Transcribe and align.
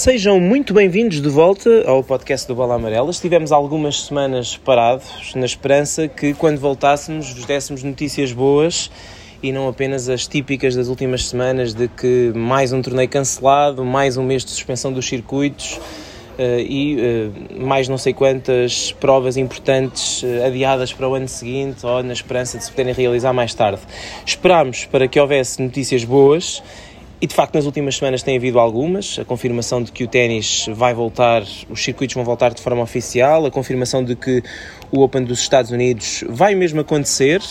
Sejam 0.00 0.40
muito 0.40 0.72
bem-vindos 0.72 1.20
de 1.20 1.28
volta 1.28 1.84
ao 1.86 2.02
podcast 2.02 2.48
do 2.48 2.54
Bola 2.54 2.76
Amarela. 2.76 3.10
Estivemos 3.10 3.52
algumas 3.52 4.04
semanas 4.04 4.56
parados, 4.56 5.34
na 5.34 5.44
esperança 5.44 6.08
que 6.08 6.32
quando 6.32 6.58
voltássemos 6.58 7.30
vos 7.34 7.44
dessemos 7.44 7.82
notícias 7.82 8.32
boas 8.32 8.90
e 9.42 9.52
não 9.52 9.68
apenas 9.68 10.08
as 10.08 10.26
típicas 10.26 10.74
das 10.74 10.88
últimas 10.88 11.28
semanas 11.28 11.74
de 11.74 11.86
que 11.86 12.32
mais 12.34 12.72
um 12.72 12.80
torneio 12.80 13.10
cancelado, 13.10 13.84
mais 13.84 14.16
um 14.16 14.22
mês 14.22 14.42
de 14.42 14.52
suspensão 14.52 14.90
dos 14.90 15.06
circuitos 15.06 15.74
uh, 15.74 16.60
e 16.66 16.96
uh, 16.96 17.62
mais 17.62 17.86
não 17.86 17.98
sei 17.98 18.14
quantas 18.14 18.92
provas 18.92 19.36
importantes 19.36 20.22
uh, 20.22 20.46
adiadas 20.46 20.94
para 20.94 21.06
o 21.10 21.14
ano 21.14 21.28
seguinte 21.28 21.84
ou 21.84 22.02
na 22.02 22.14
esperança 22.14 22.56
de 22.56 22.64
se 22.64 22.70
poderem 22.70 22.94
realizar 22.94 23.34
mais 23.34 23.52
tarde. 23.52 23.82
Esperámos 24.24 24.86
para 24.86 25.06
que 25.06 25.20
houvesse 25.20 25.60
notícias 25.60 26.04
boas 26.04 26.62
e 27.20 27.26
de 27.26 27.34
facto, 27.34 27.54
nas 27.54 27.66
últimas 27.66 27.96
semanas 27.96 28.22
tem 28.22 28.36
havido 28.36 28.58
algumas. 28.58 29.18
A 29.18 29.24
confirmação 29.26 29.82
de 29.82 29.92
que 29.92 30.04
o 30.04 30.08
ténis 30.08 30.66
vai 30.72 30.94
voltar, 30.94 31.42
os 31.68 31.84
circuitos 31.84 32.14
vão 32.14 32.24
voltar 32.24 32.54
de 32.54 32.62
forma 32.62 32.82
oficial, 32.82 33.44
a 33.44 33.50
confirmação 33.50 34.02
de 34.02 34.16
que 34.16 34.42
o 34.90 35.02
Open 35.02 35.24
dos 35.24 35.40
Estados 35.40 35.70
Unidos 35.70 36.24
vai 36.28 36.54
mesmo 36.54 36.80
acontecer, 36.80 37.42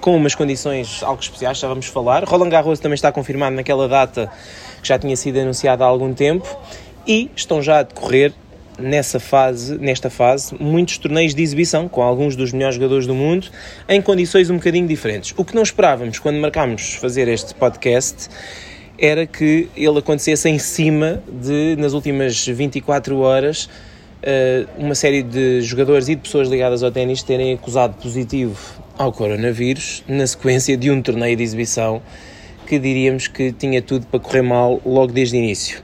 com 0.00 0.16
umas 0.16 0.34
condições 0.34 1.02
algo 1.02 1.20
especiais, 1.20 1.58
já 1.58 1.68
vamos 1.68 1.84
falar. 1.86 2.24
Roland 2.24 2.48
Garros 2.48 2.80
também 2.80 2.94
está 2.94 3.12
confirmado 3.12 3.54
naquela 3.54 3.86
data 3.86 4.32
que 4.80 4.88
já 4.88 4.98
tinha 4.98 5.14
sido 5.14 5.38
anunciada 5.38 5.84
há 5.84 5.86
algum 5.86 6.14
tempo 6.14 6.48
e 7.06 7.30
estão 7.36 7.60
já 7.60 7.80
a 7.80 7.82
decorrer 7.82 8.32
nessa 8.78 9.20
fase, 9.20 9.76
nesta 9.76 10.08
fase, 10.08 10.56
muitos 10.58 10.96
torneios 10.96 11.34
de 11.34 11.42
exibição 11.42 11.86
com 11.86 12.00
alguns 12.00 12.34
dos 12.34 12.52
melhores 12.52 12.76
jogadores 12.76 13.06
do 13.06 13.14
mundo 13.14 13.48
em 13.86 14.00
condições 14.00 14.48
um 14.48 14.56
bocadinho 14.56 14.88
diferentes. 14.88 15.34
O 15.36 15.44
que 15.44 15.54
não 15.54 15.62
esperávamos 15.62 16.18
quando 16.18 16.38
marcámos 16.38 16.94
fazer 16.94 17.28
este 17.28 17.54
podcast 17.54 18.30
era 19.00 19.26
que 19.26 19.68
ele 19.74 19.98
acontecesse 19.98 20.48
em 20.48 20.58
cima 20.58 21.22
de, 21.26 21.74
nas 21.78 21.94
últimas 21.94 22.46
24 22.46 23.18
horas, 23.18 23.68
eh, 24.22 24.66
uma 24.76 24.94
série 24.94 25.22
de 25.22 25.62
jogadores 25.62 26.08
e 26.08 26.14
de 26.14 26.20
pessoas 26.20 26.48
ligadas 26.48 26.82
ao 26.82 26.90
ténis 26.90 27.22
terem 27.22 27.54
acusado 27.54 27.94
positivo 27.94 28.58
ao 28.98 29.10
coronavírus 29.10 30.04
na 30.06 30.26
sequência 30.26 30.76
de 30.76 30.90
um 30.90 31.00
torneio 31.00 31.34
de 31.34 31.42
exibição 31.42 32.02
que 32.66 32.78
diríamos 32.78 33.26
que 33.26 33.50
tinha 33.52 33.80
tudo 33.80 34.06
para 34.06 34.20
correr 34.20 34.42
mal 34.42 34.80
logo 34.84 35.12
desde 35.12 35.36
o 35.36 35.38
início. 35.38 35.82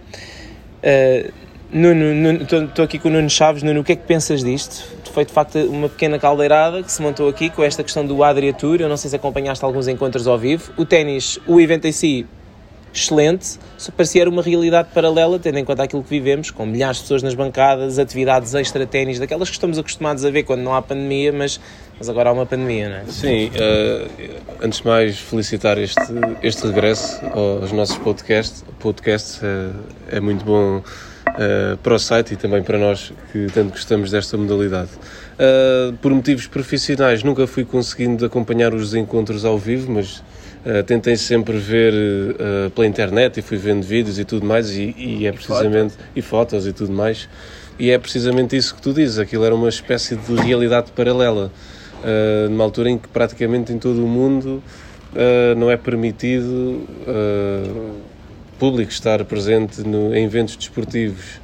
Estou 1.73 2.85
aqui 2.85 2.99
com 2.99 3.09
o 3.09 3.13
Nuno 3.13 3.29
Chaves. 3.31 3.63
Nuno, 3.63 3.81
o 3.81 3.85
que 3.85 3.93
é 3.93 3.97
que 3.97 4.07
pensas 4.07 4.45
disto? 4.45 4.85
Foi 5.13 5.25
de 5.25 5.33
facto 5.33 5.59
uma 5.59 5.89
pequena 5.89 6.19
caldeirada 6.19 6.83
que 6.83 6.93
se 6.93 7.01
montou 7.01 7.29
aqui 7.29 7.49
com 7.49 7.65
esta 7.65 7.83
questão 7.83 8.07
do 8.07 8.23
Adria 8.23 8.53
Tour. 8.53 8.81
Eu 8.81 8.89
não 8.89 8.97
sei 8.97 9.09
se 9.09 9.17
acompanhaste 9.17 9.65
alguns 9.65 9.89
encontros 9.89 10.29
ao 10.29 10.39
vivo. 10.39 10.71
O 10.77 10.85
ténis, 10.85 11.41
o 11.47 11.59
evento 11.59 11.87
em 11.87 11.93
si, 11.93 12.27
excelente, 12.97 13.59
se 13.77 13.93
parecia 13.93 14.29
uma 14.29 14.43
realidade 14.43 14.89
paralela, 14.93 15.39
tendo 15.39 15.59
em 15.59 15.65
conta 15.65 15.83
aquilo 15.83 16.03
que 16.03 16.09
vivemos, 16.09 16.51
com 16.51 16.65
milhares 16.65 16.97
de 16.97 17.03
pessoas 17.03 17.23
nas 17.23 17.35
bancadas, 17.35 17.99
atividades 17.99 18.55
extra-ténis, 18.55 19.19
daquelas 19.19 19.49
que 19.49 19.55
estamos 19.55 19.79
acostumados 19.79 20.25
a 20.25 20.31
ver 20.31 20.45
quando 20.45 20.63
não 20.63 20.75
há 20.75 20.81
pandemia, 20.81 21.33
mas, 21.33 21.61
mas 21.99 22.09
agora 22.09 22.31
há 22.31 22.33
uma 22.33 22.47
pandemia, 22.47 22.89
não 22.89 22.97
é? 22.97 23.05
Sim, 23.07 23.49
uh, 23.49 24.35
antes 24.63 24.81
de 24.81 24.87
mais 24.87 25.19
felicitar 25.19 25.79
este, 25.79 26.01
este 26.43 26.67
regresso 26.67 27.21
aos 27.27 27.71
nossos 27.73 27.99
podcasts, 27.99 28.65
podcasts 28.81 29.41
uh, 29.43 29.75
é 30.11 30.19
muito 30.19 30.45
bom 30.45 30.79
uh, 30.79 31.77
para 31.83 31.95
o 31.95 31.99
site 31.99 32.33
e 32.33 32.37
também 32.37 32.63
para 32.63 32.79
nós 32.79 33.13
que 33.31 33.47
tanto 33.53 33.73
gostamos 33.73 34.11
desta 34.11 34.39
modalidade. 34.39 34.91
por 36.01 36.13
motivos 36.13 36.47
profissionais 36.47 37.23
nunca 37.23 37.47
fui 37.47 37.65
conseguindo 37.65 38.25
acompanhar 38.25 38.73
os 38.73 38.95
encontros 38.95 39.45
ao 39.45 39.59
vivo, 39.59 39.93
mas 39.93 40.23
Uh, 40.67 40.83
tentei 40.83 41.17
sempre 41.17 41.57
ver 41.59 41.95
uh, 41.95 42.71
pela 42.71 42.89
internet 42.89 43.39
e 43.39 43.43
fui 43.43 43.57
vendo 43.57 43.85
vídeos 43.85 44.19
e 44.19 44.25
tudo 44.25 44.45
mais 44.45 44.71
e, 44.71 44.93
e 44.99 45.25
é 45.25 45.31
precisamente 45.31 45.95
e 46.17 46.21
fotos. 46.21 46.67
e 46.67 46.73
tudo 46.73 46.93
mais 46.93 47.29
e 47.79 47.89
é 47.89 47.97
precisamente 47.97 48.57
isso 48.57 48.75
que 48.75 48.83
tu 48.83 48.93
dizes 48.93 49.21
aquilo 49.21 49.45
era 49.45 49.55
uma 49.55 49.69
espécie 49.69 50.17
de 50.17 50.35
realidade 50.35 50.91
paralela 50.91 51.53
uh, 52.03 52.51
numa 52.51 52.65
altura 52.65 52.91
em 52.91 52.99
que 52.99 53.07
praticamente 53.07 53.73
em 53.73 53.79
todo 53.79 54.05
o 54.05 54.09
mundo 54.09 54.61
não 55.57 55.71
é 55.71 55.79
permitido 55.79 56.87
público 58.59 58.91
estar 58.91 59.25
presente 59.25 59.81
no, 59.81 60.15
em 60.15 60.25
eventos 60.27 60.57
desportivos 60.57 61.41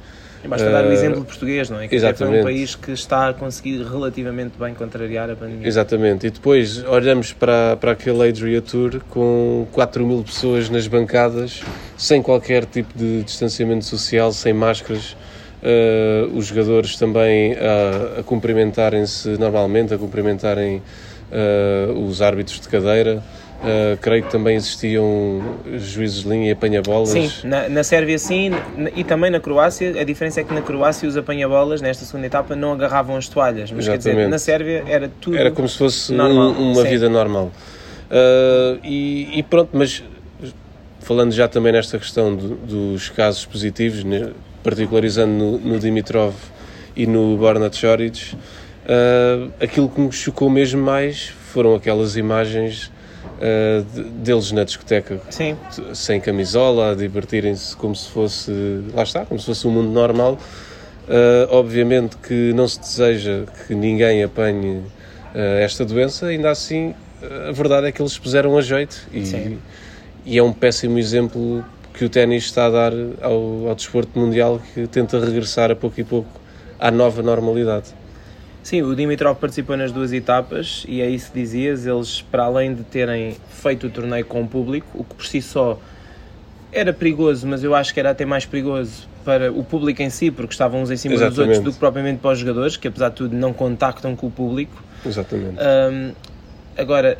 Basta 0.47 0.69
dar 0.69 0.85
o 0.85 0.89
eh, 0.89 0.93
exemplo 0.93 1.23
português, 1.23 1.69
não 1.69 1.79
é? 1.79 1.87
Que 1.87 1.95
exatamente. 1.95 2.37
é 2.37 2.41
um 2.41 2.43
país 2.43 2.75
que 2.75 2.91
está 2.91 3.29
a 3.29 3.33
conseguir 3.33 3.83
relativamente 3.83 4.53
bem 4.59 4.73
contrariar 4.73 5.29
a 5.29 5.35
pandemia. 5.35 5.67
Exatamente. 5.67 6.27
E 6.27 6.29
depois 6.29 6.83
olhamos 6.85 7.31
para, 7.33 7.75
para 7.77 7.91
aquele 7.91 8.27
Adria 8.27 8.61
Tour 8.61 9.01
com 9.09 9.67
4 9.71 10.05
mil 10.05 10.23
pessoas 10.23 10.69
nas 10.69 10.87
bancadas, 10.87 11.61
sem 11.97 12.21
qualquer 12.21 12.65
tipo 12.65 12.97
de 12.97 13.23
distanciamento 13.23 13.85
social, 13.85 14.31
sem 14.31 14.53
máscaras. 14.53 15.15
Uh, 15.63 16.37
os 16.37 16.47
jogadores 16.47 16.97
também 16.97 17.53
a, 17.53 18.19
a 18.19 18.23
cumprimentarem-se 18.23 19.29
normalmente, 19.37 19.93
a 19.93 19.97
cumprimentarem 19.97 20.81
uh, 21.31 22.05
os 22.05 22.21
árbitros 22.21 22.59
de 22.59 22.67
cadeira. 22.67 23.23
Uh, 23.63 23.95
creio 24.01 24.23
que 24.23 24.29
também 24.29 24.57
existiam 24.57 25.41
juízes 25.77 26.23
de 26.23 26.29
linha 26.29 26.49
e 26.49 26.51
apanha-bolas. 26.51 27.07
Sim, 27.07 27.31
na, 27.45 27.69
na 27.69 27.81
Sérvia 27.81 28.19
sim, 28.19 28.51
e 28.93 29.05
também 29.05 29.31
na 29.31 29.39
Croácia. 29.39 30.01
A 30.01 30.03
diferença 30.03 30.41
é 30.41 30.43
que 30.43 30.53
na 30.53 30.61
Croácia 30.61 31.07
os 31.07 31.15
apanha-bolas, 31.15 31.81
nesta 31.81 32.03
segunda 32.03 32.27
etapa, 32.27 32.57
não 32.57 32.73
agarravam 32.73 33.15
as 33.15 33.29
toalhas. 33.29 33.71
Mas 33.71 33.85
Exatamente. 33.85 34.03
quer 34.03 34.15
dizer, 34.15 34.27
na 34.27 34.37
Sérvia 34.37 34.83
era 34.85 35.09
tudo. 35.21 35.37
Era 35.37 35.49
como 35.49 35.69
se 35.69 35.77
fosse 35.77 36.11
normal. 36.11 36.49
Um, 36.49 36.73
uma 36.73 36.81
sim. 36.81 36.89
vida 36.89 37.07
normal. 37.07 37.53
Uh, 38.11 38.79
e, 38.83 39.39
e, 39.39 39.43
pronto, 39.43 39.69
mas 39.71 40.03
falando 40.99 41.31
já 41.31 41.47
também 41.47 41.71
nesta 41.71 41.97
questão 41.97 42.35
do, 42.35 42.55
dos 42.55 43.09
casos 43.09 43.45
positivos, 43.45 44.03
né, 44.03 44.31
particularizando 44.63 45.31
no, 45.33 45.59
no, 45.59 45.79
Dimitrov 45.79 46.33
e 46.95 47.05
no 47.05 47.37
Borna 47.37 47.71
Choric, 47.71 48.35
uh, 48.35 49.51
aquilo 49.59 49.89
que 49.89 49.99
me 49.99 50.11
chocou 50.11 50.49
mesmo 50.49 50.81
mais 50.81 51.27
foram 51.51 51.75
aquelas 51.75 52.15
imagens 52.15 52.91
uh, 53.39 54.01
deles 54.23 54.51
na 54.51 54.63
discoteca 54.63 55.19
Sim. 55.29 55.57
sem 55.93 56.19
camisola, 56.21 56.91
a 56.91 56.95
divertirem-se 56.95 57.75
como 57.75 57.95
se 57.95 58.09
fosse, 58.09 58.51
lá 58.93 59.03
está, 59.03 59.25
como 59.25 59.39
se 59.39 59.45
fosse 59.45 59.67
um 59.67 59.71
mundo 59.71 59.89
normal. 59.89 60.37
Uh, 61.03 61.45
obviamente 61.49 62.15
que 62.15 62.53
não 62.53 62.65
se 62.65 62.79
deseja 62.79 63.43
que 63.67 63.75
ninguém 63.75 64.23
apanhe 64.23 64.81
esta 65.59 65.83
doença, 65.83 66.27
ainda 66.27 66.51
assim 66.51 66.93
a 67.47 67.51
verdade 67.51 67.87
é 67.87 67.91
que 67.91 68.01
eles 68.01 68.17
puseram 68.17 68.57
a 68.57 68.61
jeito 68.61 69.07
e, 69.11 69.57
e 70.25 70.37
é 70.37 70.43
um 70.43 70.51
péssimo 70.51 70.99
exemplo 70.99 71.63
que 71.93 72.05
o 72.05 72.09
ténis 72.09 72.45
está 72.45 72.65
a 72.65 72.69
dar 72.69 72.93
ao, 73.21 73.67
ao 73.67 73.75
desporto 73.75 74.17
mundial 74.17 74.59
que 74.73 74.87
tenta 74.87 75.19
regressar 75.19 75.71
a 75.71 75.75
pouco 75.75 75.99
e 75.99 76.03
pouco 76.03 76.29
à 76.79 76.89
nova 76.89 77.21
normalidade. 77.21 77.93
Sim, 78.63 78.81
o 78.81 78.95
Dimitrov 78.95 79.37
participou 79.37 79.75
nas 79.75 79.91
duas 79.91 80.13
etapas 80.13 80.85
e 80.87 81.01
é 81.01 81.09
isso 81.09 81.31
que 81.31 81.39
dizias. 81.39 81.85
Eles, 81.85 82.21
para 82.21 82.43
além 82.43 82.73
de 82.73 82.83
terem 82.83 83.35
feito 83.49 83.87
o 83.87 83.89
torneio 83.89 84.25
com 84.25 84.41
o 84.41 84.47
público, 84.47 84.87
o 84.93 85.03
que 85.03 85.15
por 85.15 85.25
si 85.25 85.41
só 85.41 85.77
era 86.71 86.93
perigoso, 86.93 87.45
mas 87.45 87.63
eu 87.63 87.75
acho 87.75 87.93
que 87.93 87.99
era 87.99 88.11
até 88.11 88.25
mais 88.25 88.45
perigoso 88.45 89.07
para 89.23 89.51
o 89.51 89.63
público 89.63 90.01
em 90.01 90.09
si, 90.09 90.31
porque 90.31 90.53
estavam 90.53 90.81
uns 90.81 90.89
em 90.89 90.97
cima 90.97 91.15
Exatamente. 91.15 91.35
dos 91.35 91.47
outros 91.47 91.63
do 91.63 91.73
que 91.73 91.79
propriamente 91.79 92.19
para 92.19 92.31
os 92.31 92.39
jogadores, 92.39 92.77
que 92.77 92.87
apesar 92.87 93.09
de 93.09 93.15
tudo 93.15 93.35
não 93.35 93.53
contactam 93.53 94.15
com 94.15 94.27
o 94.27 94.31
público. 94.31 94.81
Exatamente. 95.05 95.57
Um, 95.59 96.13
agora, 96.77 97.17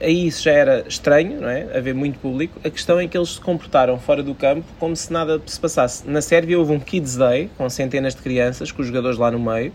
aí 0.00 0.26
isso 0.26 0.42
já 0.42 0.52
era 0.52 0.84
estranho, 0.88 1.40
não 1.40 1.48
é? 1.48 1.76
Haver 1.76 1.94
muito 1.94 2.18
público. 2.18 2.58
A 2.64 2.70
questão 2.70 2.98
é 2.98 3.06
que 3.06 3.16
eles 3.16 3.34
se 3.34 3.40
comportaram 3.40 3.98
fora 3.98 4.22
do 4.22 4.34
campo 4.34 4.64
como 4.78 4.96
se 4.96 5.12
nada 5.12 5.40
se 5.46 5.58
passasse. 5.58 6.08
Na 6.08 6.20
Sérvia 6.20 6.58
houve 6.58 6.72
um 6.72 6.80
Kids 6.80 7.16
Day 7.16 7.50
com 7.56 7.68
centenas 7.68 8.14
de 8.14 8.22
crianças, 8.22 8.70
com 8.72 8.82
os 8.82 8.88
jogadores 8.88 9.18
lá 9.18 9.30
no 9.30 9.38
meio 9.38 9.72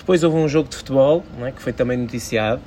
depois 0.00 0.24
houve 0.24 0.36
um 0.36 0.48
jogo 0.48 0.68
de 0.68 0.76
futebol, 0.76 1.22
é? 1.42 1.50
que 1.52 1.62
foi 1.62 1.72
também 1.72 1.96
noticiado. 1.96 2.60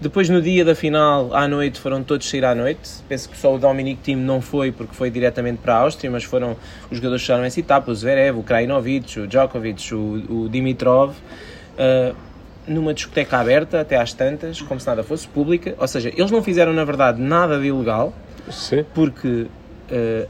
Depois, 0.00 0.30
no 0.30 0.40
dia 0.40 0.64
da 0.64 0.74
final, 0.74 1.34
à 1.34 1.46
noite, 1.46 1.78
foram 1.78 2.02
todos 2.02 2.28
sair 2.28 2.44
à 2.44 2.54
noite. 2.54 2.90
Penso 3.06 3.28
que 3.28 3.36
só 3.36 3.54
o 3.54 3.58
Dominic 3.58 4.00
Thiem 4.00 4.16
não 4.16 4.40
foi, 4.40 4.72
porque 4.72 4.94
foi 4.94 5.10
diretamente 5.10 5.58
para 5.58 5.74
a 5.74 5.78
Áustria, 5.80 6.10
mas 6.10 6.24
foram 6.24 6.56
os 6.90 6.96
jogadores 6.96 7.20
que 7.20 7.26
chegaram 7.26 7.44
essa 7.44 7.60
etapa: 7.60 7.90
o 7.90 7.94
Zverev, 7.94 8.38
o 8.38 8.42
Krajinovic, 8.42 9.20
o 9.20 9.26
Djokovic, 9.26 9.94
o, 9.94 10.44
o 10.46 10.48
Dimitrov, 10.48 11.10
uh, 11.10 12.16
numa 12.66 12.94
discoteca 12.94 13.38
aberta, 13.38 13.80
até 13.80 13.96
às 13.96 14.12
tantas, 14.12 14.60
como 14.60 14.80
se 14.80 14.86
nada 14.86 15.02
fosse 15.02 15.26
pública. 15.28 15.74
Ou 15.78 15.88
seja, 15.88 16.10
eles 16.10 16.30
não 16.30 16.42
fizeram, 16.42 16.72
na 16.72 16.84
verdade, 16.84 17.20
nada 17.20 17.58
de 17.58 17.66
ilegal, 17.66 18.12
Sim. 18.50 18.84
porque 18.94 19.28
uh, 19.28 19.48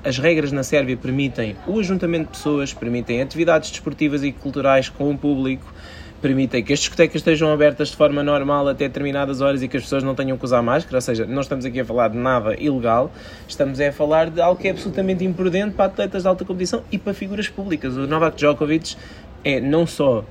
as 0.05 0.19
regras 0.19 0.53
na 0.53 0.63
Sérvia 0.63 0.97
permitem 0.97 1.57
o 1.67 1.79
ajuntamento 1.79 2.27
de 2.27 2.39
pessoas, 2.39 2.73
permitem 2.73 3.21
atividades 3.21 3.71
desportivas 3.71 4.23
e 4.23 4.33
culturais 4.33 4.89
com 4.89 5.11
o 5.11 5.19
público 5.19 5.73
permitem 6.21 6.63
que 6.63 6.73
as 6.73 6.81
discotecas 6.81 7.17
estejam 7.17 7.51
abertas 7.51 7.89
de 7.89 7.97
forma 7.97 8.23
normal 8.23 8.69
até 8.69 8.87
determinadas 8.87 9.41
horas 9.41 9.63
e 9.63 9.69
que 9.69 9.77
as 9.77 9.83
pessoas 9.83 10.03
não 10.03 10.15
tenham 10.15 10.37
que 10.37 10.45
usar 10.45 10.63
máscara, 10.63 10.97
ou 10.97 11.01
seja, 11.01 11.25
não 11.27 11.41
estamos 11.41 11.65
aqui 11.65 11.81
a 11.81 11.85
falar 11.85 12.09
de 12.09 12.19
nada 12.19 12.55
ilegal, 12.61 13.11
estamos 13.49 13.81
a 13.81 13.91
falar 13.91 14.31
de 14.31 14.41
algo 14.41 14.61
que 14.61 14.69
é 14.69 14.71
absolutamente 14.71 15.25
imprudente 15.25 15.75
para 15.75 15.87
atletas 15.87 16.23
de 16.23 16.29
alta 16.29 16.45
competição 16.45 16.83
e 16.93 16.99
para 16.99 17.15
figuras 17.15 17.49
públicas. 17.49 17.97
O 17.97 18.07
Novak 18.07 18.37
Djokovic 18.37 18.97
é 19.45 19.61
não 19.61 19.87
só 19.87 20.25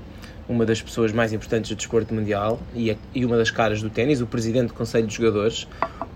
uma 0.50 0.66
das 0.66 0.82
pessoas 0.82 1.14
mais 1.14 1.32
importantes 1.32 1.70
do 1.70 1.76
desporto 1.76 2.12
mundial 2.12 2.60
e, 2.76 2.98
uma 3.24 3.38
das 3.38 3.52
caras 3.52 3.82
do 3.84 3.90
ténis, 3.90 4.20
o 4.20 4.26
presidente 4.26 4.70
do 4.70 4.74
Conselho 4.74 5.06
de 5.06 5.16
Jogadores, 5.16 5.68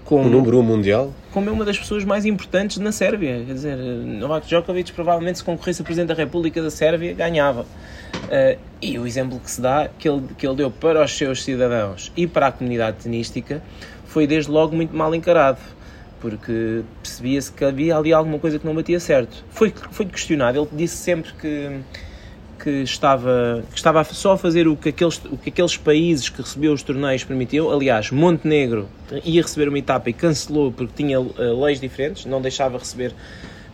como, 0.04 0.28
o 0.28 0.30
número 0.30 0.58
1 0.58 0.60
um 0.60 0.64
mundial? 0.64 1.14
Como 1.32 1.50
é 1.50 1.54
uma 1.54 1.64
das 1.64 1.78
pessoas 1.78 2.04
mais 2.04 2.26
importantes 2.26 2.78
na 2.78 2.92
Sérvia. 2.92 3.44
Quer 3.46 3.54
dizer, 3.54 3.78
Novak 3.78 4.48
Djokovic 4.48 4.92
provavelmente 4.92 5.38
se 5.38 5.44
concorresse 5.44 5.84
a 5.84 5.86
Presidente 5.86 6.10
da 6.10 6.16
República 6.16 6.62
da 6.62 6.72
Sérvia, 6.72 7.14
ganhava. 7.14 7.62
Uh, 7.62 8.60
e 8.82 8.98
o 8.98 9.06
exemplo 9.06 9.40
que 9.40 9.50
se 9.50 9.62
dá, 9.62 9.88
que 10.00 10.10
ele, 10.10 10.24
que 10.38 10.46
ele 10.46 10.56
deu 10.56 10.72
para 10.72 11.04
os 11.04 11.16
seus 11.16 11.44
cidadãos 11.44 12.12
e 12.18 12.26
para 12.26 12.48
a 12.48 12.52
comunidade 12.52 12.98
tenística, 13.04 13.62
foi 14.06 14.26
desde 14.26 14.52
logo 14.52 14.76
muito 14.76 14.96
mal 14.96 15.14
encarado 15.14 15.60
porque 16.24 16.84
percebia-se 17.02 17.52
que 17.52 17.66
havia 17.66 17.98
ali 17.98 18.14
alguma 18.14 18.40
coisa 18.40 18.58
que 18.58 18.66
não 18.66 18.74
batia 18.74 18.98
certo. 18.98 19.44
Foi, 19.50 19.74
foi 19.92 20.06
questionado, 20.06 20.58
ele 20.58 20.70
disse 20.72 20.96
sempre 20.96 21.34
que, 21.34 21.82
que, 22.64 22.70
estava, 22.84 23.62
que 23.70 23.76
estava 23.76 24.02
só 24.06 24.32
a 24.34 24.38
fazer 24.38 24.70
o 24.70 24.78
que, 24.78 24.90
aqueles, 24.90 25.20
o 25.26 25.38
que 25.38 25.50
aqueles 25.50 25.76
países 25.76 26.30
que 26.30 26.42
recebiam 26.42 26.74
os 26.74 26.82
torneios 26.82 27.22
permitiam. 27.26 27.70
Aliás, 27.70 28.10
Montenegro 28.10 28.88
ia 29.26 29.42
receber 29.42 29.68
uma 29.68 29.78
etapa 29.78 30.10
e 30.10 30.14
cancelou 30.14 30.72
porque 30.72 30.94
tinha 30.96 31.20
uh, 31.20 31.64
leis 31.64 31.82
diferentes, 31.82 32.26
não 32.26 32.42
deixava 32.42 32.78
receber 32.78 33.14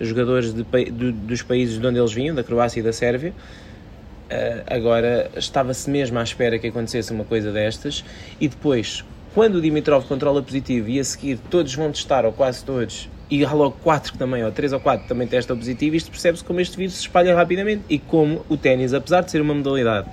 jogadores 0.01 0.53
de, 0.53 0.63
de, 0.63 1.12
dos 1.12 1.44
países 1.44 1.80
de 1.80 1.86
onde 1.86 2.00
eles 2.00 2.12
vinham, 2.12 2.33
da 2.33 2.44
Croácia 2.44 2.80
e 2.80 2.83
da 2.83 2.91
Sérvia. 2.91 3.31
Uh, 3.31 4.63
agora 4.65 5.30
estava-se 5.35 5.88
mesmo 5.88 6.18
à 6.18 6.24
espera 6.24 6.57
que 6.57 6.68
acontecesse 6.68 7.13
uma 7.13 7.25
coisa 7.25 7.51
destas 7.51 8.03
e 8.42 8.47
depois 8.47 9.03
quando 9.35 9.56
o 9.56 9.62
Dimitrov 9.62 10.06
controla 10.06 10.42
positivo 10.42 10.89
e 10.89 11.00
a 11.00 11.03
seguir 11.03 11.38
todos 11.51 11.75
vão 11.75 11.92
testar, 11.92 12.25
ou 12.25 12.31
quase 12.31 12.65
todos, 12.65 13.07
e 13.30 13.46
há 13.46 13.52
logo 13.52 13.78
4 13.84 14.14
que 14.14 14.18
também, 14.18 14.44
ou 14.44 14.52
3 14.52 14.74
ou 14.74 14.80
4 14.80 15.08
também 15.08 15.28
testam 15.28 15.56
positivo, 15.56 15.96
isto 15.96 16.10
percebe-se 16.10 16.44
como 16.44 16.60
este 16.60 16.76
vírus 16.76 16.96
se 16.96 17.02
espalha 17.02 17.36
rapidamente 17.36 17.84
e 17.90 18.00
como 18.00 18.44
o 18.50 18.58
ténis, 18.58 18.94
apesar 18.94 19.22
de 19.22 19.31
ser 19.31 19.42
uma 19.42 19.54
modalidade, 19.54 20.08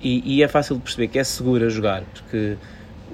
e, 0.00 0.36
e, 0.36 0.42
é 0.42 0.48
fácil 0.48 0.76
de 0.76 0.82
perceber 0.82 1.08
que 1.08 1.18
é 1.18 1.24
seguro 1.24 1.64
a 1.64 1.68
jogar, 1.70 2.02
porque 2.12 2.56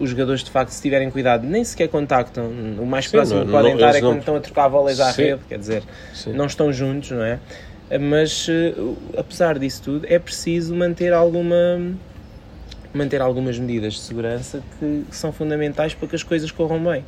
os 0.00 0.10
jogadores 0.10 0.42
de 0.42 0.50
facto, 0.50 0.70
se 0.70 0.82
tiverem 0.82 1.08
cuidado, 1.10 1.46
nem 1.46 1.62
sequer 1.62 1.88
contactam, 1.88 2.50
o 2.78 2.86
mais 2.86 3.04
Sim, 3.04 3.12
próximo 3.12 3.38
não, 3.40 3.46
que 3.46 3.52
podem 3.52 3.74
não, 3.74 3.80
estar 3.80 3.96
é 3.96 4.00
quando 4.00 4.12
não... 4.12 4.18
estão 4.18 4.36
a 4.36 4.40
trocar 4.40 4.68
bolas 4.68 4.98
à 4.98 5.12
Sim. 5.12 5.22
rede, 5.22 5.40
quer 5.48 5.58
dizer, 5.58 5.82
Sim. 6.12 6.32
não 6.32 6.46
estão 6.46 6.72
juntos, 6.72 7.12
não 7.12 7.22
é? 7.22 7.38
Mas 8.00 8.48
uh, 8.48 8.96
apesar 9.16 9.58
disso 9.58 9.82
tudo, 9.82 10.06
é 10.08 10.18
preciso 10.18 10.74
manter 10.74 11.12
alguma 11.12 11.56
manter 12.92 13.20
algumas 13.20 13.58
medidas 13.58 13.94
de 13.94 14.00
segurança 14.00 14.62
que 14.78 15.04
são 15.10 15.32
fundamentais 15.32 15.94
para 15.94 16.08
que 16.08 16.16
as 16.16 16.22
coisas 16.22 16.50
corram 16.50 16.82
bem. 16.82 17.04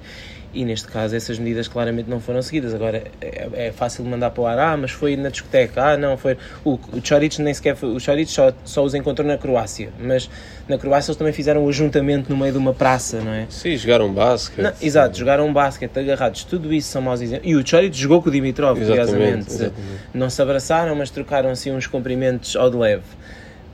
E 0.54 0.64
neste 0.64 0.86
caso 0.88 1.16
essas 1.16 1.38
medidas 1.38 1.66
claramente 1.66 2.08
não 2.08 2.20
foram 2.20 2.42
seguidas. 2.42 2.74
Agora 2.74 3.04
é, 3.20 3.48
é 3.54 3.72
fácil 3.72 4.04
mandar 4.04 4.30
para 4.30 4.42
o 4.42 4.46
ar, 4.46 4.58
ah, 4.58 4.76
mas 4.76 4.90
foi 4.90 5.16
na 5.16 5.30
discoteca, 5.30 5.82
ah, 5.82 5.96
não, 5.96 6.16
foi. 6.16 6.36
O, 6.64 6.72
o 6.92 7.00
Choric 7.02 7.40
nem 7.40 7.54
sequer 7.54 7.74
foi, 7.74 7.90
o 7.90 7.98
Choric 7.98 8.30
só, 8.30 8.52
só 8.64 8.84
os 8.84 8.94
encontrou 8.94 9.26
na 9.26 9.38
Croácia, 9.38 9.90
mas 9.98 10.28
na 10.68 10.76
Croácia 10.76 11.10
eles 11.10 11.16
também 11.16 11.32
fizeram 11.32 11.62
o 11.62 11.66
um 11.66 11.68
ajuntamento 11.68 12.30
no 12.30 12.36
meio 12.36 12.52
de 12.52 12.58
uma 12.58 12.74
praça, 12.74 13.20
não 13.20 13.32
é? 13.32 13.46
Sim, 13.48 13.76
jogaram 13.76 14.12
basquete. 14.12 14.64
Não, 14.64 14.72
exato, 14.80 15.18
jogaram 15.18 15.52
basquete, 15.52 15.98
agarrados, 15.98 16.44
tudo 16.44 16.72
isso 16.72 16.88
são 16.88 17.00
maus 17.00 17.20
exemplos. 17.20 17.50
E 17.50 17.56
o 17.56 17.66
Choric 17.66 17.96
jogou 17.96 18.22
com 18.22 18.28
o 18.28 18.32
Dimitrov, 18.32 18.78
curiosamente. 18.78 19.72
Não 20.12 20.28
se 20.28 20.40
abraçaram, 20.42 20.94
mas 20.94 21.10
trocaram 21.10 21.50
assim 21.50 21.72
uns 21.72 21.86
cumprimentos 21.86 22.56
ao 22.56 22.70
de 22.70 22.76
leve. 22.76 23.04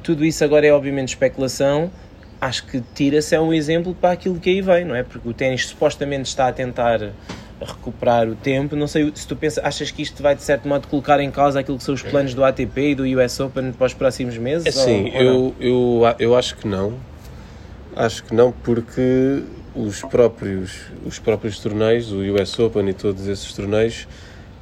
Tudo 0.02 0.25
isso 0.25 0.42
agora 0.44 0.66
é 0.66 0.72
obviamente 0.72 1.08
especulação. 1.08 1.90
Acho 2.40 2.67
que 2.67 2.82
tira-se 2.94 3.35
é 3.35 3.40
um 3.40 3.52
exemplo 3.52 3.94
para 3.94 4.12
aquilo 4.12 4.38
que 4.38 4.50
aí 4.50 4.61
vem, 4.61 4.85
não 4.85 4.94
é? 4.94 5.02
Porque 5.02 5.29
o 5.29 5.35
ténis 5.35 5.67
supostamente 5.67 6.29
está 6.29 6.49
a 6.49 6.52
tentar 6.52 7.00
recuperar 7.61 8.29
o 8.29 8.37
tempo. 8.37 8.76
Não 8.76 8.87
sei 8.87 9.11
se 9.14 9.26
tu 9.26 9.35
pensas, 9.35 9.64
achas 9.64 9.90
que 9.90 10.02
isto 10.02 10.23
vai 10.23 10.35
de 10.35 10.43
certo 10.43 10.69
modo 10.69 10.87
colocar 10.87 11.20
em 11.20 11.31
causa 11.31 11.61
aquilo 11.61 11.79
que 11.79 11.85
são 11.85 11.94
os 11.94 12.02
planos 12.02 12.35
do 12.35 12.44
ATP 12.44 12.90
e 12.90 12.94
do 12.94 13.05
US 13.05 13.40
Open 13.40 13.73
para 13.73 13.87
os 13.87 13.94
próximos 13.94 14.37
meses? 14.38 14.67
É 14.67 14.70
sim, 14.70 15.08
eu, 15.14 15.55
eu, 15.58 16.02
eu 16.19 16.37
acho 16.37 16.56
que 16.56 16.69
não. 16.69 16.94
Acho 17.96 18.23
que 18.23 18.35
não, 18.35 18.52
porque 18.52 19.43
os 19.75 20.02
próprios, 20.02 20.82
os 21.05 21.19
próprios 21.19 21.58
torneios, 21.58 22.12
o 22.12 22.20
US 22.35 22.58
Open 22.58 22.88
e 22.88 22.93
todos 22.93 23.26
esses 23.26 23.52
torneios, 23.52 24.06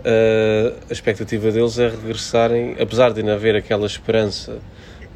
uh, 0.00 0.76
a 0.88 0.92
expectativa 0.92 1.50
deles 1.50 1.78
é 1.78 1.88
regressarem, 1.88 2.76
apesar 2.80 3.12
de 3.12 3.22
não 3.22 3.34
haver 3.34 3.54
aquela 3.54 3.86
esperança 3.86 4.58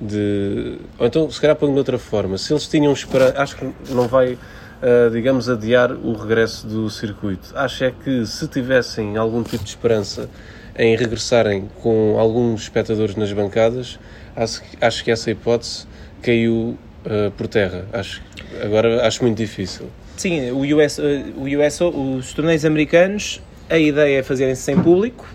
de. 0.01 0.79
Ou 0.99 1.07
então, 1.07 1.31
se 1.31 1.41
calhar 1.41 1.57
de 1.57 1.65
outra 1.65 1.99
forma, 1.99 2.39
se 2.39 2.53
eles 2.53 2.67
tinham 2.67 2.93
esperança, 2.93 3.41
acho 3.41 3.57
que 3.57 3.73
não 3.91 4.09
vai, 4.09 4.33
uh, 4.33 5.11
digamos, 5.13 5.49
adiar 5.49 5.93
o 5.93 6.15
regresso 6.15 6.67
do 6.67 6.89
circuito. 6.89 7.53
Acho 7.55 7.85
é 7.85 7.93
que 7.93 8.25
se 8.27 8.49
tivessem 8.49 9.17
algum 9.17 9.43
tipo 9.43 9.63
de 9.63 9.71
esperança 9.71 10.29
em 10.77 10.97
regressarem 10.97 11.69
com 11.83 12.19
alguns 12.19 12.63
espectadores 12.63 13.15
nas 13.17 13.33
bancadas, 13.33 13.99
acho, 14.35 14.63
acho 14.81 15.05
que 15.05 15.11
essa 15.11 15.31
hipótese 15.31 15.87
caiu 16.23 16.79
uh, 17.05 17.31
por 17.37 17.47
terra. 17.47 17.85
Acho, 17.93 18.23
agora 18.63 19.07
acho 19.07 19.23
muito 19.23 19.37
difícil. 19.37 19.87
Sim, 20.17 20.51
o 20.51 20.61
US, 20.77 20.99
uh, 20.99 21.03
o 21.37 21.45
US, 21.45 21.81
os 21.81 22.33
torneios 22.33 22.65
americanos, 22.65 23.43
a 23.69 23.79
ideia 23.79 24.19
é 24.19 24.23
fazerem-se 24.23 24.63
sem 24.63 24.81
público, 24.81 25.27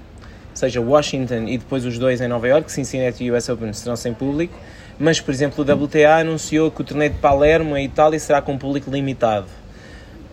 seja 0.55 0.81
Washington 0.81 1.45
e 1.47 1.57
depois 1.57 1.85
os 1.85 1.99
dois 1.99 2.21
em 2.21 2.27
Nova 2.27 2.47
York, 2.47 2.71
Cincinnati 2.71 3.23
e 3.23 3.31
US 3.31 3.49
Open 3.49 3.71
serão 3.73 3.95
sem 3.95 4.13
público, 4.13 4.57
mas 4.97 5.19
por 5.19 5.31
exemplo 5.31 5.63
o 5.63 5.85
WTA 5.85 6.21
anunciou 6.21 6.71
que 6.71 6.81
o 6.81 6.83
torneio 6.83 7.11
de 7.11 7.19
Palermo 7.19 7.77
em 7.77 7.85
Itália 7.85 8.19
será 8.19 8.41
com 8.41 8.57
público 8.57 8.89
limitado. 8.89 9.47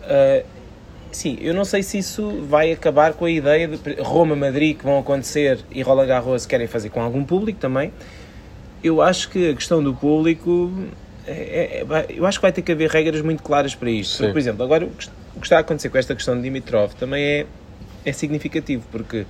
Uh, 0.03 0.45
sim, 1.11 1.37
eu 1.41 1.53
não 1.53 1.65
sei 1.65 1.83
se 1.83 1.97
isso 1.97 2.43
vai 2.47 2.71
acabar 2.71 3.13
com 3.13 3.25
a 3.25 3.31
ideia 3.31 3.67
de 3.67 4.01
Roma, 4.01 4.35
Madrid 4.35 4.77
que 4.77 4.83
vão 4.83 4.97
acontecer 4.97 5.59
e 5.69 5.81
Roland 5.81 6.07
Garros 6.07 6.45
querem 6.45 6.67
fazer 6.67 6.89
com 6.89 7.01
algum 7.01 7.23
público 7.23 7.59
também. 7.59 7.91
Eu 8.81 9.01
acho 9.01 9.29
que 9.29 9.49
a 9.49 9.53
questão 9.53 9.83
do 9.83 9.93
público 9.93 10.71
é, 11.25 11.85
é, 11.89 12.05
eu 12.09 12.25
acho 12.25 12.37
que 12.37 12.41
vai 12.41 12.51
ter 12.51 12.61
que 12.61 12.71
haver 12.71 12.89
regras 12.89 13.21
muito 13.21 13.43
claras 13.43 13.75
para 13.75 13.89
isto. 13.89 14.17
Porque, 14.17 14.31
por 14.31 14.39
exemplo, 14.39 14.63
agora 14.63 14.85
o 14.85 15.39
que 15.39 15.45
está 15.45 15.57
a 15.57 15.59
acontecer 15.59 15.89
com 15.89 15.97
esta 15.97 16.13
questão 16.13 16.35
de 16.35 16.41
Dimitrov 16.41 16.93
também 16.95 17.23
é, 17.23 17.45
é 18.05 18.11
significativo, 18.11 18.83
porque 18.91 19.25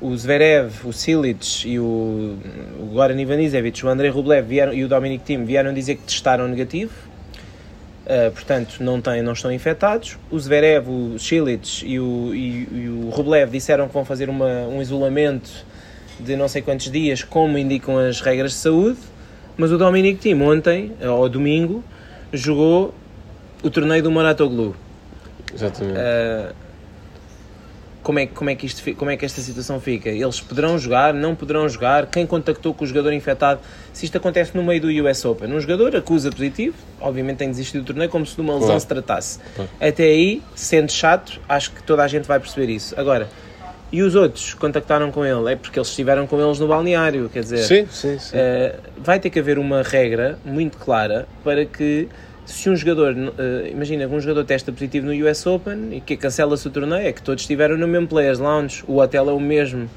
o 0.00 0.16
Zverev, 0.16 0.72
o 0.84 0.92
Silic 0.92 1.68
e 1.68 1.78
o, 1.78 2.38
o 2.80 2.86
Goran 2.92 3.20
Ivanisevic, 3.20 3.84
o 3.84 3.88
Andrei 3.88 4.10
Rublev 4.10 4.46
vieram, 4.46 4.72
e 4.72 4.82
o 4.82 4.88
Dominic 4.88 5.24
Thiem 5.24 5.44
vieram 5.44 5.74
dizer 5.74 5.96
que 5.96 6.02
testaram 6.04 6.48
negativo, 6.48 6.92
uh, 8.06 8.30
portanto 8.32 8.82
não, 8.82 9.00
têm, 9.00 9.22
não 9.22 9.32
estão 9.32 9.52
infectados. 9.52 10.18
O 10.30 10.38
Zverev, 10.38 10.88
o 10.88 11.18
Silic 11.18 11.84
e 11.86 12.00
o, 12.00 12.34
e, 12.34 12.68
e 12.70 12.88
o 12.88 13.10
Rublev 13.10 13.50
disseram 13.50 13.88
que 13.88 13.94
vão 13.94 14.04
fazer 14.04 14.30
uma, 14.30 14.66
um 14.68 14.80
isolamento 14.80 15.50
de 16.18 16.36
não 16.36 16.48
sei 16.48 16.62
quantos 16.62 16.90
dias, 16.90 17.22
como 17.22 17.58
indicam 17.58 17.98
as 17.98 18.20
regras 18.20 18.52
de 18.52 18.58
saúde, 18.58 18.98
mas 19.56 19.70
o 19.70 19.76
Dominic 19.78 20.20
Thiem 20.20 20.40
ontem, 20.42 20.92
ao 21.02 21.28
domingo, 21.28 21.84
jogou 22.32 22.94
o 23.62 23.68
torneio 23.68 24.02
do 24.02 24.10
Moratoglu. 24.10 24.74
Exatamente. 25.54 25.98
Uh, 25.98 26.54
como 28.10 28.18
é, 28.18 28.26
como, 28.26 28.50
é 28.50 28.56
que 28.56 28.66
isto, 28.66 28.94
como 28.96 29.08
é 29.08 29.16
que 29.16 29.24
esta 29.24 29.40
situação 29.40 29.80
fica? 29.80 30.08
Eles 30.08 30.40
poderão 30.40 30.76
jogar, 30.76 31.14
não 31.14 31.36
poderão 31.36 31.68
jogar? 31.68 32.06
Quem 32.06 32.26
contactou 32.26 32.74
com 32.74 32.82
o 32.82 32.86
jogador 32.86 33.12
infectado? 33.12 33.60
Se 33.92 34.04
isto 34.04 34.18
acontece 34.18 34.56
no 34.56 34.64
meio 34.64 34.80
do 34.80 34.88
US 34.88 35.24
Open, 35.24 35.52
um 35.52 35.60
jogador 35.60 35.94
acusa 35.94 36.28
positivo, 36.28 36.74
obviamente 37.00 37.36
tem 37.36 37.48
desistido 37.48 37.82
do 37.82 37.86
torneio 37.86 38.10
como 38.10 38.26
se 38.26 38.34
de 38.34 38.40
uma 38.40 38.54
lesão 38.54 38.66
claro. 38.66 38.80
se 38.80 38.86
tratasse. 38.88 39.38
Claro. 39.54 39.70
Até 39.80 40.02
aí, 40.02 40.42
sendo 40.56 40.90
chato, 40.90 41.40
acho 41.48 41.70
que 41.70 41.84
toda 41.84 42.02
a 42.02 42.08
gente 42.08 42.26
vai 42.26 42.40
perceber 42.40 42.72
isso. 42.72 42.98
Agora, 42.98 43.28
e 43.92 44.02
os 44.02 44.16
outros 44.16 44.54
contactaram 44.54 45.12
com 45.12 45.24
ele? 45.24 45.52
É 45.52 45.54
porque 45.54 45.78
eles 45.78 45.88
estiveram 45.88 46.26
com 46.26 46.40
eles 46.40 46.58
no 46.58 46.66
balneário, 46.66 47.28
quer 47.28 47.44
dizer... 47.44 47.58
Sim, 47.58 47.86
sim, 47.92 48.18
sim. 48.18 48.36
Uh, 48.36 48.80
vai 48.98 49.20
ter 49.20 49.30
que 49.30 49.38
haver 49.38 49.56
uma 49.56 49.82
regra 49.82 50.36
muito 50.44 50.78
clara 50.78 51.28
para 51.44 51.64
que 51.64 52.08
se 52.46 52.68
um 52.68 52.76
jogador, 52.76 53.14
uh, 53.14 53.66
imagina 53.70 54.06
um 54.06 54.20
jogador 54.20 54.44
testa 54.44 54.72
positivo 54.72 55.06
no 55.06 55.28
US 55.28 55.46
Open 55.46 55.96
e 55.96 56.00
que 56.00 56.16
cancela-se 56.16 56.66
o 56.66 56.70
torneio, 56.70 57.06
é 57.06 57.12
que 57.12 57.22
todos 57.22 57.42
estiveram 57.42 57.76
no 57.76 57.86
mesmo 57.86 58.08
Players 58.08 58.38
Lounge, 58.38 58.82
o 58.86 58.98
hotel 58.98 59.30
é 59.30 59.32
o 59.32 59.40
mesmo, 59.40 59.88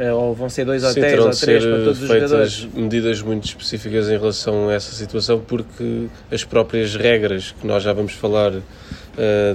uh, 0.00 0.14
ou 0.14 0.34
vão 0.34 0.48
ser 0.48 0.64
dois 0.64 0.82
Sim, 0.82 0.90
hotéis 0.90 1.18
ou 1.18 1.30
três 1.30 1.64
para 1.64 1.76
todos 1.76 2.02
os 2.02 2.08
jogadores. 2.08 2.68
medidas 2.74 3.22
muito 3.22 3.44
específicas 3.44 4.08
em 4.08 4.18
relação 4.18 4.68
a 4.68 4.74
essa 4.74 4.92
situação, 4.92 5.40
porque 5.40 6.06
as 6.30 6.44
próprias 6.44 6.94
regras, 6.94 7.54
que 7.60 7.66
nós 7.66 7.82
já 7.82 7.92
vamos 7.92 8.12
falar 8.12 8.52
uh, 8.52 8.62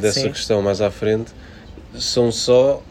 dessa 0.02 0.22
Sim. 0.22 0.32
questão 0.32 0.62
mais 0.62 0.82
à 0.82 0.92
frente, 0.92 1.32
são 1.96 2.32
só, 2.32 2.82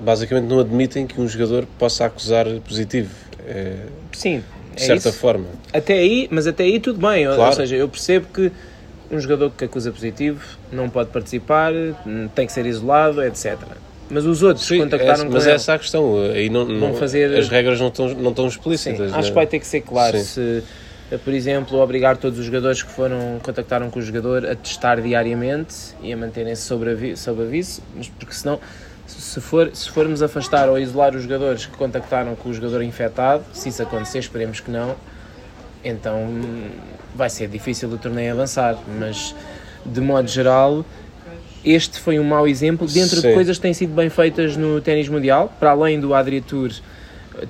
basicamente 0.00 0.44
não 0.44 0.60
admitem 0.60 1.04
que 1.04 1.20
um 1.20 1.26
jogador 1.26 1.66
possa 1.78 2.04
acusar 2.04 2.46
positivo. 2.60 3.10
É... 3.44 3.74
Sim, 4.12 4.42
de 4.78 4.86
certa 4.86 5.08
isso. 5.08 5.18
forma. 5.18 5.46
Até 5.72 5.94
aí, 5.94 6.28
mas 6.30 6.46
até 6.46 6.64
aí 6.64 6.80
tudo 6.80 6.98
bem, 6.98 7.24
claro. 7.24 7.42
ou 7.42 7.52
seja, 7.52 7.76
eu 7.76 7.88
percebo 7.88 8.26
que 8.32 8.52
um 9.10 9.18
jogador 9.18 9.50
que 9.50 9.64
acusa 9.64 9.90
positivo 9.90 10.40
não 10.70 10.88
pode 10.88 11.10
participar, 11.10 11.72
tem 12.34 12.46
que 12.46 12.52
ser 12.52 12.66
isolado, 12.66 13.22
etc. 13.22 13.56
Mas 14.10 14.24
os 14.24 14.42
outros 14.42 14.66
Sim, 14.66 14.80
contactaram 14.80 15.24
é, 15.24 15.26
com 15.26 15.32
Mas 15.32 15.46
ele, 15.46 15.54
essa 15.54 15.72
é 15.72 15.74
a 15.74 15.78
questão, 15.78 16.18
aí 16.32 16.48
não, 16.48 16.64
não, 16.64 16.94
fazer... 16.94 17.38
as 17.38 17.48
regras 17.48 17.78
não 17.78 17.88
estão, 17.88 18.08
não 18.14 18.30
estão 18.30 18.46
explícitas. 18.46 19.10
Sim, 19.10 19.16
acho 19.16 19.22
né? 19.22 19.28
que 19.28 19.34
vai 19.34 19.46
ter 19.46 19.58
que 19.58 19.66
ser 19.66 19.82
claro, 19.82 20.18
Sim. 20.18 20.62
se, 21.10 21.18
por 21.18 21.34
exemplo, 21.34 21.78
obrigar 21.78 22.16
todos 22.16 22.38
os 22.38 22.44
jogadores 22.44 22.82
que 22.82 22.90
foram, 22.90 23.38
contactaram 23.42 23.90
com 23.90 23.98
o 23.98 24.02
jogador 24.02 24.46
a 24.46 24.54
testar 24.54 25.00
diariamente 25.00 25.74
e 26.02 26.12
a 26.12 26.16
manterem-se 26.16 26.62
sob 26.62 26.90
aviso, 26.90 27.30
aviso, 27.30 27.82
porque 28.18 28.34
senão 28.34 28.58
se, 29.08 29.40
for, 29.40 29.70
se 29.74 29.90
formos 29.90 30.22
afastar 30.22 30.68
ou 30.68 30.78
isolar 30.78 31.14
os 31.14 31.22
jogadores 31.22 31.66
que 31.66 31.76
contactaram 31.76 32.36
com 32.36 32.48
o 32.48 32.54
jogador 32.54 32.82
infectado, 32.82 33.44
se 33.52 33.68
isso 33.68 33.82
acontecer, 33.82 34.18
esperemos 34.18 34.60
que 34.60 34.70
não, 34.70 34.94
então 35.84 36.28
vai 37.14 37.30
ser 37.30 37.48
difícil 37.48 37.88
o 37.88 37.98
torneio 37.98 38.32
avançar, 38.32 38.78
mas 38.98 39.34
de 39.84 40.00
modo 40.00 40.28
geral 40.28 40.84
este 41.64 41.98
foi 42.00 42.18
um 42.18 42.24
mau 42.24 42.46
exemplo 42.46 42.86
dentro 42.86 43.20
Sim. 43.20 43.28
de 43.28 43.34
coisas 43.34 43.56
que 43.56 43.62
têm 43.62 43.74
sido 43.74 43.94
bem 43.94 44.08
feitas 44.08 44.56
no 44.56 44.80
ténis 44.80 45.08
mundial, 45.08 45.52
para 45.58 45.70
além 45.70 45.98
do 45.98 46.14
Adria 46.14 46.40
Tour 46.40 46.70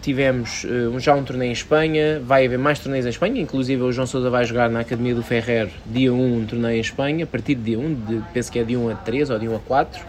tivemos 0.03 0.65
uh, 0.65 0.99
já 0.99 1.15
um 1.15 1.25
torneio 1.25 1.51
em 1.51 1.53
Espanha, 1.53 2.21
vai 2.21 2.47
haver 2.47 2.59
mais 2.59 2.79
torneios 2.79 3.07
em 3.07 3.11
Espanha, 3.11 3.41
inclusive 3.41 3.83
o 3.83 3.93
João 3.93 4.07
Sousa 4.07 4.29
vai 4.29 4.45
jogar 4.45 4.69
na 4.69 4.81
Academia 4.81 5.15
do 5.15 5.23
Ferrer 5.23 5.71
dia 5.87 6.13
1 6.13 6.37
um 6.37 6.47
torneio 6.47 6.77
em 6.77 6.81
Espanha, 6.81 7.25
a 7.25 7.27
partir 7.27 7.55
de 7.55 7.63
dia 7.63 7.79
1, 7.79 7.95
de, 7.95 8.23
penso 8.33 8.53
que 8.53 8.59
é 8.59 8.65
de 8.65 8.77
1 8.77 8.91
a 8.91 8.95
3 8.95 9.31
ou 9.31 9.39
de 9.39 9.49
1 9.49 9.57
a 9.57 9.59
4. 9.61 10.01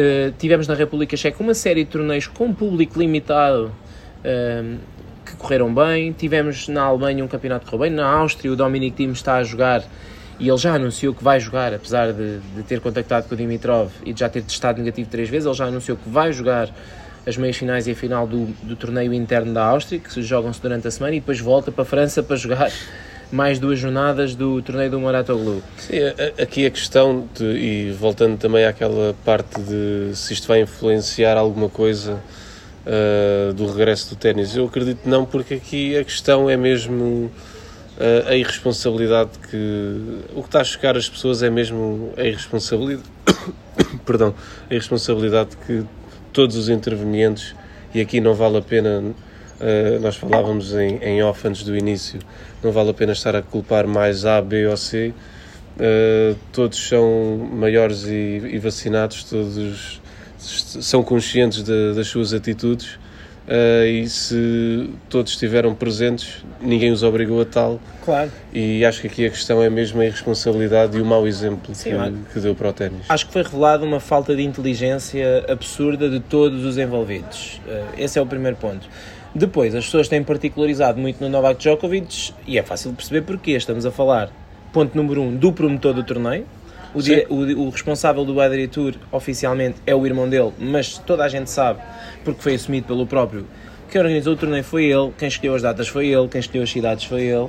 Eh, 0.00 0.32
tivemos 0.38 0.68
na 0.68 0.74
República 0.74 1.16
Checa 1.16 1.42
uma 1.42 1.54
série 1.54 1.82
de 1.82 1.90
torneios 1.90 2.28
com 2.28 2.54
público 2.54 3.00
limitado 3.00 3.64
uh, 4.20 4.78
que 5.26 5.34
correram 5.34 5.74
bem. 5.74 6.12
Tivemos 6.12 6.68
na 6.68 6.84
Alemanha 6.84 7.24
um 7.24 7.26
campeonato 7.26 7.64
que 7.64 7.70
correu 7.72 7.90
bem. 7.90 7.96
Na 7.96 8.06
Áustria 8.06 8.52
o 8.52 8.54
Dominic 8.54 8.94
Thiem 8.94 9.10
está 9.10 9.38
a 9.38 9.42
jogar 9.42 9.82
e 10.38 10.48
ele 10.48 10.56
já 10.56 10.74
anunciou 10.74 11.12
que 11.12 11.24
vai 11.24 11.40
jogar, 11.40 11.74
apesar 11.74 12.12
de, 12.12 12.38
de 12.38 12.62
ter 12.62 12.78
contactado 12.78 13.26
com 13.26 13.34
o 13.34 13.36
Dimitrov 13.36 13.90
e 14.04 14.12
de 14.12 14.20
já 14.20 14.28
ter 14.28 14.44
testado 14.44 14.78
negativo 14.78 15.10
três 15.10 15.28
vezes, 15.28 15.46
ele 15.46 15.56
já 15.56 15.64
anunciou 15.64 15.98
que 15.98 16.08
vai 16.08 16.32
jogar 16.32 16.70
as 17.26 17.36
meias 17.36 17.56
finais 17.56 17.88
e 17.88 17.90
a 17.90 17.94
final 17.96 18.24
do, 18.24 18.46
do 18.62 18.76
torneio 18.76 19.12
interno 19.12 19.52
da 19.52 19.64
Áustria, 19.64 19.98
que 19.98 20.22
jogam-se 20.22 20.62
durante 20.62 20.86
a 20.86 20.92
semana, 20.92 21.16
e 21.16 21.18
depois 21.18 21.40
volta 21.40 21.72
para 21.72 21.82
a 21.82 21.84
França 21.84 22.22
para 22.22 22.36
jogar 22.36 22.70
mais 23.30 23.58
duas 23.58 23.78
jornadas 23.78 24.34
do 24.34 24.60
torneio 24.62 24.90
do 24.90 25.00
Moratoglu. 25.00 25.62
Sim, 25.76 25.96
aqui 26.40 26.66
a 26.66 26.70
questão, 26.70 27.28
de, 27.34 27.44
e 27.44 27.92
voltando 27.92 28.38
também 28.38 28.64
àquela 28.64 29.14
parte 29.24 29.60
de 29.60 30.14
se 30.14 30.32
isto 30.32 30.48
vai 30.48 30.62
influenciar 30.62 31.36
alguma 31.36 31.68
coisa 31.68 32.18
uh, 32.86 33.52
do 33.52 33.66
regresso 33.66 34.10
do 34.10 34.16
ténis, 34.16 34.56
eu 34.56 34.64
acredito 34.64 35.08
não, 35.08 35.24
porque 35.24 35.54
aqui 35.54 35.96
a 35.96 36.04
questão 36.04 36.48
é 36.48 36.56
mesmo 36.56 37.30
uh, 37.98 38.28
a 38.28 38.34
irresponsabilidade 38.34 39.30
que. 39.50 40.22
O 40.34 40.42
que 40.42 40.48
está 40.48 40.60
a 40.60 40.64
chocar 40.64 40.96
as 40.96 41.08
pessoas 41.08 41.42
é 41.42 41.50
mesmo 41.50 42.12
a 42.16 42.24
irresponsabilidade. 42.24 43.08
perdão, 44.06 44.34
a 44.70 44.74
irresponsabilidade 44.74 45.56
que 45.66 45.84
todos 46.32 46.56
os 46.56 46.68
intervenientes, 46.68 47.54
e 47.94 48.00
aqui 48.00 48.20
não 48.20 48.34
vale 48.34 48.58
a 48.58 48.62
pena, 48.62 49.02
uh, 49.60 50.00
nós 50.00 50.16
falávamos 50.16 50.74
em, 50.74 50.98
em 50.98 51.22
off 51.22 51.46
antes 51.46 51.62
do 51.62 51.76
início, 51.76 52.18
não 52.62 52.72
vale 52.72 52.90
a 52.90 52.94
pena 52.94 53.12
estar 53.12 53.36
a 53.36 53.42
culpar 53.42 53.86
mais 53.86 54.24
A, 54.24 54.40
B 54.40 54.66
ou 54.66 54.76
C, 54.76 55.12
uh, 55.78 56.36
todos 56.52 56.88
são 56.88 57.48
maiores 57.52 58.04
e, 58.04 58.40
e, 58.52 58.58
vacinados, 58.58 59.24
todos 59.24 60.00
são 60.38 61.02
conscientes 61.02 61.62
de, 61.62 61.94
das 61.94 62.06
suas 62.06 62.32
atitudes 62.32 62.98
uh, 63.48 63.84
e 63.86 64.08
se 64.08 64.90
todos 65.08 65.32
estiveram 65.32 65.74
presentes, 65.74 66.44
ninguém 66.60 66.92
os 66.92 67.02
obrigou 67.02 67.40
a 67.40 67.44
tal. 67.44 67.80
Claro. 68.04 68.30
E 68.52 68.84
acho 68.84 69.00
que 69.00 69.06
aqui 69.06 69.26
a 69.26 69.30
questão 69.30 69.62
é 69.62 69.68
mesmo 69.68 70.00
a 70.00 70.06
irresponsabilidade 70.06 70.96
e 70.96 71.00
o 71.00 71.04
mau 71.04 71.26
exemplo 71.26 71.74
Sim, 71.74 71.90
que, 71.90 72.34
que, 72.34 72.40
deu 72.40 72.54
para 72.54 72.68
o 72.68 72.72
ténis. 72.72 73.06
Acho 73.08 73.26
que 73.26 73.32
foi 73.32 73.42
revelado 73.42 73.84
uma 73.84 74.00
falta 74.00 74.34
de 74.34 74.42
inteligência 74.42 75.44
absurda 75.48 76.08
de 76.08 76.20
todos 76.20 76.64
os 76.64 76.78
envolvidos. 76.78 77.60
Uh, 77.66 77.84
esse 77.98 78.18
é 78.18 78.22
o 78.22 78.26
primeiro 78.26 78.56
ponto. 78.56 78.88
Depois, 79.34 79.74
as 79.74 79.84
pessoas 79.84 80.08
têm 80.08 80.22
particularizado 80.22 80.98
muito 80.98 81.20
no 81.20 81.28
Novak 81.28 81.60
Djokovic 81.60 82.32
e 82.46 82.58
é 82.58 82.62
fácil 82.62 82.90
de 82.90 82.96
perceber 82.96 83.22
porque 83.22 83.52
estamos 83.52 83.84
a 83.84 83.90
falar, 83.90 84.30
ponto 84.72 84.96
número 84.96 85.20
um, 85.20 85.36
do 85.36 85.52
promotor 85.52 85.92
do 85.92 86.02
torneio, 86.02 86.46
o, 86.94 87.02
dia, 87.02 87.26
o, 87.28 87.66
o, 87.66 87.68
responsável 87.68 88.24
do 88.24 88.40
Adria 88.40 88.66
Tour 88.66 88.94
oficialmente 89.12 89.76
é 89.86 89.94
o 89.94 90.06
irmão 90.06 90.28
dele, 90.28 90.52
mas 90.58 90.96
toda 90.98 91.24
a 91.24 91.28
gente 91.28 91.50
sabe, 91.50 91.80
porque 92.24 92.40
foi 92.40 92.54
assumido 92.54 92.86
pelo 92.86 93.06
próprio, 93.06 93.46
quem 93.90 94.00
organizou 94.00 94.32
o 94.32 94.36
torneio 94.36 94.64
foi 94.64 94.86
ele, 94.86 95.12
quem 95.18 95.28
escolheu 95.28 95.54
as 95.54 95.62
datas 95.62 95.88
foi 95.88 96.08
ele, 96.08 96.28
quem 96.28 96.40
escolheu 96.40 96.62
as 96.62 96.70
cidades 96.70 97.04
foi 97.04 97.22
ele, 97.24 97.48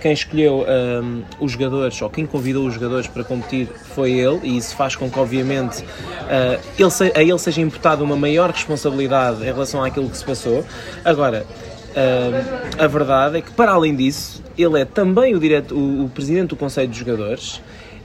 quem 0.00 0.12
escolheu 0.12 0.64
um, 1.02 1.22
os 1.38 1.52
jogadores, 1.52 2.00
ou 2.00 2.08
quem 2.08 2.26
convidou 2.26 2.66
os 2.66 2.74
jogadores 2.74 3.06
para 3.06 3.22
competir 3.22 3.68
foi 3.94 4.12
ele, 4.12 4.40
e 4.42 4.56
isso 4.56 4.74
faz 4.74 4.96
com 4.96 5.10
que, 5.10 5.18
obviamente, 5.18 5.82
uh, 5.82 6.60
ele 6.78 6.90
se, 6.90 7.12
a 7.14 7.22
ele 7.22 7.38
seja 7.38 7.60
imputada 7.60 8.02
uma 8.02 8.16
maior 8.16 8.50
responsabilidade 8.50 9.42
em 9.42 9.46
relação 9.46 9.84
àquilo 9.84 10.08
que 10.08 10.16
se 10.16 10.24
passou. 10.24 10.64
Agora, 11.04 11.44
uh, 11.90 12.82
a 12.82 12.86
verdade 12.86 13.38
é 13.38 13.40
que, 13.42 13.50
para 13.52 13.72
além 13.72 13.94
disso, 13.94 14.42
ele 14.56 14.80
é 14.80 14.84
também 14.84 15.34
o, 15.34 15.38
direto, 15.38 15.74
o, 15.74 16.06
o 16.06 16.08
presidente 16.08 16.48
do 16.48 16.56
Conselho 16.56 16.88
de 16.88 16.98
Jogadores 16.98 17.60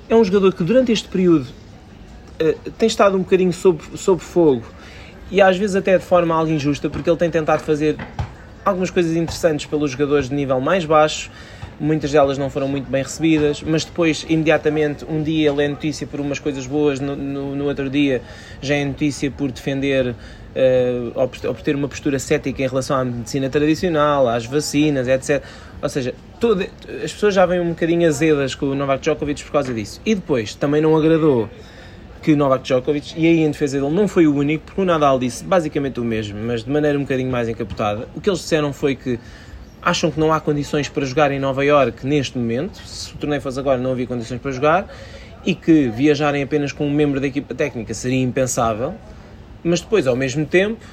é 0.08 0.16
um 0.16 0.24
jogador 0.24 0.54
que 0.54 0.64
durante 0.64 0.92
este 0.92 1.08
período 1.08 1.48
uh, 2.42 2.72
tem 2.78 2.88
estado 2.88 3.16
um 3.16 3.22
bocadinho 3.22 3.54
sob, 3.54 3.82
sob 3.96 4.22
fogo 4.22 4.64
e 5.32 5.42
às 5.42 5.58
vezes 5.58 5.76
até 5.76 5.98
de 5.98 6.04
forma 6.04 6.36
algo 6.36 6.52
injusta, 6.52 6.90
porque 6.90 7.10
ele 7.10 7.18
tem 7.18 7.30
tentado 7.30 7.64
fazer 7.64 7.98
algumas 8.64 8.90
coisas 8.90 9.16
interessantes 9.16 9.66
pelos 9.66 9.92
jogadores 9.92 10.30
de 10.30 10.36
nível 10.36 10.60
mais 10.60 10.86
baixo, 10.86 11.32
muitas 11.80 12.12
delas 12.12 12.38
não 12.38 12.50
foram 12.50 12.68
muito 12.68 12.90
bem 12.90 13.04
recebidas, 13.04 13.62
mas 13.62 13.84
depois, 13.84 14.26
imediatamente, 14.30 15.06
um 15.06 15.22
dia 15.22 15.50
ele 15.50 15.64
é 15.64 15.68
notícia 15.68 16.08
por 16.08 16.20
umas 16.20 16.40
coisas 16.40 16.66
boas, 16.66 17.00
no, 17.00 17.16
no, 17.16 17.56
no 17.56 17.66
outro 17.66 17.90
dia 17.90 18.22
já 18.62 18.76
é 18.76 18.86
notícia 18.86 19.30
por 19.30 19.52
defender 19.52 20.10
uh, 20.56 21.28
por, 21.28 21.48
ou 21.48 21.54
por 21.54 21.62
ter 21.62 21.76
uma 21.76 21.88
postura 21.88 22.18
cética 22.20 22.64
em 22.64 22.68
relação 22.68 22.98
à 22.98 23.04
medicina 23.04 23.50
tradicional, 23.50 24.28
às 24.28 24.46
vacinas, 24.46 25.08
etc. 25.08 25.44
Ou 25.82 25.90
seja, 25.90 26.16
todo, 26.40 26.66
as 27.04 27.12
pessoas 27.14 27.34
já 27.34 27.46
vêm 27.46 27.60
um 27.60 27.70
bocadinho 27.70 28.08
azedas 28.08 28.56
com 28.56 28.68
o 28.68 28.76
Novak 28.76 29.02
Djokovic 29.02 29.44
por 29.44 29.52
causa 29.52 29.74
disso. 29.74 30.02
E 30.06 30.16
depois, 30.16 30.56
também 30.56 30.82
não 30.82 30.96
agradou 30.96 31.50
que 32.22 32.36
Novak 32.36 32.64
Djokovic, 32.64 33.14
e 33.16 33.28
aí 33.28 33.44
em 33.44 33.52
defesa 33.52 33.80
dele 33.80 33.94
não 33.94 34.08
foi 34.08 34.26
o 34.26 34.36
único, 34.36 34.66
porque 34.66 34.82
o 34.82 34.86
Nadal 34.86 35.20
disse 35.20 35.44
basicamente 35.44 36.00
o 36.00 36.04
mesmo, 36.04 36.40
mas 36.42 36.64
de 36.64 36.72
maneira 36.72 36.98
um 36.98 37.04
bocadinho 37.04 37.30
mais 37.30 37.48
encapotada. 37.48 38.08
O 38.16 38.22
que 38.22 38.28
eles 38.28 38.40
disseram 38.40 38.74
foi 38.74 38.96
que 38.96 39.20
acham 39.86 40.10
que 40.10 40.20
não 40.20 40.34
há 40.34 40.40
condições 40.40 40.90
para 40.90 41.06
jogar 41.06 41.32
em 41.32 41.40
Nova 41.40 41.64
York 41.64 42.06
neste 42.06 42.40
momento, 42.40 42.82
se 42.88 43.14
o 43.14 43.18
torneio 43.18 43.40
fosse 43.40 43.60
agora 43.60 43.78
não 43.78 43.92
havia 43.92 44.08
condições 44.08 44.42
para 44.42 44.52
jogar, 44.52 44.88
e 45.46 45.54
que 45.54 45.88
viajarem 45.90 46.42
apenas 46.42 46.72
com 46.72 46.88
um 46.88 46.92
membro 46.92 47.22
da 47.22 47.28
equipa 47.28 47.54
técnica 47.54 47.94
seria 47.94 48.20
impensável, 48.20 48.96
mas 49.64 49.82
depois, 49.82 50.08
ao 50.08 50.16
mesmo 50.16 50.44
tempo, 50.44 50.84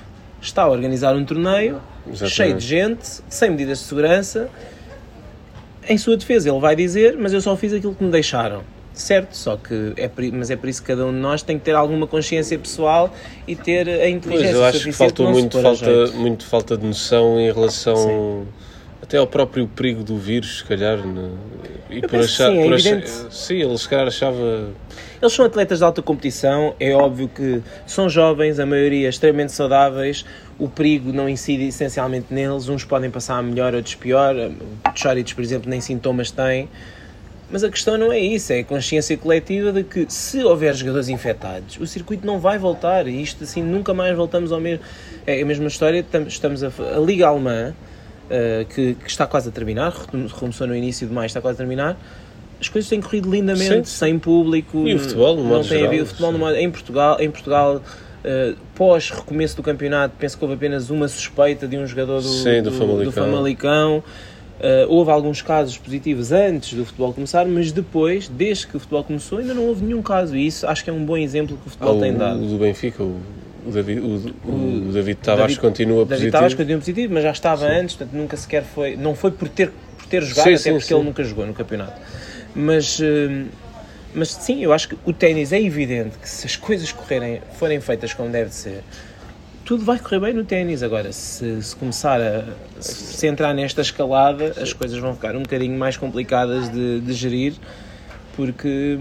está 0.42 0.64
a 0.64 0.68
organizar 0.68 1.16
um 1.16 1.25
torneio 1.25 1.80
Exatamente. 2.06 2.34
cheio 2.34 2.54
de 2.54 2.66
gente, 2.66 3.22
sem 3.30 3.50
medidas 3.50 3.78
de 3.78 3.84
segurança. 3.84 4.50
Em 5.88 5.96
sua 5.96 6.16
defesa, 6.16 6.50
ele 6.50 6.61
vai 6.61 6.76
dizer: 6.76 7.16
Mas 7.18 7.32
eu 7.32 7.40
só 7.40 7.56
fiz 7.56 7.72
aquilo 7.72 7.94
que 7.94 8.04
me 8.04 8.11
deixaram. 8.11 8.62
Certo, 8.94 9.34
só 9.34 9.56
que 9.56 9.94
é 9.96 10.06
por, 10.06 10.22
mas 10.32 10.50
é 10.50 10.56
por 10.56 10.68
isso 10.68 10.82
que 10.82 10.88
cada 10.88 11.06
um 11.06 11.12
de 11.12 11.18
nós 11.18 11.42
tem 11.42 11.58
que 11.58 11.64
ter 11.64 11.75
alguma 11.75 12.06
consciência 12.06 12.58
pessoal 12.58 13.11
e 13.46 13.56
ter 13.56 13.88
a 13.88 14.08
inteligência. 14.08 14.52
Pois, 14.52 14.61
eu 14.61 14.64
acho 14.64 14.84
que 14.84 14.92
faltou 14.92 15.30
muito 15.30 15.61
falta, 15.62 16.06
muito 16.08 16.44
falta 16.44 16.76
de 16.76 16.87
noção 16.87 17.40
em 17.40 17.50
relação 17.50 17.96
Sim. 17.96 18.46
Até 19.02 19.18
ao 19.18 19.26
próprio 19.26 19.66
perigo 19.66 20.02
do 20.04 20.16
vírus, 20.16 20.59
se 20.59 20.64
calhar. 20.64 20.99
Né? 20.99 21.30
E 21.90 21.99
eu 21.99 22.09
por 22.09 22.21
achar, 22.21 22.50
sim, 22.50 22.59
é 22.59 22.64
por 22.64 22.75
achar, 22.75 23.02
sim, 23.30 23.62
ele 23.62 23.78
se 23.78 23.88
calhar 23.88 24.06
achava 24.06 24.73
eles 25.23 25.35
são 25.35 25.44
atletas 25.44 25.78
de 25.78 25.85
alta 25.85 26.02
competição, 26.02 26.75
é 26.80 26.92
óbvio 26.92 27.28
que 27.28 27.62
são 27.87 28.09
jovens, 28.09 28.59
a 28.59 28.66
maioria 28.66 29.09
extremamente 29.09 29.52
saudáveis, 29.52 30.25
o 30.59 30.68
perigo 30.68 31.12
não 31.12 31.28
incide 31.28 31.68
essencialmente 31.68 32.35
neles, 32.35 32.68
uns 32.68 32.85
podem 32.85 33.09
passar 33.09 33.40
melhor, 33.40 33.73
outros 33.73 33.94
pior, 33.94 34.35
Choritos, 34.97 35.32
por 35.32 35.44
exemplo, 35.44 35.71
nem 35.71 35.80
sintomas 35.80 36.32
têm, 36.32 36.68
mas 37.52 37.62
a 37.62 37.71
questão 37.71 37.97
não 37.97 38.11
é 38.11 38.18
isso, 38.18 38.52
é 38.52 38.59
a 38.59 38.64
consciência 38.64 39.16
coletiva 39.16 39.71
de 39.71 39.85
que 39.85 40.06
se 40.09 40.42
houver 40.42 40.75
jogadores 40.75 41.09
infectados, 41.09 41.78
o 41.78 41.87
circuito 41.87 42.26
não 42.26 42.40
vai 42.40 42.59
voltar, 42.59 43.06
e 43.06 43.23
isto 43.23 43.44
assim, 43.44 43.62
nunca 43.62 43.94
mais 43.94 44.16
voltamos 44.16 44.50
ao 44.50 44.59
mesmo... 44.59 44.85
É 45.25 45.40
a 45.40 45.47
mesma 45.47 45.68
história, 45.68 46.04
estamos 46.26 46.64
a, 46.64 46.73
a 46.97 46.99
Liga 46.99 47.28
Alemã, 47.28 47.73
uh, 48.26 48.64
que, 48.67 48.95
que, 48.95 49.09
está 49.09 49.26
quase 49.26 49.49
a 49.49 49.52
terminar, 49.52 49.93
começou 50.38 50.67
no 50.67 50.75
início 50.75 51.07
de 51.07 51.12
maio, 51.12 51.26
está 51.26 51.41
quase 51.41 51.57
a 51.57 51.59
terminar, 51.59 51.99
as 52.61 52.69
coisas 52.69 52.88
têm 52.88 53.00
corrido 53.00 53.31
lindamente, 53.31 53.88
Sim. 53.88 53.97
sem 53.97 54.19
público. 54.19 54.87
E 54.87 54.95
o 54.95 54.99
futebol, 54.99 55.37
no 55.37 55.49
não 55.49 55.64
tem 55.64 55.85
havido 55.85 56.07
futebol 56.07 56.33
modo, 56.33 56.57
em 56.57 56.71
Portugal, 56.71 57.21
em 57.21 57.31
Portugal 57.31 57.76
uh, 57.76 58.57
pós 58.75 59.11
recomeço 59.11 59.57
do 59.57 59.62
campeonato, 59.62 60.14
penso 60.19 60.38
que 60.38 60.45
houve 60.45 60.55
apenas 60.55 60.88
uma 60.88 61.09
suspeita 61.09 61.67
de 61.67 61.76
um 61.76 61.87
jogador 61.87 62.21
do, 62.21 62.29
Sim, 62.29 62.62
do, 62.62 62.71
do, 62.71 62.73
Famalicão. 62.73 63.05
Do 63.05 63.12
Famalicão. 63.12 64.05
Uh, 64.61 64.87
houve 64.87 65.11
alguns 65.11 65.43
casos 65.43 65.76
positivos 65.76 66.31
antes 66.31 66.75
do 66.75 66.85
futebol 66.85 67.12
começar, 67.12 67.45
mas 67.47 67.73
depois, 67.73 68.29
desde 68.29 68.69
que 68.69 68.76
o 68.76 68.81
futebol 68.81 69.02
começou, 69.02 69.38
ainda 69.38 69.55
não 69.55 69.67
houve 69.67 69.85
nenhum 69.85 70.02
caso. 70.02 70.37
E 70.37 70.47
isso 70.47 70.64
acho 70.69 70.85
que 70.85 70.91
é 70.91 70.93
um 70.93 71.05
bom 71.05 71.17
exemplo 71.17 71.57
que 71.57 71.67
o 71.67 71.71
futebol 71.71 71.99
ah, 71.99 72.00
tem 72.00 72.14
dado. 72.14 72.45
O 72.45 72.47
do 72.47 72.59
Benfica, 72.59 73.02
o, 73.02 73.21
o 73.66 73.71
David, 73.71 74.00
o, 74.00 74.35
o, 74.45 74.88
o 74.88 74.92
David 74.92 75.19
Tavares 75.19 75.57
David, 75.57 75.61
continua 75.61 76.04
David 76.04 76.09
positivo. 76.09 76.09
David 76.09 76.33
Tavares 76.33 76.54
continua 76.54 76.78
positivo, 76.78 77.14
mas 77.14 77.23
já 77.23 77.31
estava 77.31 77.69
sim. 77.69 77.75
antes, 77.75 77.97
portanto 77.97 78.16
nunca 78.16 78.37
sequer 78.37 78.64
foi. 78.64 78.97
Não 78.97 79.14
foi 79.14 79.31
por 79.31 79.49
ter, 79.49 79.71
por 79.99 80.07
ter 80.07 80.23
jogado, 80.23 80.45
sim, 80.45 80.54
até 80.54 80.59
sim, 80.59 80.73
porque 80.73 80.95
ele 80.95 81.04
nunca 81.04 81.25
jogou 81.25 81.47
no 81.47 81.54
campeonato. 81.54 82.00
Mas, 82.54 83.00
hum, 83.00 83.47
mas 84.14 84.31
sim, 84.33 84.62
eu 84.62 84.73
acho 84.73 84.88
que 84.88 84.99
o 85.04 85.12
ténis 85.12 85.52
é 85.52 85.61
evidente 85.61 86.19
que 86.19 86.28
se 86.28 86.47
as 86.47 86.57
coisas 86.57 86.92
correrem, 86.92 87.40
forem 87.54 87.81
feitas 87.81 88.12
como 88.12 88.31
deve 88.31 88.52
ser, 88.52 88.83
tudo 89.64 89.85
vai 89.85 89.99
correr 89.99 90.21
bem 90.21 90.35
no 90.35 90.45
ténis. 90.45 90.83
Agora, 90.83 91.12
se, 91.12 91.62
se 91.62 91.75
começar 91.76 92.21
a 92.21 92.45
se 92.81 93.26
entrar 93.26 93.54
nesta 93.54 93.81
escalada, 93.81 94.54
as 94.61 94.73
coisas 94.73 94.99
vão 94.99 95.14
ficar 95.14 95.35
um 95.37 95.42
bocadinho 95.42 95.78
mais 95.78 95.97
complicadas 95.97 96.71
de, 96.71 97.00
de 97.00 97.12
gerir, 97.12 97.54
porque 98.37 98.99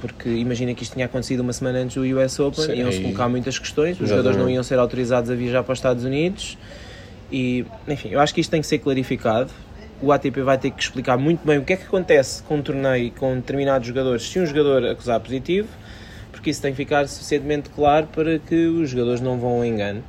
porque 0.00 0.28
imagina 0.28 0.74
que 0.74 0.82
isto 0.82 0.94
tinha 0.94 1.06
acontecido 1.06 1.40
uma 1.40 1.52
semana 1.52 1.78
antes 1.78 1.96
do 1.96 2.02
US 2.02 2.38
Open, 2.38 2.78
iam-se 2.78 3.00
colocar 3.00 3.28
muitas 3.28 3.58
questões, 3.58 4.00
os 4.00 4.08
jogadores 4.08 4.36
não 4.36 4.48
iam 4.48 4.62
ser 4.62 4.78
autorizados 4.78 5.30
a 5.30 5.34
viajar 5.34 5.62
para 5.62 5.72
os 5.72 5.78
Estados 5.78 6.04
Unidos. 6.04 6.58
E, 7.30 7.64
enfim, 7.88 8.10
eu 8.10 8.20
acho 8.20 8.34
que 8.34 8.40
isto 8.40 8.50
tem 8.50 8.60
que 8.60 8.66
ser 8.66 8.78
clarificado. 8.78 9.50
O 10.00 10.12
ATP 10.12 10.42
vai 10.42 10.58
ter 10.58 10.70
que 10.70 10.82
explicar 10.82 11.16
muito 11.16 11.44
bem 11.46 11.58
o 11.58 11.64
que 11.64 11.72
é 11.72 11.76
que 11.76 11.84
acontece 11.84 12.42
com 12.42 12.56
um 12.56 12.62
torneio 12.62 13.10
com 13.12 13.34
determinados 13.34 13.88
jogadores 13.88 14.22
se 14.28 14.38
um 14.38 14.46
jogador 14.46 14.84
acusar 14.84 15.18
positivo, 15.20 15.68
porque 16.30 16.50
isso 16.50 16.60
tem 16.60 16.72
que 16.72 16.76
ficar 16.76 17.08
suficientemente 17.08 17.70
claro 17.70 18.06
para 18.08 18.38
que 18.38 18.66
os 18.66 18.90
jogadores 18.90 19.20
não 19.20 19.38
vão 19.38 19.56
ao 19.56 19.64
engano. 19.64 20.04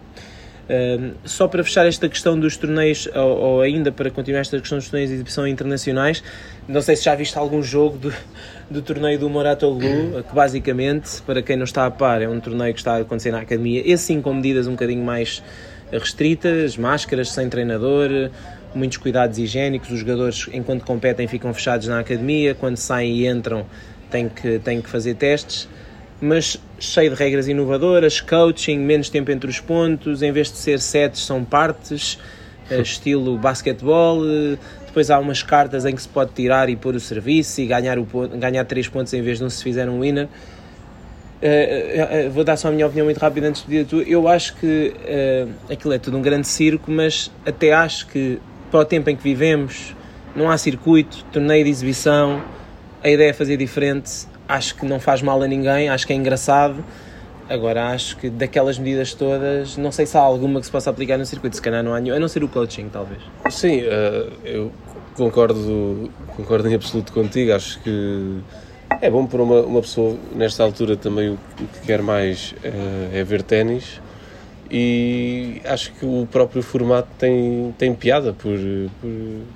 Só 1.23 1.47
para 1.47 1.63
fechar 1.63 1.85
esta 1.85 2.09
questão 2.09 2.37
dos 2.39 2.57
torneios, 2.57 3.07
ou, 3.15 3.37
ou, 3.37 3.61
ainda 3.61 3.91
para 3.91 4.09
continuar 4.09 4.41
esta 4.41 4.59
questão 4.59 4.77
dos 4.77 4.89
torneios 4.89 5.09
de 5.09 5.15
exibição 5.15 5.47
internacionais, 5.47 6.23
não 6.67 6.81
sei 6.81 6.95
se 6.95 7.05
já 7.05 7.15
viste 7.15 7.37
algum 7.37 7.63
jogo 7.63 7.97
do, 7.97 8.13
do 8.69 8.81
torneio 8.81 9.17
do 9.17 9.29
Moratoglu, 9.29 10.23
que 10.23 10.35
basicamente, 10.35 11.21
para 11.21 11.41
quem 11.41 11.55
não 11.55 11.63
está 11.63 11.85
a 11.85 11.91
par, 11.91 12.21
é 12.21 12.27
um 12.27 12.39
torneio 12.39 12.73
que 12.73 12.79
está 12.79 12.95
a 12.95 12.99
acontecer 12.99 13.31
na 13.31 13.39
academia, 13.39 13.81
esse 13.85 14.03
sim 14.03 14.21
com 14.21 14.33
medidas 14.33 14.67
um 14.67 14.71
bocadinho 14.71 15.03
mais 15.03 15.41
restritas, 15.91 16.75
máscaras 16.75 17.29
sem 17.29 17.47
treinador, 17.47 18.29
muitos 18.75 18.97
cuidados 18.97 19.37
higiênicos, 19.37 19.89
os 19.89 19.99
jogadores 19.99 20.49
enquanto 20.51 20.83
competem 20.83 21.27
ficam 21.27 21.53
fechados 21.53 21.87
na 21.87 21.99
academia, 21.99 22.53
quando 22.53 22.75
saem 22.75 23.15
e 23.15 23.27
entram 23.27 23.65
têm 24.09 24.29
que, 24.29 24.59
têm 24.59 24.81
que 24.81 24.89
fazer 24.89 25.15
testes 25.15 25.67
mas 26.19 26.59
cheio 26.79 27.11
de 27.11 27.15
regras 27.15 27.47
inovadoras, 27.47 28.19
coaching, 28.19 28.79
menos 28.79 29.09
tempo 29.09 29.31
entre 29.31 29.49
os 29.49 29.59
pontos, 29.59 30.21
em 30.21 30.31
vez 30.31 30.51
de 30.51 30.57
ser 30.57 30.79
sets 30.79 31.25
são 31.25 31.43
partes, 31.43 32.19
eh, 32.69 32.79
estilo 32.81 33.37
basquetebol, 33.37 34.23
eh, 34.25 34.57
depois 34.85 35.11
há 35.11 35.19
umas 35.19 35.43
cartas 35.43 35.85
em 35.85 35.95
que 35.95 36.01
se 36.01 36.09
pode 36.09 36.31
tirar 36.31 36.69
e 36.69 36.75
pôr 36.75 36.95
o 36.95 36.99
serviço 36.99 37.61
e 37.61 37.67
ganhar, 37.67 37.99
o, 37.99 38.05
ganhar 38.37 38.65
3 38.65 38.87
pontos 38.87 39.13
em 39.13 39.21
vez 39.21 39.37
de 39.37 39.43
um 39.43 39.49
se 39.49 39.63
fizer 39.63 39.87
um 39.87 40.01
winner. 40.01 40.27
Uh, 41.39 42.27
uh, 42.27 42.31
vou 42.31 42.43
dar 42.43 42.57
só 42.57 42.69
a 42.69 42.71
minha 42.71 42.87
opinião 42.87 43.05
muito 43.05 43.19
rápida 43.19 43.47
antes 43.47 43.61
de 43.61 43.67
pedir 43.67 43.81
a 43.81 43.85
tua. 43.85 44.01
Eu 44.01 44.27
acho 44.27 44.55
que 44.55 44.91
uh, 44.97 45.71
aquilo 45.71 45.93
é 45.93 45.99
tudo 45.99 46.17
um 46.17 46.21
grande 46.21 46.47
circo, 46.47 46.89
mas 46.89 47.31
até 47.45 47.73
acho 47.73 48.07
que 48.07 48.39
para 48.71 48.79
o 48.79 48.85
tempo 48.85 49.07
em 49.11 49.15
que 49.15 49.21
vivemos 49.21 49.95
não 50.35 50.49
há 50.49 50.57
circuito, 50.57 51.23
torneio 51.31 51.63
de 51.63 51.69
exibição, 51.69 52.41
a 53.03 53.09
ideia 53.09 53.29
é 53.29 53.33
fazer 53.33 53.57
diferente 53.57 54.25
acho 54.47 54.75
que 54.75 54.85
não 54.85 54.99
faz 54.99 55.21
mal 55.21 55.41
a 55.41 55.47
ninguém, 55.47 55.89
acho 55.89 56.05
que 56.05 56.13
é 56.13 56.15
engraçado. 56.15 56.83
Agora, 57.49 57.89
acho 57.91 58.17
que 58.17 58.29
daquelas 58.29 58.77
medidas 58.77 59.13
todas, 59.13 59.77
não 59.77 59.91
sei 59.91 60.05
se 60.05 60.17
há 60.17 60.19
alguma 60.19 60.59
que 60.59 60.65
se 60.65 60.71
possa 60.71 60.89
aplicar 60.89 61.17
no 61.17 61.25
circuito, 61.25 61.55
se 61.55 61.61
calhar 61.61 61.81
não 61.81 61.93
há 61.93 61.99
nenhum, 61.99 62.15
a 62.15 62.19
não 62.19 62.27
ser 62.27 62.43
o 62.43 62.47
coaching, 62.47 62.89
talvez. 62.89 63.21
Sim, 63.49 63.83
uh, 63.83 64.33
eu 64.43 64.71
concordo, 65.15 66.11
concordo 66.35 66.67
em 66.67 66.75
absoluto 66.75 67.13
contigo, 67.13 67.53
acho 67.53 67.79
que 67.79 68.41
é 69.01 69.09
bom 69.09 69.25
para 69.25 69.41
uma, 69.41 69.61
uma 69.61 69.81
pessoa, 69.81 70.17
nesta 70.35 70.63
altura 70.63 70.97
também 70.97 71.29
o, 71.29 71.37
que 71.73 71.85
quer 71.85 72.01
mais 72.01 72.53
uh, 72.63 73.15
é 73.15 73.23
ver 73.23 73.43
ténis 73.43 74.01
e 74.69 75.61
acho 75.63 75.93
que 75.93 76.05
o 76.05 76.27
próprio 76.29 76.61
formato 76.61 77.07
tem, 77.17 77.73
tem 77.77 77.93
piada 77.93 78.33
por, 78.33 78.57
por, 78.99 79.09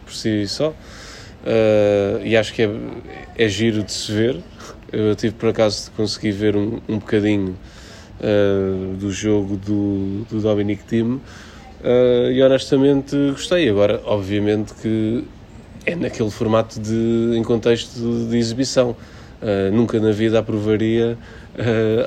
por 0.05 0.13
si 0.13 0.47
só 0.47 0.69
uh, 0.69 2.23
e 2.23 2.37
acho 2.37 2.53
que 2.53 2.61
é, 2.61 2.69
é 3.37 3.47
giro 3.49 3.83
de 3.83 3.91
se 3.91 4.11
ver 4.11 4.37
eu 4.91 5.15
tive 5.15 5.35
por 5.35 5.49
acaso 5.49 5.85
de 5.85 5.91
conseguir 5.91 6.31
ver 6.31 6.55
um, 6.55 6.79
um 6.87 6.99
bocadinho 6.99 7.57
uh, 8.19 8.95
do 8.95 9.11
jogo 9.11 9.55
do, 9.55 10.25
do 10.29 10.41
Dominic 10.41 10.83
Thiem 10.83 11.13
uh, 11.13 11.21
e 12.31 12.41
honestamente 12.41 13.15
gostei. 13.31 13.69
Agora, 13.69 14.01
obviamente 14.05 14.73
que 14.75 15.23
é 15.85 15.95
naquele 15.95 16.29
formato 16.29 16.79
de, 16.79 17.33
em 17.35 17.43
contexto 17.43 18.27
de, 18.29 18.37
exibição. 18.37 18.95
Uh, 19.41 19.71
nunca 19.73 19.99
na 19.99 20.11
vida 20.11 20.37
aprovaria 20.37 21.17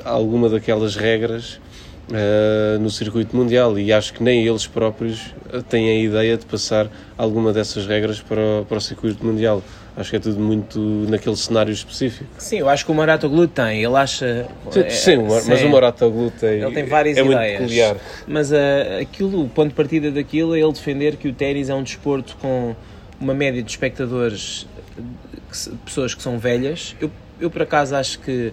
alguma 0.05 0.49
daquelas 0.49 0.95
regras 0.95 1.59
Uh, 2.07 2.77
no 2.79 2.91
circuito 2.91 3.35
mundial 3.35 3.79
e 3.79 3.91
acho 3.91 4.13
que 4.13 4.21
nem 4.21 4.45
eles 4.45 4.67
próprios 4.67 5.33
têm 5.67 5.89
a 5.89 5.95
ideia 5.95 6.37
de 6.37 6.45
passar 6.45 6.87
alguma 7.17 7.51
dessas 7.51 7.87
regras 7.87 8.21
para 8.21 8.39
o, 8.39 8.65
para 8.65 8.77
o 8.77 8.79
circuito 8.79 9.25
mundial. 9.25 9.63
Acho 9.97 10.09
que 10.09 10.15
é 10.17 10.19
tudo 10.19 10.41
muito 10.41 10.77
naquele 11.09 11.37
cenário 11.37 11.71
específico. 11.71 12.29
Sim, 12.37 12.59
eu 12.59 12.67
acho 12.67 12.85
que 12.85 12.91
o 12.91 12.95
Maratoglu 12.95 13.47
tem, 13.47 13.81
ele 13.81 13.95
acha... 13.95 14.45
Sim, 14.69 14.79
é, 14.81 14.89
sim 14.89 15.17
mas 15.17 15.59
sim. 15.59 15.65
o 15.65 15.69
Maratoglu 15.69 16.31
tem... 16.31 16.61
Ele 16.61 16.71
tem 16.73 16.85
várias 16.85 17.17
é 17.17 17.21
ideias. 17.21 17.39
Muito 17.39 17.57
peculiar. 17.59 17.97
Mas 18.27 18.51
uh, 18.51 18.55
aquilo, 19.01 19.45
o 19.45 19.47
ponto 19.47 19.69
de 19.69 19.75
partida 19.75 20.11
daquilo 20.11 20.53
é 20.53 20.59
ele 20.59 20.73
defender 20.73 21.15
que 21.15 21.29
o 21.29 21.33
ténis 21.33 21.69
é 21.69 21.73
um 21.73 21.81
desporto 21.81 22.35
com 22.41 22.75
uma 23.21 23.33
média 23.33 23.63
de 23.63 23.71
espectadores, 23.71 24.67
pessoas 25.85 26.13
que 26.13 26.21
são 26.21 26.37
velhas. 26.37 26.93
Eu, 26.99 27.09
eu 27.39 27.49
por 27.49 27.61
acaso 27.61 27.95
acho 27.95 28.19
que 28.19 28.51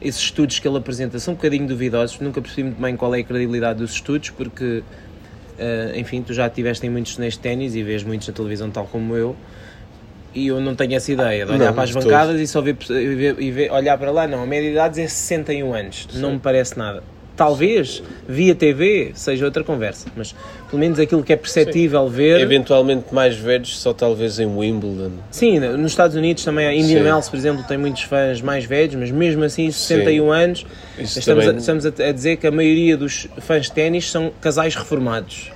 esses 0.00 0.20
estudos 0.20 0.58
que 0.58 0.66
ele 0.66 0.78
apresenta 0.78 1.16
são 1.20 1.34
um 1.34 1.36
bocadinho 1.36 1.66
duvidosos, 1.66 2.18
nunca 2.18 2.40
percebi 2.40 2.64
muito 2.64 2.80
bem 2.80 2.96
qual 2.96 3.14
é 3.14 3.20
a 3.20 3.24
credibilidade 3.24 3.78
dos 3.78 3.92
estudos, 3.92 4.30
porque, 4.30 4.82
uh, 5.58 5.96
enfim, 5.96 6.22
tu 6.22 6.34
já 6.34 6.48
estiveste 6.48 6.84
em 6.84 6.90
muitos 6.90 7.12
torneios 7.12 7.34
de 7.34 7.40
ténis 7.40 7.76
e 7.76 7.84
vês 7.84 8.02
muitos 8.02 8.26
na 8.26 8.34
televisão 8.34 8.68
tal 8.68 8.86
como 8.86 9.14
eu, 9.14 9.36
e 10.34 10.48
eu 10.48 10.60
não 10.60 10.74
tenho 10.74 10.94
essa 10.94 11.12
ideia 11.12 11.44
de 11.44 11.52
olhar 11.52 11.66
não, 11.66 11.74
para 11.74 11.84
as 11.84 11.90
bancadas 11.90 12.40
e 12.40 12.46
só 12.46 12.60
ver, 12.60 12.76
e 12.88 13.14
ver, 13.14 13.36
e 13.38 13.50
ver, 13.50 13.72
olhar 13.72 13.98
para 13.98 14.10
lá. 14.10 14.26
Não, 14.26 14.42
a 14.42 14.46
média 14.46 14.68
de 14.68 14.74
idade 14.74 15.00
é 15.00 15.08
61 15.08 15.74
anos, 15.74 16.06
Sim. 16.10 16.20
não 16.20 16.32
me 16.32 16.38
parece 16.38 16.78
nada. 16.78 17.02
Talvez 17.34 18.02
via 18.28 18.54
TV 18.54 19.12
seja 19.14 19.46
outra 19.46 19.64
conversa, 19.64 20.06
mas 20.14 20.34
pelo 20.68 20.78
menos 20.78 20.98
aquilo 20.98 21.22
que 21.22 21.32
é 21.32 21.36
perceptível 21.36 22.06
Sim. 22.08 22.14
ver. 22.14 22.40
Eventualmente 22.40 23.12
mais 23.12 23.36
velhos, 23.36 23.78
só 23.78 23.94
talvez 23.94 24.38
em 24.38 24.46
Wimbledon. 24.46 25.12
Sim, 25.30 25.58
nos 25.58 25.92
Estados 25.92 26.14
Unidos 26.14 26.44
também, 26.44 26.66
a 26.66 26.74
Indian 26.74 27.02
Wells, 27.02 27.30
por 27.30 27.36
exemplo, 27.36 27.64
tem 27.66 27.78
muitos 27.78 28.02
fãs 28.02 28.42
mais 28.42 28.64
velhos, 28.64 28.94
mas 28.96 29.10
mesmo 29.10 29.44
assim, 29.44 29.70
61 29.70 30.24
Sim. 30.24 30.30
anos, 30.30 30.66
estamos, 30.98 31.24
também... 31.24 31.48
a, 31.48 31.58
estamos 31.58 31.86
a 31.86 32.12
dizer 32.12 32.36
que 32.36 32.46
a 32.46 32.50
maioria 32.50 32.96
dos 32.96 33.26
fãs 33.38 33.64
de 33.64 33.72
ténis 33.72 34.10
são 34.10 34.30
casais 34.40 34.74
reformados. 34.74 35.50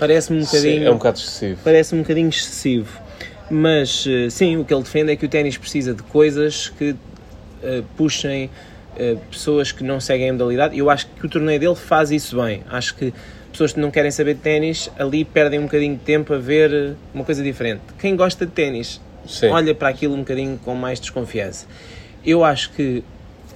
Parece-me 0.00 0.40
um 0.40 0.44
bocadinho. 0.44 0.86
é 0.86 0.90
um 0.90 0.94
bocado 0.94 1.18
excessivo. 1.18 1.60
Parece-me 1.62 2.00
um 2.00 2.02
bocadinho 2.02 2.28
excessivo. 2.30 3.09
Mas 3.50 4.06
eh, 4.06 4.30
sim, 4.30 4.56
o 4.56 4.64
que 4.64 4.72
ele 4.72 4.82
defende 4.82 5.12
é 5.12 5.16
que 5.16 5.26
o 5.26 5.28
ténis 5.28 5.58
precisa 5.58 5.92
de 5.92 6.02
coisas 6.04 6.68
que 6.68 6.90
uh, 6.90 6.96
puxem 7.96 8.46
uh, 8.46 9.18
pessoas 9.30 9.72
que 9.72 9.82
não 9.82 9.98
seguem 9.98 10.30
a 10.30 10.32
modalidade. 10.32 10.78
Eu 10.78 10.88
acho 10.88 11.08
que 11.08 11.26
o 11.26 11.28
torneio 11.28 11.58
dele 11.58 11.74
faz 11.74 12.12
isso 12.12 12.40
bem. 12.40 12.62
Acho 12.70 12.94
que 12.94 13.12
pessoas 13.50 13.72
que 13.72 13.80
não 13.80 13.90
querem 13.90 14.12
saber 14.12 14.34
de 14.34 14.40
ténis 14.40 14.88
ali 14.96 15.24
perdem 15.24 15.58
um 15.58 15.64
bocadinho 15.64 15.96
de 15.96 16.02
tempo 16.02 16.32
a 16.32 16.38
ver 16.38 16.94
uma 17.12 17.24
coisa 17.24 17.42
diferente. 17.42 17.80
Quem 17.98 18.14
gosta 18.14 18.46
de 18.46 18.52
ténis 18.52 19.00
olha 19.50 19.74
para 19.74 19.88
aquilo 19.88 20.14
um 20.14 20.20
bocadinho 20.20 20.58
com 20.64 20.74
mais 20.76 21.00
desconfiança. 21.00 21.66
Eu 22.24 22.44
acho 22.44 22.70
que 22.72 23.02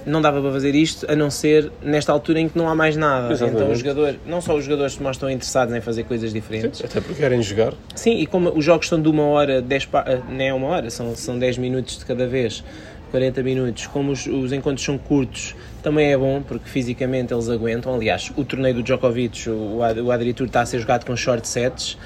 não 0.05 0.21
dava 0.21 0.41
para 0.41 0.51
fazer 0.51 0.75
isto 0.75 1.09
a 1.09 1.15
não 1.15 1.31
ser 1.31 1.71
nesta 1.81 2.11
altura 2.11 2.39
em 2.39 2.49
que 2.49 2.57
não 2.57 2.69
há 2.69 2.75
mais 2.75 2.95
nada. 2.95 3.33
Exatamente. 3.33 3.61
Então 3.61 3.71
os 3.71 3.79
jogadores, 3.79 4.19
não 4.25 4.41
só 4.41 4.55
os 4.55 4.63
jogadores 4.63 4.93
se 4.93 5.03
mostram 5.03 5.29
interessados 5.29 5.73
em 5.73 5.81
fazer 5.81 6.03
coisas 6.03 6.31
diferentes. 6.31 6.79
Sim, 6.79 6.85
até 6.85 7.01
porque 7.01 7.15
querem 7.19 7.41
jogar. 7.41 7.73
Sim, 7.95 8.19
e 8.19 8.25
como 8.27 8.49
os 8.55 8.63
jogos 8.63 8.87
são 8.87 9.01
de 9.01 9.09
uma 9.09 9.23
hora, 9.23 9.61
dez, 9.61 9.87
eh, 10.05 10.19
nem 10.29 10.49
é 10.49 10.53
uma 10.53 10.67
hora, 10.67 10.89
são, 10.89 11.15
são 11.15 11.37
10 11.39 11.57
minutos 11.57 11.97
de 11.97 12.05
cada 12.05 12.27
vez, 12.27 12.63
40 13.11 13.41
minutos, 13.43 13.87
como 13.87 14.11
os, 14.11 14.27
os 14.27 14.51
encontros 14.53 14.85
são 14.85 14.97
curtos, 14.97 15.55
também 15.81 16.11
é 16.11 16.17
bom 16.17 16.41
porque 16.41 16.69
fisicamente 16.69 17.33
eles 17.33 17.49
aguentam. 17.49 17.93
Aliás, 17.93 18.31
o 18.35 18.43
torneio 18.43 18.75
do 18.75 18.83
Djokovic, 18.83 19.49
o, 19.49 19.79
o 20.03 20.11
Adri 20.11 20.33
Tour 20.33 20.47
está 20.47 20.61
a 20.61 20.65
ser 20.65 20.79
jogado 20.79 21.05
com 21.05 21.15
short 21.15 21.47
sets. 21.47 21.97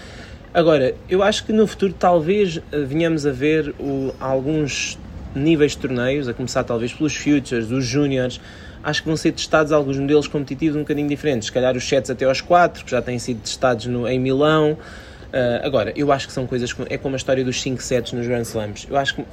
Agora, 0.54 0.96
eu 1.08 1.22
acho 1.22 1.46
que 1.46 1.54
no 1.54 1.68
futuro 1.68 1.94
talvez 1.98 2.60
eh, 2.72 2.80
venhamos 2.80 3.26
a 3.26 3.32
ver 3.32 3.74
o, 3.80 4.14
alguns 4.20 4.98
níveis 5.40 5.72
de 5.72 5.80
torneios, 5.80 6.28
a 6.28 6.34
começar 6.34 6.64
talvez 6.64 6.94
pelos 6.94 7.16
Futures, 7.16 7.72
os 7.72 7.86
Juniors, 7.86 8.40
acho 8.84 9.02
que 9.02 9.08
vão 9.08 9.18
ser 9.18 9.32
testados 9.32 9.72
alguns 9.72 9.98
modelos 9.98 10.28
competitivos 10.28 10.76
um 10.76 10.82
bocadinho 10.82 11.08
diferentes. 11.08 11.48
Se 11.48 11.52
calhar 11.52 11.76
os 11.76 11.88
sets 11.88 12.10
até 12.10 12.26
aos 12.26 12.42
4, 12.42 12.86
que 12.86 12.92
já 12.92 13.02
têm 13.02 13.20
sido 13.20 13.42
testados 13.42 13.86
no, 13.86 14.08
em 14.08 14.20
Milão. 14.20 14.74
Uh, 14.74 15.66
agora, 15.66 15.94
eu 15.96 16.12
acho 16.12 16.28
que 16.28 16.34
são 16.34 16.48
coisas. 16.48 16.76
É 16.90 16.98
como 16.98 17.16
a 17.16 17.18
história 17.18 17.44
dos 17.44 17.62
5 17.62 17.82
sets 17.82 18.14
nos 18.14 18.26
Grand 18.26 18.42
Slams. 18.42 18.88
Eu 18.90 18.98
acho 18.98 19.16
que 19.16 19.26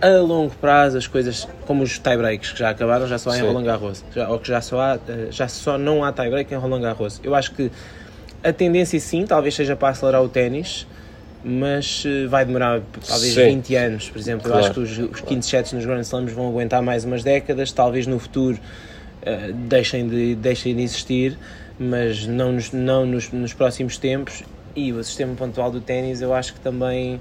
a 0.00 0.18
longo 0.18 0.54
prazo 0.54 0.96
as 0.96 1.06
coisas, 1.06 1.46
como 1.66 1.82
os 1.82 1.98
tie-breaks 1.98 2.52
que 2.52 2.58
já 2.58 2.70
acabaram, 2.70 3.06
já 3.06 3.18
só 3.18 3.30
há 3.30 3.38
em 3.38 3.42
Roland 3.42 3.64
Garros, 3.64 4.04
já, 4.14 4.28
ou 4.30 4.38
que 4.38 4.48
já 4.48 4.60
só, 4.60 4.80
há, 4.80 4.92
ah, 4.94 4.98
já 5.30 5.46
só 5.46 5.76
não 5.76 6.02
há 6.02 6.12
tie-break 6.12 6.52
em 6.52 6.56
Roland 6.56 6.80
Garros. 6.80 7.20
Eu 7.22 7.34
acho 7.34 7.52
que 7.52 7.70
a 8.42 8.52
tendência 8.52 8.98
sim, 8.98 9.26
talvez 9.26 9.54
seja 9.54 9.76
para 9.76 9.88
acelerar 9.88 10.22
o 10.22 10.28
ténis, 10.28 10.86
mas 11.42 12.04
eh, 12.06 12.26
vai 12.26 12.44
demorar 12.44 12.82
talvez 13.06 13.32
Sim. 13.32 13.56
20 13.56 13.74
anos, 13.76 14.10
por 14.10 14.18
exemplo. 14.18 14.44
Claro. 14.44 14.60
Eu 14.60 14.64
acho 14.64 14.74
que 14.74 14.80
os, 14.80 14.98
os 14.98 15.20
15 15.20 15.48
sets 15.48 15.72
nos 15.72 15.84
Grand 15.84 16.00
Slams 16.00 16.32
vão 16.32 16.48
aguentar 16.48 16.82
mais 16.82 17.04
umas 17.04 17.22
décadas, 17.22 17.72
talvez 17.72 18.06
no 18.06 18.18
futuro 18.18 18.58
uh, 19.22 19.52
deixem, 19.52 20.08
de, 20.08 20.34
deixem 20.34 20.74
de 20.74 20.82
existir, 20.82 21.38
mas 21.78 22.26
não, 22.26 22.52
nos, 22.52 22.72
não 22.72 23.06
nos, 23.06 23.30
nos 23.30 23.54
próximos 23.54 23.96
tempos. 23.96 24.42
E 24.76 24.92
o 24.92 25.02
sistema 25.02 25.34
pontual 25.34 25.70
do 25.70 25.80
ténis 25.80 26.22
eu 26.22 26.32
acho 26.32 26.54
que 26.54 26.60
também 26.60 27.20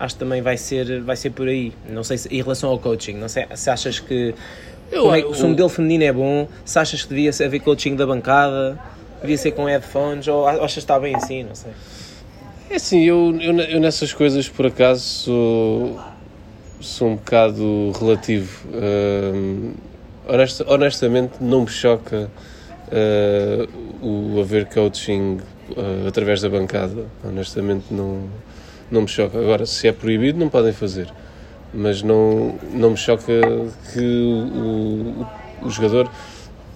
acho 0.00 0.14
que 0.14 0.18
também 0.20 0.40
vai 0.40 0.56
ser, 0.56 1.00
vai 1.02 1.16
ser 1.16 1.30
por 1.30 1.48
aí. 1.48 1.72
Não 1.88 2.04
sei 2.04 2.18
se, 2.18 2.28
em 2.28 2.40
relação 2.40 2.70
ao 2.70 2.78
coaching, 2.78 3.14
não 3.14 3.28
sei 3.28 3.46
se 3.54 3.68
achas 3.68 4.00
que, 4.00 4.34
eu, 4.90 5.12
é, 5.14 5.20
se 5.34 5.42
o 5.42 5.48
modelo 5.48 5.68
feminino 5.68 6.04
é 6.04 6.12
bom, 6.12 6.48
se 6.64 6.78
achas 6.78 7.02
que 7.02 7.08
devia 7.08 7.30
haver 7.30 7.60
coaching 7.60 7.96
da 7.96 8.06
bancada, 8.06 8.78
devia 9.20 9.36
ser 9.36 9.52
com 9.52 9.64
headphones, 9.64 10.26
ou 10.28 10.46
achas 10.46 10.74
que 10.74 10.78
está 10.80 10.98
bem 10.98 11.14
assim, 11.14 11.42
não 11.44 11.54
sei. 11.54 11.72
É 12.70 12.76
assim, 12.76 13.02
eu, 13.02 13.34
eu, 13.40 13.58
eu, 13.60 13.80
nessas 13.80 14.12
coisas 14.12 14.46
por 14.46 14.66
acaso 14.66 15.00
sou, 15.02 16.00
sou 16.80 17.08
um 17.08 17.16
bocado 17.16 17.92
relativo. 17.98 18.68
Uh, 18.68 19.72
honesta, 20.28 20.64
honestamente, 20.68 21.32
não 21.40 21.62
me 21.62 21.68
choca 21.68 22.30
uh, 22.92 24.06
o 24.06 24.38
haver 24.38 24.66
coaching 24.66 25.38
uh, 25.70 26.06
através 26.06 26.42
da 26.42 26.50
bancada. 26.50 27.06
Honestamente, 27.24 27.86
não, 27.90 28.24
não 28.90 29.00
me 29.00 29.08
choca. 29.08 29.38
Agora, 29.38 29.64
se 29.64 29.88
é 29.88 29.92
proibido, 29.92 30.38
não 30.38 30.50
podem 30.50 30.74
fazer. 30.74 31.08
Mas 31.72 32.02
não, 32.02 32.54
não 32.70 32.90
me 32.90 32.98
choca 32.98 33.32
que 33.94 33.98
o, 33.98 35.24
o, 35.62 35.66
o 35.68 35.70
jogador 35.70 36.10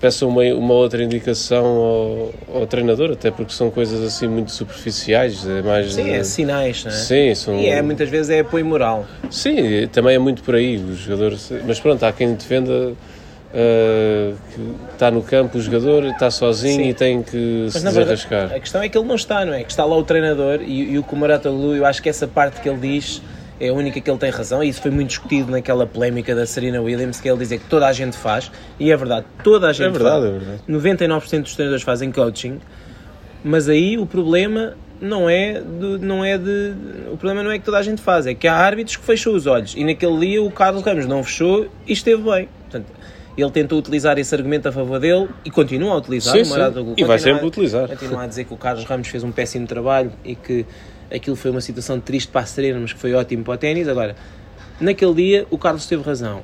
peça 0.02 0.26
uma, 0.26 0.42
uma 0.42 0.74
outra 0.74 1.00
indicação 1.00 1.64
ao, 1.64 2.34
ao, 2.52 2.66
treinador, 2.66 3.12
até 3.12 3.30
porque 3.30 3.52
são 3.52 3.70
coisas 3.70 4.02
assim 4.02 4.26
muito 4.26 4.50
superficiais. 4.50 5.46
É 5.46 5.62
mais 5.62 5.94
Sim, 5.94 6.10
é 6.10 6.24
sinais, 6.24 6.84
não 6.84 6.90
é? 6.90 6.94
Sim, 6.94 7.34
são... 7.36 7.60
E 7.60 7.68
é, 7.68 7.80
muitas 7.80 8.08
vezes 8.08 8.28
é 8.30 8.40
apoio 8.40 8.66
moral. 8.66 9.06
Sim, 9.30 9.86
também 9.92 10.16
é 10.16 10.18
muito 10.18 10.42
por 10.42 10.56
aí. 10.56 10.76
O 10.76 10.92
jogador... 10.96 11.38
Mas 11.64 11.78
pronto, 11.78 12.02
há 12.02 12.12
quem 12.12 12.34
defenda. 12.34 12.94
Uh, 13.54 14.34
que 14.54 14.94
está 14.94 15.10
no 15.10 15.22
campo 15.22 15.58
o 15.58 15.60
jogador, 15.60 16.06
está 16.06 16.30
sozinho 16.30 16.84
Sim. 16.84 16.88
e 16.88 16.94
tem 16.94 17.22
que 17.22 17.64
Mas, 17.64 17.74
se 17.74 17.84
desarrascar. 17.84 18.30
Verdade, 18.30 18.54
a 18.54 18.60
questão 18.60 18.82
é 18.82 18.88
que 18.88 18.96
ele 18.96 19.06
não 19.06 19.14
está, 19.14 19.44
não 19.44 19.52
é? 19.52 19.62
Que 19.62 19.70
está 19.70 19.84
lá 19.84 19.94
o 19.94 20.02
treinador 20.02 20.62
e, 20.62 20.92
e 20.92 20.98
o 20.98 21.02
Kumaratoglu, 21.02 21.76
eu 21.76 21.84
acho 21.84 22.02
que 22.02 22.08
essa 22.08 22.26
parte 22.26 22.62
que 22.62 22.68
ele 22.70 22.78
diz 22.78 23.20
é 23.62 23.68
a 23.68 23.72
única 23.72 24.00
que 24.00 24.10
ele 24.10 24.18
tem 24.18 24.28
razão, 24.28 24.60
e 24.60 24.68
isso 24.68 24.82
foi 24.82 24.90
muito 24.90 25.10
discutido 25.10 25.52
naquela 25.52 25.86
polémica 25.86 26.34
da 26.34 26.44
Serena 26.44 26.82
Williams, 26.82 27.20
que 27.20 27.30
ele 27.30 27.38
dizer 27.38 27.60
que 27.60 27.66
toda 27.66 27.86
a 27.86 27.92
gente 27.92 28.16
faz, 28.16 28.50
e 28.78 28.90
é 28.90 28.96
verdade, 28.96 29.24
toda 29.44 29.68
a 29.68 29.72
gente 29.72 29.86
é 29.86 29.90
verdade, 29.90 30.22
faz. 30.22 30.34
É 30.34 30.38
verdade. 30.38 30.62
99% 30.68 31.42
dos 31.42 31.54
treinadores 31.54 31.84
fazem 31.84 32.10
coaching, 32.10 32.58
mas 33.44 33.68
aí 33.68 33.96
o 33.96 34.04
problema 34.04 34.74
não 35.00 35.30
é, 35.30 35.60
de, 35.60 35.98
não 36.04 36.24
é 36.24 36.36
de. 36.36 36.74
O 37.12 37.16
problema 37.16 37.44
não 37.44 37.52
é 37.52 37.58
que 37.60 37.64
toda 37.64 37.78
a 37.78 37.82
gente 37.82 38.02
faz, 38.02 38.26
é 38.26 38.34
que 38.34 38.48
há 38.48 38.54
árbitros 38.54 38.96
que 38.96 39.04
fecham 39.04 39.32
os 39.32 39.46
olhos, 39.46 39.74
e 39.76 39.84
naquele 39.84 40.18
dia 40.18 40.42
o 40.42 40.50
Carlos 40.50 40.82
Ramos 40.82 41.06
não 41.06 41.22
fechou 41.22 41.68
e 41.86 41.92
esteve 41.92 42.20
bem. 42.20 42.48
Portanto, 42.62 42.86
ele 43.36 43.50
tentou 43.52 43.78
utilizar 43.78 44.18
esse 44.18 44.34
argumento 44.34 44.68
a 44.68 44.72
favor 44.72 44.98
dele 44.98 45.28
e 45.44 45.50
continua 45.52 45.92
a 45.92 45.96
utilizar. 45.98 46.34
Sim, 46.36 46.44
sim. 46.44 46.94
E 46.96 47.04
vai 47.04 47.18
sempre 47.20 47.46
utilizar. 47.46 47.88
Continua 47.88 48.24
a 48.24 48.26
dizer 48.26 48.44
que 48.44 48.54
o 48.54 48.56
Carlos 48.56 48.84
Ramos 48.84 49.06
fez 49.06 49.22
um 49.22 49.30
péssimo 49.30 49.68
trabalho 49.68 50.12
e 50.24 50.34
que 50.34 50.66
aquilo 51.12 51.36
foi 51.36 51.50
uma 51.50 51.60
situação 51.60 52.00
triste 52.00 52.28
para 52.28 52.40
a 52.40 52.46
Serena, 52.46 52.80
mas 52.80 52.92
que 52.92 52.98
foi 52.98 53.14
ótimo 53.14 53.44
para 53.44 53.54
o 53.54 53.56
ténis. 53.56 53.88
Agora, 53.88 54.16
naquele 54.80 55.14
dia, 55.14 55.46
o 55.50 55.58
Carlos 55.58 55.86
teve 55.86 56.02
razão. 56.02 56.42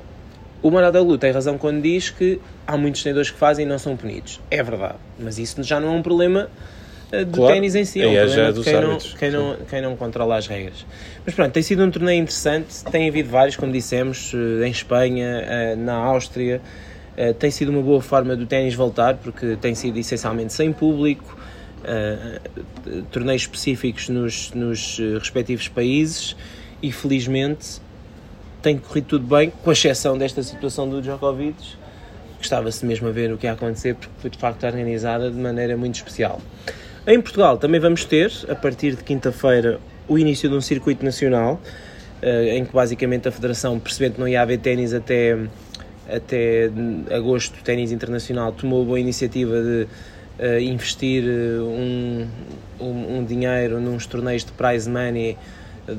O 0.61 0.69
Maradoglu 0.69 1.17
tem 1.17 1.31
razão 1.31 1.57
quando 1.57 1.81
diz 1.81 2.09
que 2.09 2.39
há 2.67 2.75
muitos 2.77 3.01
treinadores 3.01 3.31
que 3.31 3.37
fazem 3.37 3.65
e 3.65 3.69
não 3.69 3.79
são 3.79 3.95
punidos. 3.95 4.41
É 4.51 4.61
verdade, 4.61 4.95
mas 5.17 5.39
isso 5.39 5.63
já 5.63 5.79
não 5.79 5.89
é 5.89 5.91
um 5.91 6.01
problema 6.01 6.49
eh, 7.13 7.23
do 7.23 7.37
claro. 7.37 7.53
ténis 7.53 7.75
em 7.75 7.85
si, 7.85 8.01
é 8.01 8.07
um 8.07 8.11
é 8.11 8.25
problema 8.25 8.51
de 8.51 8.61
quem 8.61 8.81
não, 8.81 8.97
quem, 8.97 9.31
não, 9.31 9.57
quem 9.69 9.81
não 9.81 9.95
controla 9.95 10.35
as 10.35 10.47
regras. 10.47 10.85
Mas 11.25 11.33
pronto, 11.33 11.51
tem 11.53 11.63
sido 11.63 11.81
um 11.83 11.89
torneio 11.89 12.21
interessante, 12.21 12.83
tem 12.91 13.07
havido 13.07 13.29
vários, 13.29 13.55
como 13.55 13.71
dissemos, 13.71 14.33
eh, 14.33 14.67
em 14.67 14.71
Espanha, 14.71 15.43
eh, 15.47 15.75
na 15.75 15.93
Áustria, 15.95 16.61
tem 17.37 17.51
sido 17.51 17.67
uma 17.67 17.81
boa 17.81 18.01
forma 18.01 18.33
do 18.33 18.45
ténis 18.45 18.75
voltar, 18.75 19.15
porque 19.15 19.57
tem 19.57 19.75
sido 19.75 19.99
essencialmente 19.99 20.53
sem 20.53 20.71
público, 20.71 21.37
uh, 21.79 23.01
torneios 23.11 23.43
específicos 23.43 24.09
nos, 24.09 24.51
nos 24.51 24.99
eh, 24.99 25.17
respectivos 25.17 25.67
países 25.67 26.35
e 26.81 26.91
felizmente 26.91 27.81
tem 28.61 28.77
corrido 28.77 29.05
tudo 29.05 29.25
bem, 29.25 29.51
com 29.63 29.71
exceção 29.71 30.17
desta 30.17 30.43
situação 30.43 30.89
do 30.89 31.01
Djokovic. 31.01 31.55
Gostava-se 32.37 32.85
mesmo 32.85 33.07
a 33.07 33.11
ver 33.11 33.31
o 33.31 33.37
que 33.37 33.45
ia 33.45 33.53
acontecer, 33.53 33.95
porque 33.95 34.13
foi 34.19 34.29
de 34.29 34.37
facto 34.37 34.65
organizada 34.65 35.29
de 35.29 35.37
maneira 35.37 35.77
muito 35.77 35.95
especial. 35.95 36.41
Em 37.07 37.21
Portugal 37.21 37.57
também 37.57 37.79
vamos 37.79 38.05
ter, 38.05 38.31
a 38.49 38.55
partir 38.55 38.95
de 38.95 39.03
quinta-feira, 39.03 39.79
o 40.07 40.17
início 40.17 40.49
de 40.49 40.55
um 40.55 40.61
circuito 40.61 41.03
nacional, 41.03 41.59
em 42.21 42.65
que 42.65 42.73
basicamente 42.73 43.27
a 43.27 43.31
Federação, 43.31 43.79
percebendo 43.79 44.15
que 44.15 44.19
não 44.19 44.27
ia 44.27 44.41
haver 44.41 44.59
ténis 44.59 44.93
até, 44.93 45.37
até 46.07 46.69
agosto, 47.11 47.63
ténis 47.63 47.91
internacional, 47.91 48.51
tomou 48.51 48.81
a 48.81 48.85
boa 48.85 48.99
iniciativa 48.99 49.61
de 49.61 49.87
uh, 50.39 50.59
investir 50.59 51.23
eh, 51.25 51.59
um, 51.59 52.27
um, 52.79 53.17
um, 53.17 53.25
dinheiro 53.25 53.79
nos 53.79 54.05
torneios 54.05 54.45
de 54.45 54.51
prize 54.53 54.89
money 54.89 55.37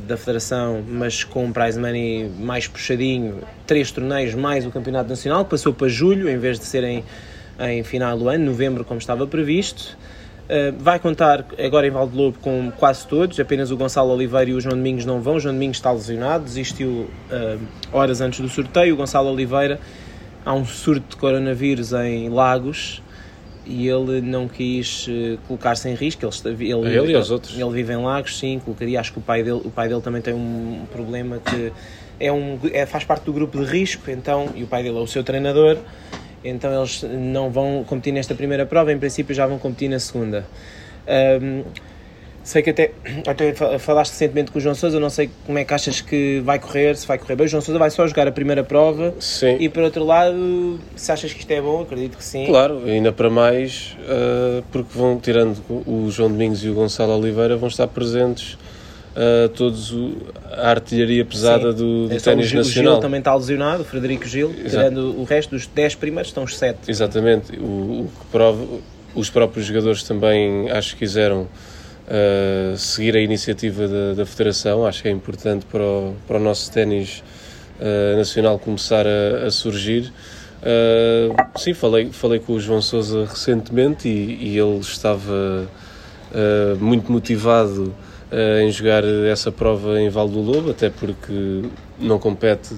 da 0.06 0.16
Federação, 0.16 0.82
mas 0.86 1.24
com 1.24 1.46
um 1.46 1.52
prize 1.52 1.78
money 1.78 2.30
mais 2.38 2.66
puxadinho, 2.66 3.40
três 3.66 3.90
torneios 3.90 4.34
mais 4.34 4.64
o 4.64 4.70
Campeonato 4.70 5.08
Nacional, 5.08 5.44
que 5.44 5.50
passou 5.50 5.74
para 5.74 5.88
julho, 5.88 6.28
em 6.28 6.38
vez 6.38 6.58
de 6.58 6.64
ser 6.64 6.84
em, 6.84 7.82
final 7.84 8.16
do 8.16 8.28
ano, 8.28 8.44
novembro, 8.44 8.84
como 8.84 8.98
estava 8.98 9.26
previsto. 9.26 9.98
Uh, 10.44 10.74
vai 10.78 10.98
contar 10.98 11.44
agora 11.64 11.86
em 11.86 11.90
Valde 11.90 12.16
Lobo 12.16 12.38
com 12.40 12.72
quase 12.76 13.06
todos, 13.06 13.38
apenas 13.38 13.70
o 13.70 13.76
Gonçalo 13.76 14.10
Oliveira 14.12 14.50
e 14.50 14.54
o 14.54 14.60
João 14.60 14.76
Domingos 14.76 15.04
não 15.04 15.20
vão. 15.20 15.36
O 15.36 15.40
João 15.40 15.54
Domingos 15.54 15.76
está 15.76 15.92
lesionado, 15.92 16.44
desistiu 16.44 16.88
uh, 16.88 17.60
horas 17.92 18.20
antes 18.20 18.40
do 18.40 18.48
sorteio. 18.48 18.94
O 18.94 18.96
Gonçalo 18.96 19.30
Oliveira 19.30 19.80
há 20.44 20.52
um 20.52 20.64
surto 20.64 21.10
de 21.10 21.16
coronavírus 21.16 21.92
em 21.92 22.28
Lagos 22.28 23.02
e 23.66 23.88
ele 23.88 24.20
não 24.20 24.48
quis 24.48 25.06
uh, 25.06 25.38
colocar-se 25.46 25.88
em 25.88 25.94
risco. 25.94 26.24
Ele, 26.44 26.70
ele, 26.70 26.96
ele, 26.96 27.12
e 27.12 27.16
os 27.16 27.30
outros. 27.30 27.58
Ele 27.58 27.70
vive 27.70 27.92
em 27.92 28.02
Lagos, 28.02 28.38
sim, 28.38 28.60
colocaria. 28.64 29.00
Acho 29.00 29.12
que 29.12 29.18
o 29.18 29.22
pai 29.22 29.42
dele, 29.42 29.60
o 29.64 29.70
pai 29.70 29.88
dele 29.88 30.00
também 30.00 30.22
tem 30.22 30.34
um 30.34 30.86
problema 30.90 31.38
que 31.38 31.72
é 32.20 32.30
um, 32.30 32.58
é, 32.72 32.84
faz 32.84 33.02
parte 33.02 33.24
do 33.24 33.32
grupo 33.32 33.58
de 33.58 33.64
risco, 33.64 34.10
então, 34.10 34.50
e 34.54 34.62
o 34.62 34.66
pai 34.66 34.82
dele 34.82 34.98
é 34.98 35.00
o 35.00 35.06
seu 35.06 35.24
treinador, 35.24 35.78
então 36.44 36.78
eles 36.78 37.02
não 37.02 37.50
vão 37.50 37.82
competir 37.82 38.12
nesta 38.12 38.34
primeira 38.34 38.66
prova, 38.66 38.92
em 38.92 38.98
princípio 38.98 39.34
já 39.34 39.46
vão 39.46 39.58
competir 39.58 39.88
na 39.88 39.98
segunda. 39.98 40.46
Um, 41.42 41.64
Sei 42.50 42.62
que 42.62 42.70
até, 42.70 42.90
até 43.28 43.78
falaste 43.78 44.10
recentemente 44.10 44.50
com 44.50 44.58
o 44.58 44.60
João 44.60 44.74
Sousa, 44.74 44.98
não 44.98 45.08
sei 45.08 45.30
como 45.46 45.56
é 45.56 45.64
que 45.64 45.72
achas 45.72 46.00
que 46.00 46.40
vai 46.40 46.58
correr, 46.58 46.96
se 46.96 47.06
vai 47.06 47.16
correr 47.16 47.36
bem. 47.36 47.46
O 47.46 47.48
João 47.48 47.60
Sousa 47.60 47.78
vai 47.78 47.90
só 47.90 48.04
jogar 48.08 48.26
a 48.26 48.32
primeira 48.32 48.64
prova. 48.64 49.14
Sim. 49.20 49.56
E 49.60 49.68
por 49.68 49.84
outro 49.84 50.02
lado, 50.02 50.80
se 50.96 51.12
achas 51.12 51.32
que 51.32 51.38
isto 51.38 51.50
é 51.52 51.62
bom, 51.62 51.82
acredito 51.82 52.18
que 52.18 52.24
sim. 52.24 52.46
Claro, 52.46 52.82
ainda 52.84 53.12
para 53.12 53.30
mais, 53.30 53.96
uh, 54.00 54.64
porque 54.72 54.90
vão, 54.92 55.16
tirando 55.16 55.58
o 55.86 56.10
João 56.10 56.28
Domingos 56.28 56.64
e 56.64 56.68
o 56.68 56.74
Gonçalo 56.74 57.16
Oliveira, 57.16 57.56
vão 57.56 57.68
estar 57.68 57.86
presentes 57.86 58.54
uh, 58.54 59.48
todos 59.50 59.92
o, 59.92 60.16
a 60.50 60.70
artilharia 60.70 61.24
pesada 61.24 61.70
sim. 61.70 61.78
do, 61.78 62.08
do 62.08 62.14
é 62.16 62.18
ténis 62.18 62.52
nacional. 62.52 62.94
O 62.94 62.94
Gil 62.96 63.00
também 63.00 63.18
está 63.20 63.32
lesionado, 63.32 63.82
o 63.82 63.84
Frederico 63.84 64.26
Gil, 64.26 64.50
Exato. 64.50 64.70
tirando 64.70 65.20
o 65.20 65.22
resto 65.22 65.50
dos 65.50 65.68
10 65.68 65.94
primeiros, 65.94 66.30
estão 66.30 66.42
os 66.42 66.58
7. 66.58 66.90
Exatamente, 66.90 67.56
o, 67.60 67.62
o 67.62 68.10
que 68.18 68.26
prova, 68.32 68.66
os 69.14 69.30
próprios 69.30 69.66
jogadores 69.66 70.02
também 70.02 70.68
acho 70.68 70.94
que 70.94 71.04
quiseram 71.06 71.46
uh, 72.10 72.76
seguir 72.76 73.16
a 73.16 73.20
iniciativa 73.20 73.86
da, 73.86 74.14
da, 74.14 74.26
Federação. 74.26 74.84
Acho 74.84 75.02
que 75.02 75.08
é 75.08 75.10
importante 75.10 75.64
para 75.66 75.82
o, 75.82 76.14
para 76.26 76.38
o 76.38 76.40
nosso 76.40 76.70
ténis 76.70 77.22
uh, 77.78 78.16
nacional 78.16 78.58
começar 78.58 79.06
a, 79.06 79.46
a 79.46 79.50
surgir. 79.50 80.12
Uh, 80.60 81.58
sim, 81.58 81.72
falei, 81.72 82.10
falei 82.12 82.40
com 82.40 82.54
o 82.54 82.60
João 82.60 82.82
Sousa 82.82 83.24
recentemente 83.24 84.08
e, 84.08 84.50
e 84.54 84.58
ele 84.58 84.78
estava 84.80 85.68
muito 86.78 87.10
motivado 87.10 87.92
em 88.62 88.70
jogar 88.70 89.02
essa 89.28 89.50
prova 89.50 90.00
em 90.00 90.08
Val 90.08 90.28
do 90.28 90.40
Lobo, 90.40 90.70
até 90.70 90.88
porque 90.88 91.62
não 91.98 92.20
compete 92.20 92.76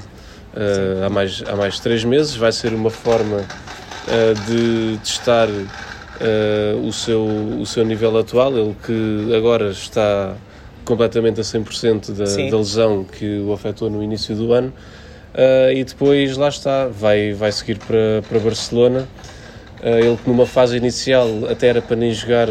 há, 1.04 1.10
mais, 1.10 1.44
há 1.46 1.54
mais 1.54 1.78
três 1.78 2.02
meses. 2.02 2.34
Vai 2.34 2.50
ser 2.50 2.72
uma 2.72 2.88
forma 2.88 3.44
de 4.46 4.96
testar 5.00 5.48
uh, 6.22 6.86
o, 6.86 6.92
seu, 6.92 7.24
o 7.24 7.66
seu 7.66 7.84
nível 7.84 8.16
atual, 8.18 8.56
ele 8.56 8.76
que 8.84 9.34
agora 9.34 9.70
está 9.70 10.36
completamente 10.84 11.40
a 11.40 11.44
100% 11.44 12.12
da, 12.12 12.50
da 12.50 12.56
lesão 12.56 13.04
que 13.04 13.40
o 13.40 13.52
afetou 13.52 13.90
no 13.90 14.02
início 14.02 14.34
do 14.34 14.52
ano. 14.52 14.72
Uh, 15.32 15.72
e 15.72 15.82
depois 15.82 16.36
lá 16.36 16.48
está, 16.48 16.86
vai, 16.86 17.32
vai 17.32 17.50
seguir 17.50 17.78
para, 17.78 18.22
para 18.28 18.38
Barcelona. 18.38 19.08
Uh, 19.80 19.98
ele 19.98 20.16
que 20.16 20.28
numa 20.28 20.46
fase 20.46 20.76
inicial 20.76 21.26
até 21.50 21.68
era 21.68 21.82
para 21.82 21.96
nem 21.96 22.12
jogar, 22.12 22.48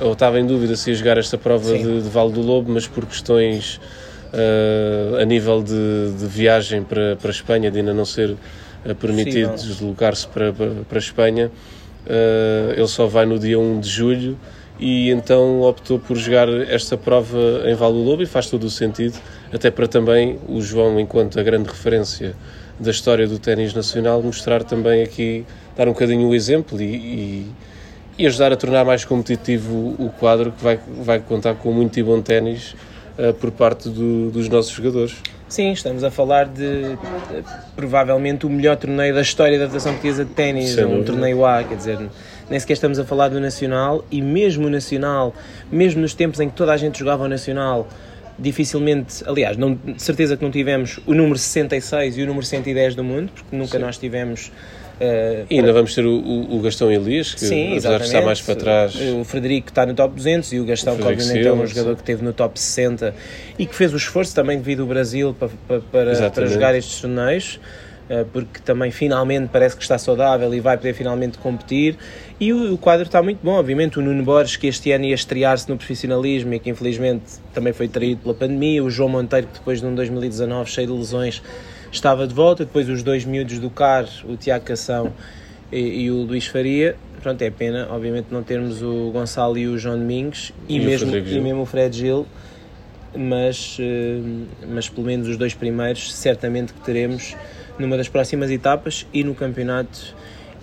ou 0.00 0.12
estava 0.12 0.40
em 0.40 0.46
dúvida 0.46 0.74
se 0.74 0.90
ia 0.90 0.96
jogar 0.96 1.18
esta 1.18 1.36
prova 1.36 1.72
de, 1.72 2.02
de 2.02 2.08
Vale 2.08 2.32
do 2.32 2.40
Lobo, 2.40 2.72
mas 2.72 2.86
por 2.86 3.04
questões 3.06 3.80
uh, 4.32 5.16
a 5.20 5.24
nível 5.24 5.62
de, 5.62 6.12
de, 6.18 6.26
viagem 6.26 6.82
para, 6.82 7.16
para 7.16 7.28
a 7.28 7.30
Espanha, 7.30 7.70
de 7.70 7.78
ainda 7.78 7.92
não 7.92 8.04
ser 8.04 8.34
permitido 8.98 9.54
deslocar-se 9.54 10.26
para, 10.26 10.52
para, 10.52 10.70
para 10.88 10.98
a 10.98 11.00
Espanha, 11.00 11.52
Uh, 12.06 12.72
ele 12.72 12.88
só 12.88 13.06
vai 13.06 13.24
no 13.24 13.38
dia 13.38 13.58
1 13.58 13.80
de 13.80 13.88
julho 13.88 14.38
e 14.82 15.10
então 15.10 15.60
optou 15.60 15.98
por 15.98 16.16
jogar 16.16 16.48
esta 16.48 16.96
prova 16.96 17.38
em 17.66 17.74
Val 17.74 17.92
do 17.92 18.02
Lobo 18.02 18.22
e 18.22 18.26
faz 18.26 18.48
todo 18.48 18.64
o 18.64 18.70
sentido, 18.70 19.16
até 19.52 19.70
para 19.70 19.86
também 19.86 20.40
o 20.48 20.60
João, 20.60 20.98
enquanto 20.98 21.38
a 21.38 21.42
grande 21.42 21.68
referência 21.68 22.34
da 22.80 22.90
história 22.90 23.28
do 23.28 23.38
ténis 23.38 23.72
nacional, 23.72 24.20
mostrar 24.20 24.64
também 24.64 25.02
aqui, 25.02 25.46
dar 25.76 25.86
um 25.86 25.92
bocadinho 25.92 26.28
o 26.28 26.34
exemplo 26.34 26.82
e, 26.82 26.84
e, 26.84 27.46
e, 28.18 28.26
ajudar 28.26 28.52
a 28.52 28.56
tornar 28.56 28.84
mais 28.84 29.04
competitivo 29.04 29.94
o 29.98 30.10
quadro 30.18 30.50
que 30.50 30.64
vai, 30.64 30.80
vai 31.04 31.20
contar 31.20 31.54
com 31.54 31.70
muito 31.72 32.00
e 32.00 32.02
bom 32.02 32.20
ténis 32.20 32.74
uh, 33.16 33.32
por 33.34 33.52
parte 33.52 33.88
do, 33.88 34.30
dos 34.30 34.48
nossos 34.48 34.72
jogadores. 34.72 35.14
Sim, 35.52 35.72
estamos 35.72 36.02
a 36.02 36.10
falar 36.10 36.46
de, 36.46 36.82
de, 36.82 36.98
provavelmente 37.76 38.46
o 38.46 38.48
melhor 38.48 38.74
torneio 38.74 39.14
da 39.14 39.20
história 39.20 39.58
da 39.58 39.66
Federação 39.66 39.92
Portuguesa 39.92 40.24
de 40.24 40.30
Ténis, 40.30 40.78
um 40.78 41.04
torneio 41.04 41.44
A, 41.44 41.62
quer 41.62 41.76
dizer, 41.76 41.98
nem 42.48 42.58
sequer 42.58 42.72
estamos 42.72 42.98
a 42.98 43.04
falar 43.04 43.28
do 43.28 43.38
Nacional 43.38 44.02
e 44.10 44.22
mesmo 44.22 44.68
o 44.68 44.70
Nacional, 44.70 45.34
mesmo 45.70 46.00
nos 46.00 46.14
tempos 46.14 46.40
em 46.40 46.48
que 46.48 46.56
toda 46.56 46.72
a 46.72 46.76
gente 46.78 46.98
jogava 46.98 47.24
o 47.24 47.28
Nacional, 47.28 47.86
dificilmente, 48.38 49.22
aliás, 49.26 49.58
não, 49.58 49.74
de 49.74 50.02
certeza 50.02 50.38
que 50.38 50.42
não 50.42 50.50
tivemos 50.50 50.98
o 51.04 51.12
número 51.12 51.36
66 51.36 52.16
e 52.16 52.22
o 52.22 52.26
número 52.26 52.46
110 52.46 52.94
do 52.94 53.04
mundo, 53.04 53.30
porque 53.34 53.54
nunca 53.54 53.76
Sim. 53.76 53.84
nós 53.84 53.98
tivemos 53.98 54.50
Uh, 55.00 55.46
e 55.50 55.58
ainda 55.58 55.72
vamos 55.72 55.94
ter 55.94 56.04
o, 56.04 56.56
o, 56.56 56.60
Gastão 56.60 56.90
Elias, 56.90 57.34
que 57.34 57.40
Sim, 57.40 57.72
apesar 57.72 57.98
de 57.98 58.04
estar 58.04 58.22
mais 58.22 58.40
para 58.40 58.54
trás. 58.54 58.94
O 58.94 59.24
Frederico 59.24 59.68
está 59.68 59.84
no 59.84 59.94
top 59.94 60.14
200 60.14 60.52
e 60.52 60.60
o 60.60 60.64
Gastão, 60.64 60.96
que 60.96 61.02
obviamente 61.02 61.46
é 61.46 61.52
um 61.52 61.66
jogador 61.66 61.94
que 61.96 62.02
esteve 62.02 62.24
no 62.24 62.32
top 62.32 62.58
60 62.58 63.14
e 63.58 63.66
que 63.66 63.74
fez 63.74 63.92
o 63.92 63.96
esforço 63.96 64.34
também 64.34 64.58
devido 64.58 64.82
ao 64.82 64.88
Brasil 64.88 65.34
para, 65.38 65.48
para, 65.66 65.80
para, 65.80 66.30
para 66.30 66.46
jogar 66.46 66.74
estes 66.74 67.00
torneios. 67.00 67.58
uh, 68.08 68.24
porque 68.26 68.60
também 68.60 68.90
finalmente 68.90 69.48
parece 69.52 69.76
que 69.76 69.82
está 69.82 69.98
saudável 69.98 70.54
e 70.54 70.60
vai 70.60 70.76
poder 70.76 70.94
finalmente 70.94 71.38
competir. 71.38 71.96
E 72.38 72.52
o, 72.52 72.74
o 72.74 72.78
quadro 72.78 73.06
está 73.06 73.22
muito 73.22 73.40
bom, 73.42 73.52
obviamente. 73.52 73.98
O 73.98 74.02
Nuno 74.02 74.22
Borges, 74.22 74.56
que 74.56 74.68
este 74.68 74.92
ano 74.92 75.04
ia 75.04 75.14
estrear-se 75.14 75.68
no 75.68 75.76
profissionalismo 75.76 76.54
e 76.54 76.60
que 76.60 76.70
infelizmente 76.70 77.24
também 77.52 77.72
foi 77.72 77.88
traído 77.88 78.20
pela 78.20 78.34
pandemia. 78.34 78.84
O 78.84 78.90
João 78.90 79.08
Monteiro, 79.08 79.48
que 79.48 79.54
depois 79.58 79.80
de 79.80 79.86
um 79.86 79.94
2019 79.94 80.70
cheio 80.70 80.86
de 80.86 80.92
lesões 80.92 81.42
estava 81.92 82.26
de 82.26 82.34
volta. 82.34 82.64
Depois 82.64 82.88
os 82.88 83.02
dois 83.02 83.24
miúdos 83.24 83.60
do 83.60 83.70
CAR, 83.70 84.08
o 84.24 84.36
Tiago 84.36 84.64
Cação 84.64 85.12
e, 85.70 86.04
e 86.04 86.10
o 86.10 86.22
Luís 86.22 86.46
Faria 86.46 86.96
pronto, 87.22 87.40
é 87.40 87.50
pena, 87.50 87.86
obviamente, 87.88 88.26
não 88.30 88.42
termos 88.42 88.82
o 88.82 89.10
Gonçalo 89.12 89.56
e 89.56 89.68
o 89.68 89.78
João 89.78 89.96
Domingos 89.96 90.52
e, 90.68 90.76
e 90.76 90.80
mesmo, 90.80 91.16
e 91.16 91.40
mesmo 91.40 91.62
o 91.62 91.66
Fred 91.66 91.96
Gil, 91.96 92.26
mas, 93.16 93.78
eh, 93.80 94.20
mas 94.68 94.88
pelo 94.88 95.06
menos 95.06 95.28
os 95.28 95.36
dois 95.36 95.54
primeiros 95.54 96.12
certamente 96.12 96.72
que 96.72 96.80
teremos 96.80 97.36
numa 97.78 97.96
das 97.96 98.08
próximas 98.08 98.50
etapas 98.50 99.06
e 99.12 99.22
no 99.22 99.34
campeonato 99.34 100.14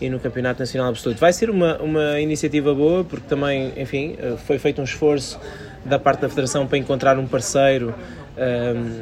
e 0.02 0.10
no 0.10 0.20
campeonato 0.20 0.60
nacional 0.60 0.90
absoluto. 0.90 1.20
Vai 1.20 1.34
ser 1.34 1.50
uma, 1.50 1.78
uma 1.78 2.20
iniciativa 2.22 2.74
boa 2.74 3.04
porque 3.04 3.28
também, 3.28 3.74
enfim, 3.78 4.16
eh, 4.20 4.36
foi 4.46 4.60
feito 4.60 4.82
um 4.82 4.84
esforço 4.84 5.40
da 5.86 5.98
parte 5.98 6.22
da 6.22 6.30
Federação 6.30 6.68
para 6.68 6.78
encontrar 6.78 7.18
um 7.18 7.26
parceiro 7.26 7.96
um, 8.38 8.42
ehm, 8.42 9.02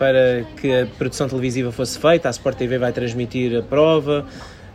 para 0.00 0.46
que 0.56 0.72
a 0.72 0.86
produção 0.86 1.28
televisiva 1.28 1.70
fosse 1.70 1.98
feita. 1.98 2.26
A 2.26 2.30
Sport 2.30 2.56
TV 2.56 2.78
vai 2.78 2.90
transmitir 2.90 3.54
a 3.58 3.60
prova. 3.60 4.24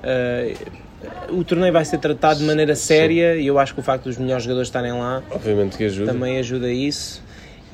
Uh, 0.04 1.36
o 1.36 1.44
torneio 1.44 1.74
vai 1.74 1.84
ser 1.84 1.98
tratado 1.98 2.42
de 2.42 2.46
maneira 2.46 2.76
séria 2.76 3.34
Sim. 3.34 3.42
e 3.42 3.48
eu 3.48 3.58
acho 3.58 3.74
que 3.74 3.80
o 3.80 3.84
facto 3.84 4.04
dos 4.04 4.20
melhores 4.20 4.44
jogadores 4.44 4.68
estarem 4.68 4.92
lá 4.92 5.24
Obviamente 5.32 5.78
que 5.78 5.84
ajuda. 5.86 6.14
também 6.14 6.38
ajuda 6.38 6.72
isso. 6.72 7.24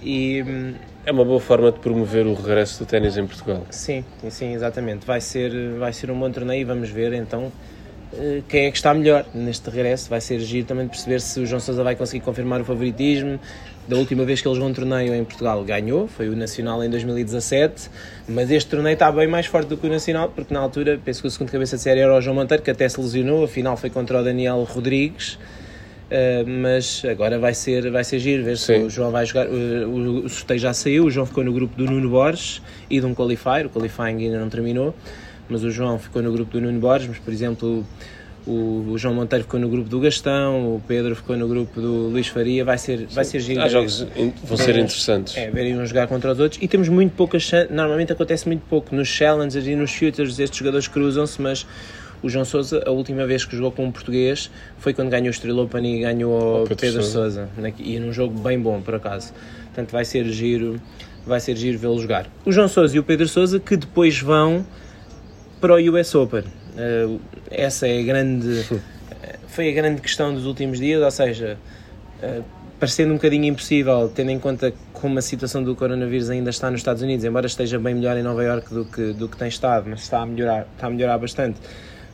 E, 0.02 0.42
hum, 0.48 0.74
é 1.06 1.12
uma 1.12 1.26
boa 1.26 1.42
forma 1.42 1.74
de 1.74 1.80
promover 1.80 2.26
o 2.26 2.34
regresso 2.34 2.80
do 2.80 2.86
ténis 2.86 3.18
em 3.18 3.28
Portugal. 3.28 3.66
Sim, 3.70 4.06
sim, 4.30 4.54
exatamente. 4.54 5.06
Vai 5.06 5.20
ser, 5.20 5.52
vai 5.78 5.92
ser 5.92 6.10
um 6.10 6.18
bom 6.18 6.32
torneio 6.32 6.62
e 6.62 6.64
vamos 6.64 6.90
ver 6.90 7.12
então 7.12 7.52
quem 8.48 8.66
é 8.66 8.72
que 8.72 8.78
está 8.78 8.94
melhor 8.94 9.26
neste 9.34 9.70
regresso. 9.70 10.10
Vai 10.10 10.22
ser 10.22 10.40
giro 10.40 10.68
também 10.68 10.86
de 10.86 10.92
perceber 10.92 11.22
se 11.22 11.40
o 11.40 11.46
João 11.46 11.60
Sousa 11.60 11.84
vai 11.84 11.96
conseguir 11.96 12.24
confirmar 12.24 12.62
o 12.62 12.66
favoritismo, 12.66 13.40
da 13.88 13.98
última 13.98 14.24
vez 14.24 14.42
que 14.42 14.48
ele 14.48 14.56
jogou 14.56 14.70
um 14.70 14.74
torneio 14.74 15.14
em 15.14 15.24
Portugal 15.24 15.64
ganhou, 15.64 16.08
foi 16.08 16.30
o 16.30 16.36
Nacional 16.36 16.84
em 16.84 16.90
2017, 16.90 17.90
mas 18.30 18.52
este 18.52 18.70
torneio 18.70 18.94
está 18.94 19.12
bem 19.12 19.28
mais 19.28 19.48
forte 19.48 19.68
do 19.68 19.78
que 19.78 19.88
o 19.88 19.90
Nacional, 19.90 20.30
porque 20.30 20.54
na 20.54 20.60
altura, 20.60 21.00
penso 21.04 21.22
que 21.22 21.28
o 21.28 21.32
segundo 21.32 21.52
cabeça 21.52 21.78
de 21.78 21.84
série 21.84 22.00
era 22.00 22.16
o 22.16 22.22
João 22.22 22.36
Monteiro, 22.36 22.64
que 22.64 22.72
até 22.72 22.88
se 22.88 23.02
lesionou, 23.02 23.44
a 23.44 23.48
final 23.48 23.76
foi 23.76 23.90
contra 23.90 24.22
o 24.22 24.24
Daniel 24.24 24.64
Rodrigues, 24.64 25.34
uh, 25.34 26.48
mas 26.48 27.04
agora 27.10 27.40
vai 27.40 27.54
ser, 27.54 27.90
vai 27.92 28.04
ser 28.04 28.20
giro, 28.20 28.44
ver 28.44 28.58
se 28.58 28.72
o 28.78 28.90
João 28.90 29.12
vai 29.12 29.26
jogar, 29.26 29.48
uh, 29.48 29.52
o, 29.90 30.26
o 30.26 30.30
sorteio 30.30 30.60
já 30.60 30.74
saiu, 30.74 31.06
o 31.06 31.12
João 31.12 31.26
ficou 31.26 31.44
no 31.44 31.52
grupo 31.52 31.76
do 31.76 31.86
Nuno 31.86 32.10
Borges 32.10 32.62
e 32.90 33.00
de 33.00 33.06
um 33.06 33.16
qualifier, 33.16 33.66
o 33.66 33.70
qualifying 33.70 34.26
ainda 34.26 34.40
não 34.40 34.48
terminou, 34.48 34.94
mas 35.52 35.64
o 35.64 35.70
João 35.70 36.00
ficou 36.00 36.22
no 36.22 36.32
grupo 36.32 36.52
do 36.52 36.62
Nuno 36.62 36.80
Borges, 36.80 37.08
mas 37.08 37.20
por 37.20 37.34
exemplo 37.34 37.86
o, 38.46 38.92
o, 38.92 38.98
João 38.98 39.14
Monteiro 39.14 39.44
ficou 39.44 39.60
no 39.60 39.70
grupo 39.70 39.88
do 39.88 40.00
Gastão, 40.00 40.76
o 40.76 40.82
Pedro 40.88 41.16
ficou 41.16 41.38
no 41.38 41.48
grupo 41.48 41.80
do 41.80 42.08
Luís 42.08 42.28
Faria, 42.28 42.66
vai 42.66 42.78
ser, 42.78 43.06
vai 43.08 43.24
ser 43.24 43.40
giro. 43.40 43.62
Há 43.62 43.68
jogos 43.68 44.08
vão 44.44 44.58
ser 44.58 44.78
interessantes. 44.78 45.38
É, 45.38 45.52
verem 45.52 45.80
uns 45.80 45.90
jogar 45.90 46.08
contra 46.08 46.32
os 46.32 46.40
outros 46.40 46.62
e 46.62 46.68
temos 46.68 46.90
muito 46.90 47.14
poucas 47.14 47.52
normalmente 47.70 48.12
acontece 48.12 48.48
muito 48.48 48.64
pouco 48.68 48.96
nos 48.96 49.08
challengers 49.08 49.68
e 49.68 49.76
nos 49.76 49.92
shooters, 49.92 50.40
estes 50.40 50.58
jogadores 50.58 50.88
cruzam-se, 50.88 51.42
mas 51.42 51.68
o 52.24 52.30
João 52.30 52.46
Sousa, 52.46 52.84
a 52.86 52.92
última 52.92 53.26
vez 53.26 53.46
que 53.46 53.56
jogou 53.56 53.72
com 53.72 53.86
um 53.86 53.92
português 53.92 54.50
foi 54.78 54.94
quando 54.94 55.10
ganhou 55.10 55.28
o 55.28 55.32
Estrela 55.32 55.64
Open 55.64 55.98
e 55.98 56.02
ganhou 56.02 56.64
o 56.64 56.68
Pedro, 56.68 56.78
Pedro 56.78 57.04
Sousa, 57.04 57.50
e 57.80 58.00
num 58.00 58.14
jogo 58.14 58.40
bem 58.40 58.60
bom, 58.60 58.80
por 58.82 58.96
acaso. 58.96 59.34
Portanto, 59.66 59.92
vai 59.92 60.06
ser 60.06 60.26
giro, 60.26 60.80
vai 61.26 61.40
ser 61.40 61.56
giro 61.56 61.78
vê-lo 61.80 62.00
jogar. 62.00 62.28
O 62.46 62.52
João 62.52 62.68
Sousa 62.68 62.96
e 62.96 63.00
o 63.00 63.04
Pedro 63.04 63.28
Sousa 63.28 63.60
que 63.60 63.76
depois 63.76 64.20
vão 64.20 64.66
para 65.62 65.76
o 65.76 65.96
US 65.96 66.14
Open 66.16 66.44
Uh, 66.72 67.20
essa 67.50 67.88
é 67.88 68.00
a 68.00 68.04
grande. 68.04 68.66
Foi 69.48 69.70
a 69.70 69.74
grande 69.74 70.02
questão 70.02 70.34
dos 70.34 70.46
últimos 70.46 70.80
dias, 70.80 71.02
ou 71.04 71.12
seja, 71.12 71.58
uh, 72.24 72.44
parecendo 72.80 73.12
um 73.12 73.16
bocadinho 73.16 73.46
impossível, 73.46 74.10
tendo 74.14 74.32
em 74.32 74.40
conta 74.40 74.74
como 74.94 75.20
a 75.20 75.22
situação 75.22 75.62
do 75.64 75.76
coronavírus 75.76 76.30
ainda 76.30 76.50
está 76.50 76.72
nos 76.72 76.80
Estados 76.80 77.02
Unidos, 77.02 77.26
embora 77.26 77.48
esteja 77.48 77.78
bem 77.78 77.96
melhor 77.96 78.18
em 78.18 78.24
Nova 78.24 78.44
Iorque 78.44 78.74
do 78.74 78.86
que, 78.86 79.14
do 79.14 79.28
que 79.28 79.36
tem 79.36 79.50
estado, 79.50 79.90
mas 79.90 80.02
está 80.02 80.22
a 80.22 80.26
melhorar, 80.26 80.66
está 80.74 80.88
a 80.88 80.90
melhorar 80.90 81.18
bastante. 81.18 81.60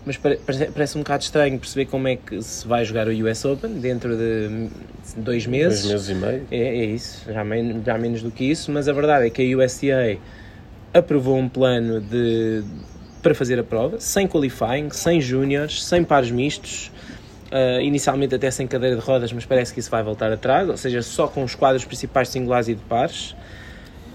Mas 0.06 0.18
parece 0.18 0.98
um 0.98 1.02
bocado 1.02 1.24
estranho 1.24 1.60
perceber 1.60 1.86
como 1.86 2.08
é 2.08 2.16
que 2.16 2.42
se 2.42 2.66
vai 2.66 2.84
jogar 2.86 3.08
o 3.08 3.12
US 3.12 3.44
Open 3.46 3.74
dentro 3.74 4.16
de 4.18 4.70
dois 5.18 5.46
meses. 5.46 5.84
Dois 5.84 6.08
meses 6.08 6.10
e 6.10 6.16
meio. 6.16 6.48
É, 6.50 6.58
é 6.58 6.86
isso, 6.86 7.32
já, 7.32 7.44
men 7.44 7.84
já 7.86 7.98
menos 7.98 8.24
do 8.24 8.32
que 8.32 8.46
isso, 8.46 8.72
mas 8.72 8.88
a 8.88 8.94
verdade 8.94 9.28
é 9.28 9.30
que 9.30 9.54
a 9.54 9.58
USTA 9.58 10.18
aprovou 10.94 11.38
um 11.38 11.50
plano 11.50 12.00
de 12.00 12.64
para 13.22 13.34
fazer 13.34 13.60
a 13.60 13.64
prova, 13.64 14.00
sem 14.00 14.28
qualifying, 14.28 14.90
sem 14.92 15.20
júniores, 15.20 15.84
sem 15.84 16.04
pares 16.04 16.32
mistos, 16.32 16.92
uh, 17.52 17.82
inicialmente 17.82 18.36
até 18.36 18.50
sem 18.52 18.68
cadeira 18.68 18.96
de 18.96 19.02
rodas, 19.02 19.32
mas 19.34 19.46
parece 19.46 19.74
que 19.74 19.80
isso 19.80 19.90
vai 19.90 20.04
voltar 20.04 20.32
atrás, 20.32 20.70
ou 20.70 20.78
seja, 20.78 21.02
só 21.02 21.28
com 21.28 21.44
os 21.44 21.56
quadros 21.56 21.86
principais 21.86 22.30
singulares 22.30 22.68
e 22.68 22.76
de 22.76 22.82
pares. 22.84 23.36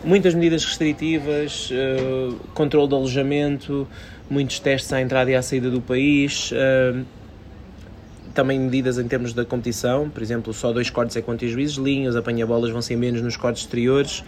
Muitas 0.04 0.34
medidas 0.34 0.64
restritivas, 0.64 1.70
uh, 1.70 2.34
controle 2.54 2.88
de 2.88 2.94
alojamento, 2.94 3.86
muitos 4.28 4.58
testes 4.58 4.92
à 4.92 5.00
entrada 5.00 5.30
e 5.30 5.34
à 5.34 5.42
saída 5.42 5.70
do 5.70 5.80
país, 5.80 6.50
uh, 6.52 7.04
também 8.32 8.58
medidas 8.58 8.98
em 8.98 9.06
termos 9.06 9.32
da 9.32 9.44
competição, 9.44 10.08
por 10.08 10.22
exemplo, 10.22 10.52
só 10.52 10.72
dois 10.72 10.90
cortes 10.90 11.16
é 11.16 11.22
quanto 11.22 11.46
juízes, 11.46 11.76
linhas, 11.76 12.16
apanha-bolas 12.16 12.70
vão 12.70 12.80
ser 12.80 12.96
menos 12.96 13.20
nos 13.20 13.36
cortes 13.36 13.62
exteriores, 13.62 14.24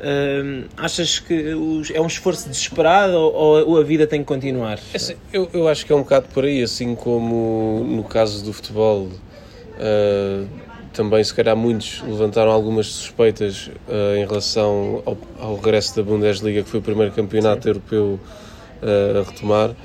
Uh, 0.00 0.66
achas 0.78 1.18
que 1.18 1.50
é 1.92 2.00
um 2.00 2.06
esforço 2.06 2.48
desesperado 2.48 3.12
ou, 3.18 3.68
ou 3.68 3.78
a 3.78 3.82
vida 3.82 4.06
tem 4.06 4.20
que 4.20 4.26
continuar? 4.26 4.78
É 4.94 4.96
assim, 4.96 5.14
eu, 5.30 5.50
eu 5.52 5.68
acho 5.68 5.84
que 5.84 5.92
é 5.92 5.94
um 5.94 6.00
bocado 6.00 6.26
por 6.32 6.44
aí, 6.44 6.62
assim 6.62 6.94
como 6.94 7.84
no 7.86 8.02
caso 8.02 8.42
do 8.42 8.50
futebol, 8.50 9.08
uh, 9.08 10.48
também 10.94 11.22
se 11.22 11.34
calhar 11.34 11.54
muitos 11.54 12.02
levantaram 12.02 12.50
algumas 12.50 12.86
suspeitas 12.86 13.70
uh, 13.88 14.16
em 14.16 14.26
relação 14.26 15.02
ao, 15.04 15.18
ao, 15.38 15.56
regresso 15.56 15.94
da 15.96 16.02
Bundesliga, 16.02 16.62
que 16.62 16.70
foi 16.70 16.80
o 16.80 16.82
primeiro 16.82 17.12
campeonato 17.12 17.64
Sim. 17.64 17.68
europeu 17.68 18.18
ah, 18.82 19.20
a 19.20 19.30
retomar. 19.30 19.76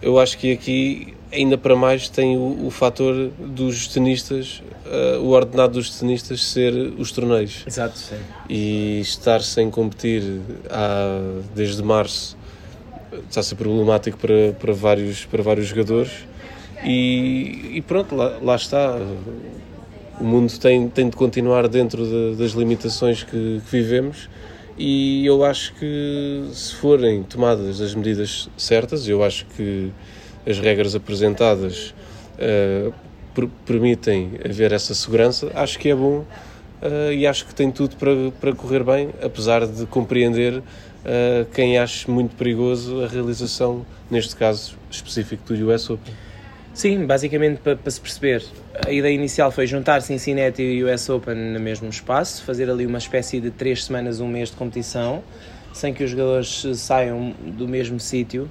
Eu 0.00 0.20
acho 0.20 0.38
que 0.38 0.52
aqui 0.52 1.17
ainda 1.32 1.58
para 1.58 1.76
mais 1.76 2.08
tem 2.08 2.36
o, 2.36 2.66
o 2.66 2.70
fator 2.70 3.30
dos 3.38 3.88
tenistas, 3.88 4.62
uh, 4.86 5.20
o 5.20 5.28
ordenado 5.28 5.74
dos 5.74 5.98
tenistas 5.98 6.44
ser 6.44 6.72
os 6.98 7.12
torneios. 7.12 7.64
Exato, 7.66 7.98
sim. 7.98 8.16
E 8.48 9.00
estar 9.00 9.42
sem 9.42 9.70
competir 9.70 10.22
há, 10.70 11.20
desde 11.54 11.82
março 11.82 12.36
está 13.28 13.40
a 13.40 13.42
ser 13.42 13.56
problemático 13.56 14.18
para, 14.18 14.52
para, 14.58 14.72
vários, 14.72 15.24
para 15.24 15.42
vários 15.42 15.66
jogadores. 15.66 16.12
E, 16.84 17.72
e 17.74 17.82
pronto, 17.82 18.14
lá, 18.14 18.38
lá, 18.40 18.56
está. 18.56 18.96
O 20.20 20.24
mundo 20.24 20.52
tem, 20.58 20.88
tem 20.88 21.08
de 21.08 21.16
continuar 21.16 21.68
dentro 21.68 22.04
de, 22.04 22.36
das 22.36 22.52
limitações 22.52 23.22
que, 23.22 23.30
que 23.30 23.70
vivemos 23.70 24.28
e 24.78 25.26
eu 25.26 25.44
acho 25.44 25.74
que 25.74 26.48
se 26.52 26.72
forem 26.76 27.24
tomadas 27.24 27.80
as 27.80 27.94
medidas 27.96 28.48
certas, 28.56 29.08
eu 29.08 29.24
acho 29.24 29.44
que 29.56 29.92
as 30.46 30.58
regras 30.58 30.94
apresentadas 30.94 31.94
uh, 32.38 32.92
per 33.34 33.48
permitem 33.64 34.32
haver 34.44 34.72
essa 34.72 34.94
segurança, 34.94 35.50
acho 35.54 35.78
que 35.78 35.90
é 35.90 35.94
bom 35.94 36.24
uh, 36.82 37.12
e 37.12 37.26
acho 37.26 37.46
que 37.46 37.54
tem 37.54 37.70
tudo 37.70 37.96
para, 37.96 38.10
para 38.40 38.52
correr 38.52 38.82
bem, 38.82 39.10
apesar 39.22 39.66
de 39.66 39.86
compreender 39.86 40.58
uh, 40.58 41.44
quem 41.54 41.78
acha 41.78 42.10
muito 42.10 42.34
perigoso 42.36 43.02
a 43.02 43.08
realização, 43.08 43.84
neste 44.10 44.34
caso 44.34 44.76
específico 44.90 45.52
do 45.52 45.70
US 45.70 45.88
Open. 45.90 46.14
Sim, 46.74 47.06
basicamente 47.06 47.58
para, 47.58 47.74
para 47.76 47.90
se 47.90 48.00
perceber, 48.00 48.44
a 48.86 48.92
ideia 48.92 49.12
inicial 49.12 49.50
foi 49.50 49.66
juntar 49.66 50.00
Cincinnati 50.00 50.62
e 50.62 50.84
o 50.84 50.92
US 50.92 51.08
Open 51.08 51.34
no 51.34 51.60
mesmo 51.60 51.88
espaço, 51.88 52.44
fazer 52.44 52.70
ali 52.70 52.86
uma 52.86 52.98
espécie 52.98 53.40
de 53.40 53.50
três 53.50 53.84
semanas, 53.84 54.20
um 54.20 54.28
mês 54.28 54.50
de 54.50 54.56
competição, 54.56 55.22
sem 55.72 55.92
que 55.92 56.04
os 56.04 56.10
jogadores 56.10 56.66
saiam 56.74 57.34
do 57.44 57.66
mesmo 57.66 57.98
sítio. 57.98 58.48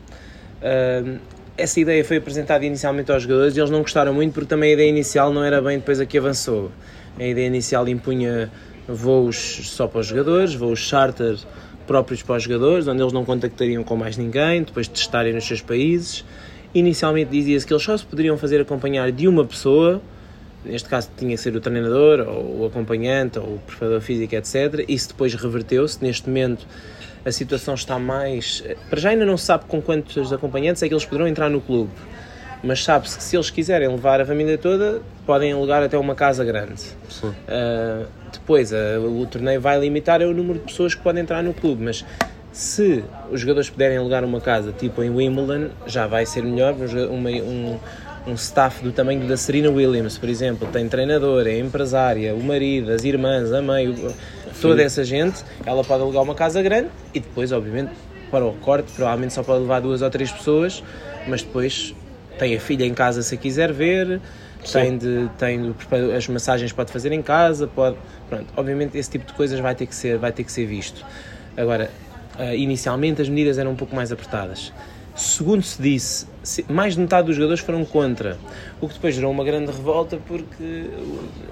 Uh, 0.61 1.19
essa 1.57 1.79
ideia 1.79 2.05
foi 2.05 2.17
apresentada 2.17 2.63
inicialmente 2.63 3.11
aos 3.11 3.23
jogadores 3.23 3.57
e 3.57 3.59
eles 3.59 3.71
não 3.71 3.81
gostaram 3.81 4.13
muito 4.13 4.33
porque 4.33 4.47
também 4.47 4.69
a 4.69 4.73
ideia 4.73 4.89
inicial 4.89 5.33
não 5.33 5.43
era 5.43 5.59
bem 5.61 5.79
depois 5.79 5.99
a 5.99 6.05
que 6.05 6.17
avançou. 6.17 6.71
A 7.19 7.23
ideia 7.23 7.47
inicial 7.47 7.87
impunha 7.89 8.51
voos 8.87 9.35
só 9.63 9.87
para 9.87 10.01
os 10.01 10.07
jogadores, 10.07 10.53
voos 10.53 10.79
charter 10.79 11.35
próprios 11.87 12.21
para 12.21 12.35
os 12.35 12.43
jogadores, 12.43 12.87
onde 12.87 13.01
eles 13.01 13.13
não 13.13 13.25
contactariam 13.25 13.83
com 13.83 13.95
mais 13.95 14.17
ninguém, 14.17 14.61
depois 14.61 14.87
de 14.87 14.93
testarem 14.93 15.33
nos 15.33 15.45
seus 15.45 15.61
países. 15.61 16.23
Inicialmente 16.75 17.31
dizia-se 17.31 17.65
que 17.65 17.73
eles 17.73 17.83
só 17.83 17.97
se 17.97 18.05
poderiam 18.05 18.37
fazer 18.37 18.61
acompanhar 18.61 19.11
de 19.11 19.27
uma 19.27 19.43
pessoa, 19.43 20.01
neste 20.63 20.87
caso 20.87 21.09
tinha 21.17 21.31
que 21.31 21.41
ser 21.41 21.55
o 21.55 21.61
treinador, 21.61 22.27
ou 22.27 22.61
o 22.61 22.65
acompanhante, 22.65 23.39
ou 23.39 23.55
o 23.55 23.59
preparador 23.65 24.01
físico, 24.01 24.35
etc. 24.35 24.85
Isso 24.87 25.09
depois 25.09 25.33
reverteu-se. 25.33 26.03
Neste 26.03 26.27
momento 26.27 26.67
a 27.27 27.31
situação 27.31 27.73
está 27.73 27.99
mais. 27.99 28.63
Para 28.89 28.99
já 28.99 29.09
ainda 29.09 29.25
não 29.25 29.35
se 29.37 29.45
sabe 29.45 29.65
com 29.67 29.81
quantos 29.81 30.31
acompanhantes 30.31 30.81
é 30.81 30.87
que 30.87 30.93
eles 30.93 31.03
poderão 31.03 31.27
entrar 31.27 31.49
no 31.49 31.59
clube, 31.59 31.91
mas 32.63 32.83
sabe-se 32.83 33.17
que 33.17 33.23
se 33.23 33.35
eles 33.35 33.49
quiserem 33.49 33.87
levar 33.89 34.21
a 34.21 34.25
família 34.25 34.57
toda, 34.57 35.01
podem 35.25 35.51
alugar 35.51 35.83
até 35.83 35.97
uma 35.97 36.15
casa 36.15 36.45
grande. 36.45 36.83
Uh, 37.23 38.07
depois, 38.31 38.71
uh, 38.71 38.75
o 39.01 39.25
torneio 39.25 39.59
vai 39.59 39.77
limitar 39.79 40.21
o 40.21 40.33
número 40.33 40.59
de 40.59 40.65
pessoas 40.65 40.95
que 40.95 41.01
podem 41.01 41.21
entrar 41.21 41.43
no 41.43 41.53
clube, 41.53 41.83
mas 41.83 42.05
Se 42.57 43.03
os 43.31 43.39
jogadores 43.41 43.69
puderem 43.69 43.97
alugar 43.97 44.23
uma 44.23 44.41
casa, 44.41 44.71
tipo 44.71 45.03
em 45.03 45.11
Wimbledon, 45.11 45.69
já 45.85 46.07
vai 46.07 46.25
ser 46.25 46.41
melhor. 46.41 46.73
Uma, 47.11 47.29
um, 47.29 47.77
um 48.25 48.33
staff 48.33 48.83
do 48.83 48.91
tamanho 48.91 49.27
da 49.27 49.37
Serena 49.37 49.69
Williams, 49.69 50.17
por 50.17 50.27
exemplo, 50.27 50.67
tem 50.73 50.89
treinador, 50.89 51.45
é 51.45 51.59
empresária, 51.59 52.33
o 52.33 52.43
marido, 52.43 52.91
as 52.91 53.03
irmãs, 53.03 53.53
a 53.53 53.61
mãe, 53.61 53.93
toda 54.61 54.81
essa 54.81 55.03
gente, 55.03 55.43
ela 55.65 55.83
pode 55.83 56.01
alugar 56.01 56.23
uma 56.23 56.35
casa 56.35 56.61
grande 56.61 56.89
e 57.13 57.19
depois, 57.19 57.51
obviamente, 57.51 57.91
para 58.31 58.45
o 58.45 58.53
corte, 58.53 58.91
provavelmente 58.91 59.33
só 59.33 59.43
pode 59.43 59.61
levar 59.61 59.79
duas 59.79 60.01
ou 60.01 60.09
três 60.09 60.31
pessoas, 60.31 60.83
mas 61.27 61.43
depois 61.43 61.95
tem 62.37 62.55
a 62.55 62.59
filha 62.59 62.85
em 62.85 62.93
casa 62.93 63.21
se 63.21 63.35
a 63.35 63.37
quiser 63.37 63.71
ver, 63.71 64.21
tem, 64.71 64.97
de, 64.97 65.29
tem 65.37 65.71
de, 65.71 66.15
as 66.15 66.27
massagens 66.27 66.71
pode 66.71 66.91
fazer 66.91 67.11
em 67.11 67.21
casa, 67.21 67.67
pode, 67.67 67.97
pronto, 68.29 68.45
obviamente 68.55 68.97
esse 68.97 69.09
tipo 69.09 69.25
de 69.25 69.33
coisas 69.33 69.59
vai 69.59 69.75
ter 69.75 69.85
que 69.85 69.95
ser, 69.95 70.17
vai 70.17 70.31
ter 70.31 70.43
que 70.43 70.51
ser 70.51 70.65
visto. 70.65 71.05
Agora, 71.55 71.89
uh, 72.37 72.53
inicialmente 72.53 73.21
as 73.21 73.29
medidas 73.29 73.57
eram 73.57 73.71
um 73.71 73.75
pouco 73.75 73.95
mais 73.95 74.11
apertadas. 74.11 74.71
Segundo 75.17 75.63
se 75.63 75.81
disse, 75.81 76.27
mais 76.69 76.93
de 76.93 77.01
metade 77.01 77.25
dos 77.25 77.35
jogadores 77.35 77.59
foram 77.59 77.83
contra, 77.83 78.37
o 78.79 78.87
que 78.87 78.93
depois 78.93 79.15
gerou 79.15 79.31
uma 79.31 79.43
grande 79.43 79.71
revolta 79.71 80.19
porque 80.27 80.91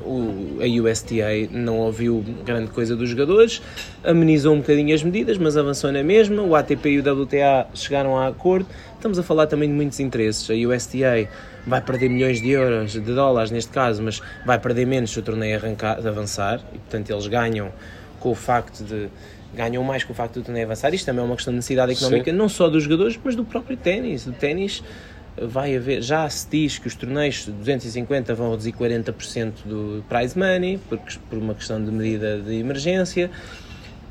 o, 0.05 0.59
a 0.61 0.91
USTA 0.91 1.15
não 1.49 1.79
ouviu 1.79 2.23
grande 2.45 2.69
coisa 2.69 2.95
dos 2.95 3.09
jogadores, 3.09 3.63
amenizou 4.03 4.53
um 4.53 4.59
bocadinho 4.59 4.93
as 4.93 5.01
medidas, 5.01 5.39
mas 5.39 5.57
avançou 5.57 5.91
na 5.91 6.03
mesma. 6.03 6.43
O 6.43 6.55
ATP 6.55 6.89
e 6.89 6.99
o 6.99 7.23
WTA 7.23 7.65
chegaram 7.73 8.15
a 8.15 8.27
acordo. 8.27 8.67
Estamos 8.93 9.17
a 9.17 9.23
falar 9.23 9.47
também 9.47 9.67
de 9.67 9.73
muitos 9.73 9.99
interesses. 9.99 10.47
A 10.47 10.53
USTA 10.53 11.27
vai 11.65 11.81
perder 11.81 12.09
milhões 12.09 12.39
de 12.39 12.51
euros, 12.51 12.91
de 12.91 13.01
dólares 13.01 13.49
neste 13.49 13.71
caso, 13.71 14.03
mas 14.03 14.21
vai 14.45 14.59
perder 14.59 14.85
menos 14.85 15.09
se 15.09 15.17
o 15.17 15.23
torneio 15.23 15.57
arrancar, 15.57 15.97
avançar 16.07 16.61
e, 16.71 16.77
portanto, 16.77 17.09
eles 17.09 17.25
ganham 17.25 17.71
com 18.19 18.29
o 18.29 18.35
facto 18.35 18.83
de 18.83 19.09
ganham 19.55 19.83
mais 19.83 20.03
com 20.03 20.13
o 20.13 20.15
facto 20.15 20.35
do 20.35 20.43
torneio 20.43 20.65
avançar. 20.65 20.93
Isto 20.93 21.05
também 21.05 21.23
é 21.23 21.25
uma 21.25 21.35
questão 21.35 21.51
de 21.51 21.57
necessidade 21.57 21.93
económica, 21.93 22.31
Sim. 22.31 22.37
não 22.37 22.49
só 22.49 22.69
dos 22.69 22.83
jogadores, 22.83 23.19
mas 23.23 23.35
do 23.35 23.43
próprio 23.43 23.77
ténis. 23.77 24.27
O 24.27 24.31
ténis 24.31 24.83
vai 25.37 25.75
haver, 25.75 26.01
já 26.01 26.29
se 26.29 26.47
diz 26.49 26.77
que 26.77 26.87
os 26.87 26.95
torneios 26.95 27.45
de 27.45 27.51
250 27.51 28.33
vão 28.35 28.51
reduzir 28.51 28.71
40% 28.73 29.51
do 29.65 30.03
prize 30.07 30.37
money, 30.37 30.79
porque, 30.87 31.17
por 31.29 31.39
uma 31.39 31.53
questão 31.53 31.83
de 31.83 31.91
medida 31.91 32.39
de 32.39 32.55
emergência. 32.55 33.29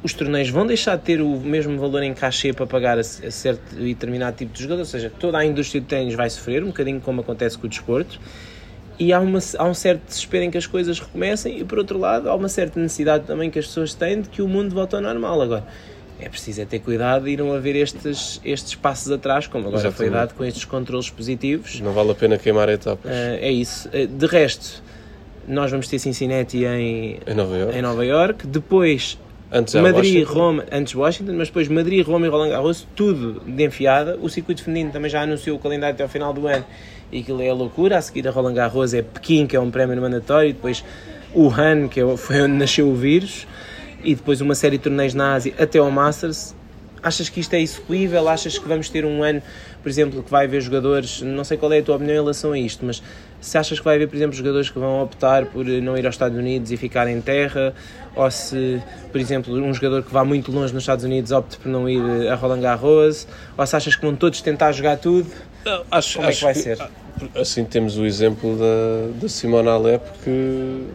Os 0.02 0.12
torneios 0.12 0.50
vão 0.50 0.66
deixar 0.66 0.96
de 0.96 1.02
ter 1.02 1.22
o 1.22 1.40
mesmo 1.40 1.78
valor 1.78 2.02
em 2.02 2.12
cachê 2.12 2.52
para 2.52 2.66
pagar 2.66 2.98
a, 2.98 3.02
certo 3.02 3.62
e 3.78 3.94
determinado 3.94 4.36
tipo 4.36 4.52
de 4.52 4.62
jogador, 4.62 4.80
ou 4.80 4.86
seja, 4.86 5.10
toda 5.18 5.38
a 5.38 5.46
indústria 5.46 5.80
de 5.80 5.86
ténis 5.86 6.14
vai 6.14 6.28
sofrer, 6.28 6.62
um 6.62 6.66
bocadinho 6.66 7.00
como 7.00 7.22
acontece 7.22 7.56
com 7.56 7.66
o 7.66 7.70
desporto 7.70 8.20
e 8.98 9.12
há, 9.12 9.20
uma, 9.20 9.38
há 9.58 9.64
um 9.64 9.74
certo 9.74 10.06
desespero 10.06 10.44
em 10.44 10.50
que 10.50 10.58
as 10.58 10.66
coisas 10.66 11.00
recomecem 11.00 11.58
e 11.58 11.64
por 11.64 11.78
outro 11.78 11.98
lado 11.98 12.28
há 12.28 12.34
uma 12.34 12.48
certa 12.48 12.78
necessidade 12.78 13.24
também 13.24 13.50
que 13.50 13.58
as 13.58 13.66
pessoas 13.66 13.94
têm 13.94 14.20
de 14.20 14.28
que 14.28 14.40
o 14.40 14.48
mundo 14.48 14.74
volte 14.74 14.94
ao 14.94 15.00
normal 15.00 15.42
agora 15.42 15.64
é 16.18 16.28
preciso 16.28 16.62
é 16.62 16.64
ter 16.64 16.78
cuidado 16.78 17.28
e 17.28 17.36
não 17.36 17.52
haver 17.52 17.76
estes, 17.76 18.40
estes 18.44 18.74
passos 18.74 19.10
atrás, 19.10 19.46
como 19.46 19.68
agora 19.68 19.82
Exatamente. 19.82 19.96
foi 19.96 20.10
dado 20.10 20.34
com 20.34 20.44
estes 20.44 20.64
controles 20.64 21.10
positivos. 21.10 21.80
Não 21.80 21.92
vale 21.92 22.12
a 22.12 22.14
pena 22.14 22.38
queimar 22.38 22.68
etapas. 22.68 23.10
Uh, 23.10 23.38
é 23.40 23.50
isso. 23.50 23.88
Uh, 23.88 24.06
de 24.06 24.26
resto, 24.26 24.82
nós 25.46 25.70
vamos 25.70 25.88
ter 25.88 25.98
Cincinnati 25.98 26.64
em, 26.64 27.18
em 27.26 27.34
Nova 27.34 27.56
York. 27.56 27.78
Em 27.78 27.82
Nova 27.82 28.04
York. 28.04 28.46
Depois 28.46 29.18
antes 29.52 29.74
Madrid, 29.74 30.24
Roma, 30.24 30.64
antes 30.72 30.94
Washington, 30.94 31.34
mas 31.34 31.48
depois 31.48 31.68
Madrid, 31.68 32.06
Roma 32.06 32.26
e 32.26 32.28
Roland 32.28 32.50
Garros, 32.50 32.86
tudo 32.94 33.40
de 33.40 33.64
enfiada. 33.64 34.16
O 34.20 34.28
circuito 34.28 34.62
feminino 34.62 34.92
também 34.92 35.10
já 35.10 35.22
anunciou 35.22 35.56
o 35.56 35.60
calendário 35.60 35.94
até 35.94 36.02
ao 36.02 36.08
final 36.08 36.32
do 36.32 36.46
ano 36.46 36.64
e 37.12 37.20
aquilo 37.20 37.42
é 37.42 37.48
a 37.48 37.54
loucura. 37.54 37.98
A 37.98 38.02
seguir 38.02 38.26
a 38.26 38.30
Roland 38.30 38.54
Garros 38.54 38.94
é 38.94 39.02
Pequim, 39.02 39.46
que 39.46 39.56
é 39.56 39.60
um 39.60 39.70
prémio 39.70 40.00
mandatório, 40.00 40.50
e 40.50 40.52
depois 40.52 40.84
Wuhan, 41.34 41.88
que 41.88 42.00
é 42.00 42.16
foi 42.16 42.42
onde 42.42 42.54
nasceu 42.54 42.88
o 42.88 42.94
vírus, 42.94 43.46
e 44.02 44.14
depois 44.14 44.40
uma 44.40 44.54
série 44.54 44.78
de 44.78 44.84
torneios 44.84 45.14
na 45.14 45.34
Ásia 45.34 45.54
até 45.58 45.78
ao 45.78 45.90
Masters. 45.90 46.54
Achas 47.02 47.28
que 47.28 47.38
isto 47.38 47.52
é 47.52 47.60
execuível? 47.60 48.26
Achas 48.28 48.56
que 48.56 48.66
vamos 48.66 48.88
ter 48.88 49.04
um 49.04 49.22
ano, 49.22 49.42
por 49.82 49.90
exemplo, 49.90 50.22
que 50.22 50.30
vai 50.30 50.46
haver 50.46 50.62
jogadores, 50.62 51.20
não 51.20 51.44
sei 51.44 51.58
qual 51.58 51.70
é 51.72 51.80
a 51.80 51.82
tua 51.82 51.96
opinião 51.96 52.14
em 52.14 52.20
relação 52.20 52.52
a 52.52 52.58
isto, 52.58 52.82
mas 52.86 53.02
se 53.42 53.58
achas 53.58 53.78
que 53.78 53.84
vai 53.84 53.96
haver, 53.96 54.08
por 54.08 54.16
exemplo, 54.16 54.34
jogadores 54.34 54.70
que 54.70 54.78
vão 54.78 55.02
optar 55.02 55.44
por 55.44 55.66
não 55.66 55.98
ir 55.98 56.06
aos 56.06 56.14
Estados 56.14 56.38
Unidos 56.38 56.72
e 56.72 56.78
ficar 56.78 57.06
em 57.06 57.20
terra, 57.20 57.74
ou 58.16 58.30
se, 58.30 58.80
por 59.12 59.20
exemplo, 59.20 59.54
um 59.54 59.74
jogador 59.74 60.02
que 60.02 60.10
vá 60.10 60.24
muito 60.24 60.50
longe 60.50 60.72
nos 60.72 60.84
Estados 60.84 61.04
Unidos 61.04 61.30
opte 61.30 61.58
por 61.58 61.68
não 61.68 61.86
ir 61.86 62.00
a 62.30 62.34
Roland 62.36 62.62
Garros, 62.62 63.28
ou 63.58 63.66
se 63.66 63.76
achas 63.76 63.94
que 63.94 64.00
vão 64.00 64.16
todos 64.16 64.40
tentar 64.40 64.72
jogar 64.72 64.96
tudo? 64.96 65.30
Não, 65.64 65.84
acho, 65.90 66.16
Como 66.16 66.28
é 66.28 66.32
que 66.32 66.42
vai 66.42 66.54
que, 66.54 66.60
ser? 66.60 66.78
Assim 67.34 67.64
temos 67.64 67.96
o 67.96 68.04
exemplo 68.04 68.56
da, 68.56 69.20
da 69.20 69.28
Simona 69.28 69.70
Alep 69.70 70.02
que 70.22 70.86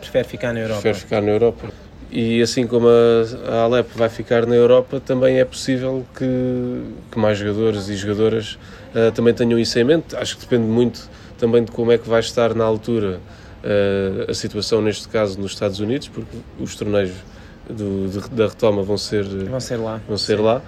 prefere 0.00 0.28
ficar 0.28 0.52
na 0.52 0.60
Europa. 0.60 0.80
Prefere 0.80 1.04
ficar 1.04 1.22
na 1.22 1.30
Europa. 1.30 1.68
E 2.10 2.40
assim 2.40 2.66
como 2.66 2.86
a, 2.88 3.52
a 3.52 3.62
Alep 3.64 3.88
vai 3.96 4.08
ficar 4.08 4.46
na 4.46 4.54
Europa, 4.54 5.00
também 5.00 5.38
é 5.38 5.44
possível 5.44 6.06
que, 6.16 6.82
que 7.10 7.18
mais 7.18 7.36
jogadores 7.36 7.88
e 7.88 7.96
jogadoras 7.96 8.58
uh, 8.94 9.10
também 9.12 9.34
tenham 9.34 9.58
isso 9.58 9.78
em 9.78 9.84
mente. 9.84 10.14
Acho 10.16 10.36
que 10.36 10.42
depende 10.42 10.66
muito 10.66 11.10
também 11.36 11.64
de 11.64 11.72
como 11.72 11.90
é 11.92 11.98
que 11.98 12.08
vai 12.08 12.20
estar 12.20 12.54
na 12.54 12.64
altura 12.64 13.20
uh, 13.62 14.30
a 14.30 14.34
situação, 14.34 14.80
neste 14.80 15.08
caso, 15.08 15.38
nos 15.40 15.52
Estados 15.52 15.80
Unidos, 15.80 16.08
porque 16.08 16.36
os 16.60 16.76
torneios 16.76 17.12
do, 17.68 18.08
de, 18.08 18.30
da 18.30 18.46
retoma 18.46 18.82
vão 18.82 18.96
ser, 18.96 19.24
vão 19.24 19.60
ser 19.60 19.76
lá. 19.76 20.00
Vão 20.06 20.16
ser 20.16 20.40
lá. 20.40 20.62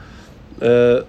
Uh, 0.56 1.06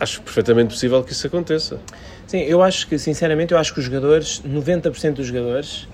acho 0.00 0.22
perfeitamente 0.22 0.74
possível 0.74 1.02
que 1.02 1.12
isso 1.12 1.26
aconteça. 1.26 1.80
Sim, 2.26 2.40
eu 2.40 2.62
acho 2.62 2.86
que, 2.86 2.98
sinceramente, 2.98 3.52
eu 3.52 3.58
acho 3.58 3.72
que 3.72 3.80
os 3.80 3.86
jogadores, 3.86 4.42
90% 4.46 5.14
dos 5.14 5.26
jogadores, 5.26 5.88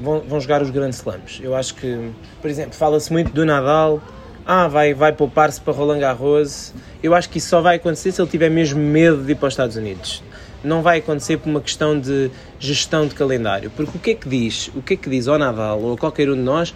vão, 0.00 0.20
vão 0.20 0.40
jogar 0.40 0.62
os 0.62 0.70
grandes 0.70 0.98
slams. 0.98 1.40
Eu 1.42 1.54
acho 1.54 1.74
que, 1.74 2.10
por 2.40 2.50
exemplo, 2.50 2.74
fala-se 2.74 3.12
muito 3.12 3.32
do 3.32 3.44
Nadal, 3.44 4.02
ah, 4.44 4.66
vai, 4.66 4.92
vai 4.92 5.12
poupar-se 5.12 5.60
para 5.60 5.72
Roland 5.72 6.00
Garros. 6.00 6.74
Eu 7.02 7.14
acho 7.14 7.28
que 7.28 7.38
isso 7.38 7.48
só 7.48 7.60
vai 7.60 7.76
acontecer 7.76 8.12
se 8.12 8.20
ele 8.20 8.28
tiver 8.28 8.50
mesmo 8.50 8.80
medo 8.80 9.22
de 9.22 9.32
ir 9.32 9.34
para 9.36 9.46
os 9.46 9.52
Estados 9.52 9.76
Unidos. 9.76 10.22
Não 10.64 10.82
vai 10.82 10.98
acontecer 10.98 11.36
por 11.38 11.48
uma 11.48 11.60
questão 11.60 11.98
de 11.98 12.30
gestão 12.58 13.06
de 13.06 13.14
calendário. 13.14 13.70
Porque 13.70 13.96
o 13.96 14.00
que 14.00 14.10
é 14.12 14.14
que 14.14 14.28
diz? 14.28 14.68
O 14.74 14.82
que 14.82 14.94
é 14.94 14.96
que 14.96 15.08
diz 15.08 15.28
ao 15.28 15.38
Nadal 15.38 15.80
ou 15.80 15.94
a 15.94 15.96
qualquer 15.96 16.28
um 16.28 16.34
de 16.34 16.42
nós 16.42 16.74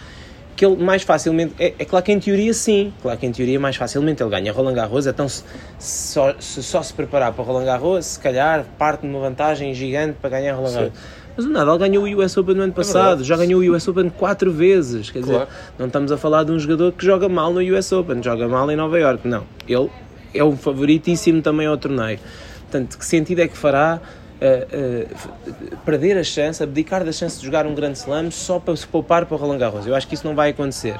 que 0.56 0.64
ele 0.64 0.76
mais 0.82 1.02
facilmente. 1.02 1.54
É, 1.58 1.74
é, 1.78 1.84
claro 1.84 2.04
que 2.04 2.10
em 2.10 2.18
teoria 2.18 2.52
sim, 2.54 2.92
claro 3.02 3.18
que 3.18 3.26
em 3.26 3.32
teoria 3.32 3.60
mais 3.60 3.76
facilmente 3.76 4.22
ele 4.22 4.30
ganha 4.30 4.52
Roland 4.52 4.74
Garros, 4.74 5.06
então 5.06 5.28
se 5.28 5.44
só 5.78 6.34
se, 6.38 6.62
só 6.62 6.82
se 6.82 6.94
preparar 6.94 7.32
para 7.32 7.44
Roland 7.44 7.66
Garros, 7.66 8.06
se 8.06 8.18
calhar 8.18 8.64
parte 8.78 9.02
de 9.02 9.06
uma 9.06 9.20
vantagem 9.20 9.74
gigante 9.74 10.16
para 10.20 10.30
ganhar 10.30 10.54
Roland 10.54 10.72
Garros. 10.72 10.92
Mas 11.36 11.44
o 11.44 11.50
Nadal 11.50 11.78
ganhou 11.78 12.04
o 12.04 12.24
US 12.24 12.34
Open 12.38 12.54
no 12.54 12.62
ano 12.62 12.72
é 12.72 12.74
passado, 12.74 13.20
é 13.20 13.24
já 13.24 13.36
ganhou 13.36 13.60
o 13.60 13.76
US 13.76 13.86
Open 13.86 14.08
quatro 14.08 14.50
vezes. 14.50 15.10
Quer 15.10 15.22
claro. 15.22 15.44
dizer, 15.44 15.52
não 15.78 15.86
estamos 15.86 16.10
a 16.10 16.16
falar 16.16 16.44
de 16.44 16.52
um 16.52 16.58
jogador 16.58 16.92
que 16.92 17.04
joga 17.04 17.28
mal 17.28 17.52
no 17.52 17.60
US 17.60 17.92
Open, 17.92 18.22
joga 18.22 18.48
mal 18.48 18.70
em 18.70 18.76
Nova 18.76 18.98
York. 18.98 19.28
Não, 19.28 19.44
ele 19.68 19.90
é 20.32 20.42
um 20.42 20.56
favoritíssimo 20.56 21.42
também 21.42 21.66
ao 21.66 21.76
torneio. 21.76 22.18
Portanto, 22.62 22.98
que 22.98 23.04
sentido 23.04 23.40
é 23.40 23.48
que 23.48 23.56
fará 23.56 24.00
uh, 24.40 25.78
perder 25.84 26.18
a 26.18 26.24
chance, 26.24 26.62
abdicar 26.62 27.04
da 27.04 27.12
chance 27.12 27.38
de 27.38 27.44
jogar 27.44 27.66
um 27.66 27.74
grande 27.74 27.98
slam 27.98 28.30
só 28.30 28.58
para 28.58 28.76
se 28.76 28.86
poupar 28.86 29.26
para 29.26 29.34
o 29.34 29.38
Roland 29.38 29.58
Garros. 29.58 29.86
Eu 29.86 29.94
acho 29.94 30.06
que 30.06 30.14
isso 30.14 30.26
não 30.26 30.34
vai 30.34 30.50
acontecer. 30.50 30.98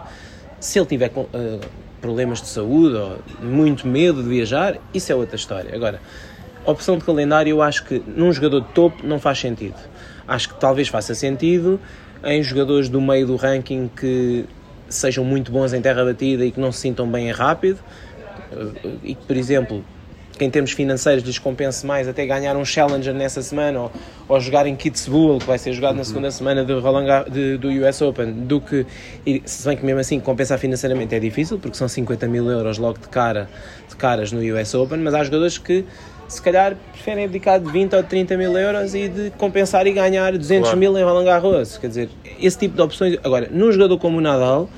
Se 0.61 0.79
ele 0.79 0.87
tiver 0.87 1.11
uh, 1.11 1.61
problemas 2.01 2.41
de 2.41 2.49
saúde 2.49 2.97
ou 2.97 3.19
muito 3.41 3.87
medo 3.87 4.23
de 4.23 4.29
viajar, 4.29 4.79
isso 4.93 5.13
é 5.13 5.15
outra 5.15 5.37
história. 5.37 5.75
Agora, 5.75 6.01
opção 6.65 6.99
de 6.99 7.05
calendário, 7.05 7.51
eu 7.51 7.63
acho 7.63 7.85
que 7.85 8.03
num 8.07 8.33
jogador 8.33 8.61
de 8.61 8.69
topo 8.69 9.07
não 9.07 9.19
faz 9.19 9.39
sentido. 9.39 9.77
Acho 10.27 10.49
que 10.49 10.61
talvez 10.61 10.89
faça 10.89 11.15
sentido 11.15 11.81
em 12.25 12.43
jogadores 12.43 12.89
do 12.89 13.01
meio 13.01 13.27
do 13.27 13.37
ranking 13.37 13.89
que 13.95 14.45
sejam 14.89 15.25
muito 15.25 15.53
bons 15.53 15.73
em 15.73 15.81
terra 15.81 16.05
batida 16.05 16.45
e 16.45 16.51
que 16.51 16.61
não 16.61 16.73
se 16.73 16.81
sintam 16.81 17.09
bem 17.09 17.31
rápido 17.31 17.79
e 19.03 19.15
que, 19.15 19.27
por 19.27 19.37
exemplo, 19.37 19.85
que 20.39 20.45
em 20.45 20.51
termos 20.51 20.73
financeiros 20.73 21.25
lhes 21.25 21.39
compense 21.39 21.87
mais 21.87 22.07
até 22.07 22.27
ganhar 22.27 22.57
um 22.57 22.65
Challenger 22.65 23.15
nessa 23.15 23.43
semana 23.43 23.81
ou, 23.81 23.93
ou 24.29 24.41
jogar 24.41 24.67
em 24.67 24.77
Kitzbühel, 24.77 25.39
que 25.39 25.47
vai 25.47 25.59
ser 25.59 25.73
jogado 25.73 25.95
na 25.95 26.01
uhum. 26.01 26.05
segunda 26.05 26.31
semana 26.31 26.65
de 26.65 26.73
Roland, 26.75 27.25
de, 27.31 27.57
do 27.57 27.69
US 27.69 28.03
Open, 28.03 28.33
do 28.33 28.61
que, 28.61 28.87
se 29.45 29.67
bem 29.67 29.77
que 29.77 29.85
mesmo 29.85 30.01
assim 30.01 30.21
compensar 30.21 30.59
financeiramente 30.59 31.15
é 31.15 31.19
difícil, 31.19 31.59
porque 31.59 31.77
são 31.77 31.89
50 31.89 32.27
mil 32.29 32.51
euros 32.51 32.79
logo 32.79 32.99
de, 32.99 33.09
cara, 33.09 33.49
de 33.89 33.97
caras 33.97 34.33
no 34.33 34.41
US 34.41 34.75
Open, 34.75 34.99
mas 34.99 35.15
há 35.15 35.25
jogadores 35.25 35.59
que 35.59 35.85
se 36.29 36.43
calhar 36.43 36.77
preferem 36.93 37.25
abdicar 37.25 37.61
de 37.61 37.71
20 37.71 37.95
ou 37.95 38.03
30 38.03 38.37
mil 38.37 38.59
euros 38.59 38.95
e 38.95 39.09
de 39.09 39.31
compensar 39.39 39.87
e 39.87 39.93
ganhar 39.93 40.33
200 40.33 40.63
claro. 40.63 40.79
mil 40.79 40.99
em 40.99 41.05
Roland 41.05 41.25
Garros. 41.25 41.79
Quer 41.79 41.89
dizer, 41.89 42.09
esse 42.41 42.59
tipo 42.59 42.75
de 42.75 42.83
opções. 42.83 43.17
Agora, 43.23 43.49
num 43.51 43.71
jogador 43.71 43.99
como 43.99 44.19
o 44.19 44.21
Nadal, 44.21 44.69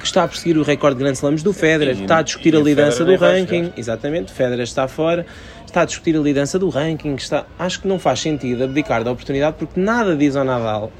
que 0.00 0.06
está 0.06 0.24
a 0.24 0.28
perseguir 0.28 0.56
o 0.56 0.62
recorde 0.62 0.96
de 0.96 1.04
Grand 1.04 1.12
Slams 1.12 1.42
do 1.42 1.52
Federer, 1.52 1.96
e, 1.96 2.02
está 2.02 2.18
a 2.18 2.22
discutir 2.22 2.56
a 2.56 2.58
liderança 2.58 3.04
do 3.04 3.14
ranking, 3.16 3.72
exatamente, 3.76 4.32
Federer 4.32 4.64
está 4.64 4.88
fora, 4.88 5.26
está 5.66 5.82
a 5.82 5.84
discutir 5.84 6.16
a 6.16 6.20
liderança 6.20 6.58
do 6.58 6.68
ranking, 6.70 7.14
está, 7.14 7.46
acho 7.58 7.82
que 7.82 7.86
não 7.86 7.98
faz 7.98 8.20
sentido 8.20 8.64
abdicar 8.64 9.04
da 9.04 9.12
oportunidade 9.12 9.56
porque 9.58 9.78
nada 9.78 10.16
diz 10.16 10.34
ao 10.34 10.44
Nadal 10.44 10.90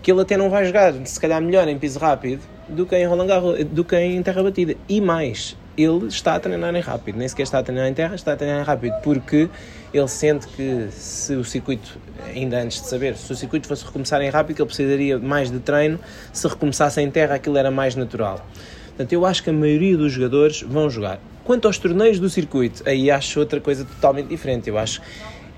que 0.00 0.12
ele 0.12 0.22
até 0.22 0.36
não 0.36 0.48
vai 0.48 0.64
jogar, 0.64 0.94
se 1.04 1.20
calhar 1.20 1.42
melhor 1.42 1.66
em 1.68 1.78
piso 1.78 1.98
rápido 1.98 2.40
do 2.68 2.86
que 2.86 2.96
em 2.96 3.06
Roland 3.06 3.26
Garros, 3.26 3.64
do 3.64 3.84
que 3.84 3.96
em 3.96 4.22
terra 4.22 4.42
batida. 4.42 4.76
E 4.88 5.00
mais, 5.00 5.56
ele 5.76 6.06
está 6.06 6.34
a 6.34 6.40
treinar 6.40 6.74
em 6.74 6.80
rápido, 6.80 7.18
nem 7.18 7.28
sequer 7.28 7.42
está 7.42 7.58
a 7.58 7.62
treinar 7.62 7.88
em 7.88 7.94
terra, 7.94 8.14
está 8.14 8.32
a 8.32 8.36
treinar 8.36 8.60
em 8.60 8.64
rápido, 8.64 8.94
porque 9.02 9.48
ele 9.92 10.08
sente 10.08 10.46
que 10.48 10.88
se 10.90 11.34
o 11.34 11.44
circuito, 11.44 11.98
ainda 12.26 12.60
antes 12.60 12.82
de 12.82 12.88
saber, 12.88 13.16
se 13.16 13.32
o 13.32 13.36
circuito 13.36 13.66
fosse 13.66 13.84
recomeçar 13.84 14.20
em 14.20 14.28
rápido, 14.28 14.60
ele 14.60 14.66
precisaria 14.66 15.18
mais 15.18 15.50
de 15.50 15.58
treino, 15.58 15.98
se 16.32 16.46
recomeçasse 16.46 17.00
em 17.00 17.10
terra 17.10 17.36
aquilo 17.36 17.56
era 17.56 17.70
mais 17.70 17.94
natural. 17.94 18.46
Portanto, 18.88 19.12
eu 19.12 19.24
acho 19.24 19.42
que 19.42 19.50
a 19.50 19.52
maioria 19.52 19.96
dos 19.96 20.12
jogadores 20.12 20.62
vão 20.62 20.90
jogar. 20.90 21.20
Quanto 21.44 21.66
aos 21.66 21.78
torneios 21.78 22.18
do 22.18 22.28
circuito, 22.28 22.82
aí 22.84 23.10
acho 23.10 23.40
outra 23.40 23.60
coisa 23.60 23.84
totalmente 23.84 24.26
diferente. 24.26 24.68
Eu 24.68 24.76
acho 24.76 25.00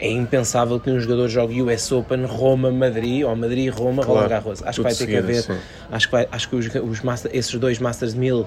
é 0.01 0.11
impensável 0.11 0.81
que 0.81 0.91
um 0.91 0.99
jogador 0.99 1.29
jogue 1.29 1.61
US 1.61 1.93
Open, 1.93 2.25
Roma, 2.25 2.71
Madrid, 2.71 3.23
ou 3.23 3.37
Madrid, 3.37 3.71
Roma, 3.71 4.03
claro, 4.03 4.21
Roland 4.21 4.29
Garros. 4.29 4.63
Acho 4.63 4.79
que 4.79 4.83
vai 4.83 4.95
ter 4.95 5.07
que 5.07 5.17
haver, 5.17 5.45
acho 5.91 6.07
que, 6.07 6.13
vai, 6.13 6.29
acho 6.33 6.49
que 6.49 6.57
os, 6.57 6.75
os 6.75 7.01
master, 7.03 7.31
esses 7.35 7.55
dois 7.55 7.79
Masters 7.79 8.15
1000 8.15 8.47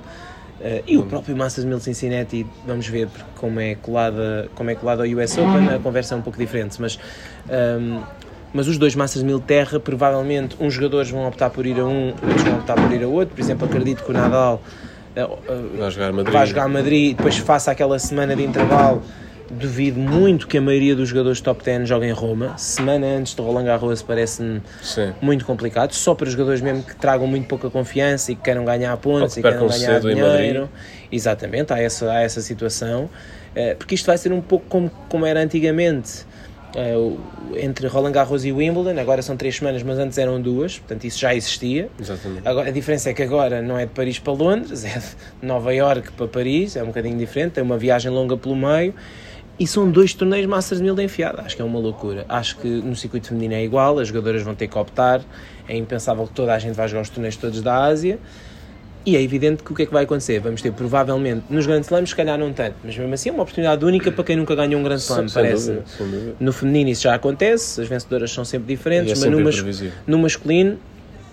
Uh, 0.60 0.84
e 0.88 0.98
o 0.98 1.04
próprio 1.04 1.36
Masters 1.36 1.66
1000 1.66 1.80
Cincinnati, 1.80 2.46
vamos 2.66 2.88
ver 2.88 3.10
como 3.36 3.60
é 3.60 3.76
colada, 3.76 4.48
como 4.56 4.70
é 4.70 4.76
colado 4.76 5.02
ao 5.02 5.08
US 5.08 5.38
Open, 5.38 5.76
a 5.76 5.80
conversa 5.80 6.16
é 6.16 6.18
um 6.18 6.22
pouco 6.22 6.40
diferente, 6.40 6.80
mas, 6.80 6.98
um, 7.50 7.52
ehm, 7.52 8.02
mas 8.54 8.68
os 8.68 8.78
dois 8.78 8.96
Masters 8.96 9.24
1000 9.24 9.40
Terra, 9.42 9.80
provavelmente 9.80 10.56
uns 10.60 10.74
jogadores 10.74 11.10
vão 11.10 11.28
optar 11.28 11.50
por 11.50 11.66
ir 11.66 11.80
a 11.80 11.86
um, 11.86 12.10
outros 12.10 12.44
vão 12.44 12.60
optar 12.60 12.76
por 12.76 12.94
ir 12.94 13.04
a 13.04 13.08
outro, 13.08 13.36
por 13.36 13.42
exemplo, 13.42 13.66
acredito 13.68 14.04
que 14.04 14.12
o 14.12 14.14
Nadal 14.14 14.62
uh, 15.18 15.22
uh, 15.22 15.78
vai 15.78 15.92
jogar 15.92 16.14
Madrid, 16.14 16.34
vai 16.34 16.46
jogar 16.46 16.68
Madrid 16.70 17.12
e 17.12 17.14
depois 17.16 17.38
faça 17.38 17.72
aquela 17.72 18.00
semana 18.00 18.36
de 18.36 18.44
intervalo 18.44 19.02
duvido 19.54 20.00
muito 20.00 20.48
que 20.48 20.58
a 20.58 20.62
maioria 20.62 20.96
dos 20.96 21.10
jogadores 21.10 21.40
top 21.42 21.64
10 21.64 21.88
joguem 21.88 22.10
em 22.10 22.14
Roma. 22.14 22.58
Semana 22.58 23.06
antes 23.08 23.34
de 23.34 23.42
Roland 23.42 23.66
Garros 23.66 24.02
parece-me 24.02 24.62
muito 25.22 25.46
complicado, 25.46 25.94
só 25.94 26.14
para 26.14 26.26
os 26.26 26.32
jogadores 26.32 26.62
mesmo 26.62 26.84
que 26.84 26.96
tragam 26.96 27.28
muito 27.28 27.48
pouca 27.48 27.70
confiança 27.70 28.32
e 28.32 28.36
que 28.36 28.42
queiram 28.42 28.66
ganhar 28.66 28.96
pontos 28.98 29.38
e 29.38 29.42
que 29.42 29.48
queiram 29.48 29.68
ganhar 29.68 30.00
dinheiro. 30.00 30.70
Exatamente, 31.12 31.72
há 31.72 31.80
essa, 31.80 32.12
há 32.12 32.22
essa 32.22 32.42
situação. 32.42 33.10
Eh, 33.56 33.76
porque 33.76 33.96
isto 33.96 34.06
vai 34.06 34.18
ser 34.18 34.32
um 34.32 34.42
pouco 34.42 34.66
como, 34.68 34.90
como 35.10 35.26
era 35.26 35.40
antigamente. 35.42 36.26
Uh, 36.76 37.22
entre 37.56 37.86
Roland 37.86 38.14
Garros 38.14 38.44
e 38.46 38.52
Wimbledon, 38.52 39.00
agora 39.00 39.22
são 39.22 39.38
três 39.38 39.58
semanas, 39.58 39.84
mas 39.84 40.00
antes 40.00 40.18
eram 40.18 40.42
duas, 40.42 40.80
portanto 40.80 41.04
isso 41.04 41.20
já 41.20 41.36
existia. 41.36 41.88
Exatamente. 42.00 42.48
Agora, 42.48 42.70
a 42.70 42.72
diferença 42.72 43.12
é 43.12 43.14
que 43.14 43.22
agora 43.22 43.62
não 43.62 43.78
é 43.78 43.86
de 43.86 43.92
Paris 43.92 44.18
para 44.18 44.34
Londres, 44.34 44.82
é 44.84 44.98
de 44.98 45.06
Nova 45.40 45.72
York 45.72 46.12
para 46.14 46.28
Paris, 46.28 46.76
é 46.76 46.82
um 46.82 46.88
bocadinho 46.88 47.16
diferente, 47.16 47.52
tem 47.52 47.64
uma 47.64 47.78
viagem 47.78 48.12
longa 48.12 48.36
pelo 48.36 48.56
meio 48.56 48.96
e 49.60 49.68
são 49.68 49.90
dois 49.90 50.14
torneios 50.14 50.48
Masters 50.48 50.82
1000 50.82 50.96
de 50.96 51.04
enfiada. 51.04 51.42
Acho 51.42 51.56
que 51.56 51.62
é 51.62 51.66
uma 51.66 51.80
loucura. 51.80 52.26
Acho 52.28 52.58
que 52.58 52.68
no 52.68 52.96
circuito 52.96 53.28
feminino 53.28 53.54
é 53.54 53.64
igual, 53.64 54.00
as 54.00 54.08
jogadoras 54.08 54.42
vão 54.42 54.56
ter 54.56 54.68
que 54.68 54.78
optar. 54.78 55.22
É 55.68 55.78
impensável 55.78 56.26
que 56.26 56.34
toda 56.34 56.54
a 56.54 56.60
gente 56.60 56.76
vá 56.76 56.88
jogar 56.88 57.02
os 57.02 57.10
torneios 57.10 57.36
todos 57.36 57.62
da 57.62 57.84
Ásia. 57.84 58.20
E 59.06 59.18
é 59.18 59.22
evidente 59.22 59.64
que 59.64 59.72
o 59.72 59.76
que 59.76 59.84
é 59.84 59.86
que 59.86 59.92
vai 59.92 60.06
acontecer? 60.06 60.40
Vamos 60.40 60.62
ter 60.62 60.72
provavelmente 60.72 61.44
nos 61.50 61.66
grandes 61.66 61.88
slams, 61.88 62.12
se 62.12 62.16
calhar 62.16 62.38
não 62.38 62.54
tanto, 62.54 62.76
mas 62.82 62.98
mesmo 62.98 63.14
assim 63.14 63.30
é 63.30 63.32
uma 63.34 63.44
oportunidade 63.44 63.84
única 63.84 64.10
para 64.12 64.24
quem 64.24 64.38
nunca 64.38 64.56
ganhou 64.56 64.80
um 64.80 64.84
grande 64.84 65.02
slam, 65.02 65.26
parece. 65.34 65.82
Dúvida. 65.98 66.36
No 66.40 66.54
feminino 66.54 66.90
isso 66.90 67.02
já 67.02 67.14
acontece, 67.14 67.82
as 67.82 67.88
vencedoras 67.90 68.32
são 68.32 68.46
sempre 68.46 68.74
diferentes, 68.74 69.22
é 69.22 69.30
mas 69.30 69.66
no, 69.66 69.84
no 70.08 70.20
masculino 70.20 70.80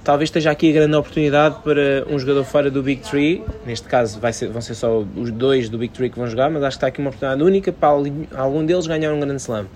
talvez 0.02 0.28
esteja 0.28 0.50
aqui 0.50 0.70
a 0.70 0.72
grande 0.72 0.96
oportunidade 0.96 1.56
para 1.62 2.04
um 2.08 2.18
jogador 2.18 2.44
fora 2.44 2.70
do 2.70 2.82
Big 2.82 3.02
Three, 3.02 3.42
neste 3.66 3.86
caso 3.88 4.18
vai 4.18 4.32
ser, 4.32 4.48
vão 4.48 4.60
ser 4.60 4.74
só 4.74 5.04
os 5.16 5.30
dois 5.30 5.68
do 5.68 5.78
Big 5.78 5.92
Three 5.92 6.10
que 6.10 6.18
vão 6.18 6.26
jogar, 6.26 6.50
mas 6.50 6.62
acho 6.62 6.76
que 6.76 6.78
está 6.78 6.86
aqui 6.86 7.00
uma 7.00 7.10
oportunidade 7.10 7.42
única 7.42 7.72
para 7.72 7.88
algum 7.88 8.64
deles 8.64 8.86
ganhar 8.86 9.12
um 9.12 9.20
grande 9.20 9.40
slam. 9.40 9.66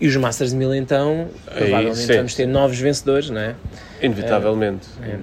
E 0.00 0.08
os 0.08 0.16
Masters 0.16 0.50
de 0.50 0.56
Mil 0.56 0.74
então, 0.74 1.28
provavelmente 1.44 1.96
sim, 1.98 2.16
vamos 2.16 2.34
ter 2.34 2.46
novos 2.46 2.78
vencedores, 2.78 3.30
não 3.30 3.40
é? 3.40 3.54
Inevitavelmente. 4.00 4.88
É, 5.02 5.16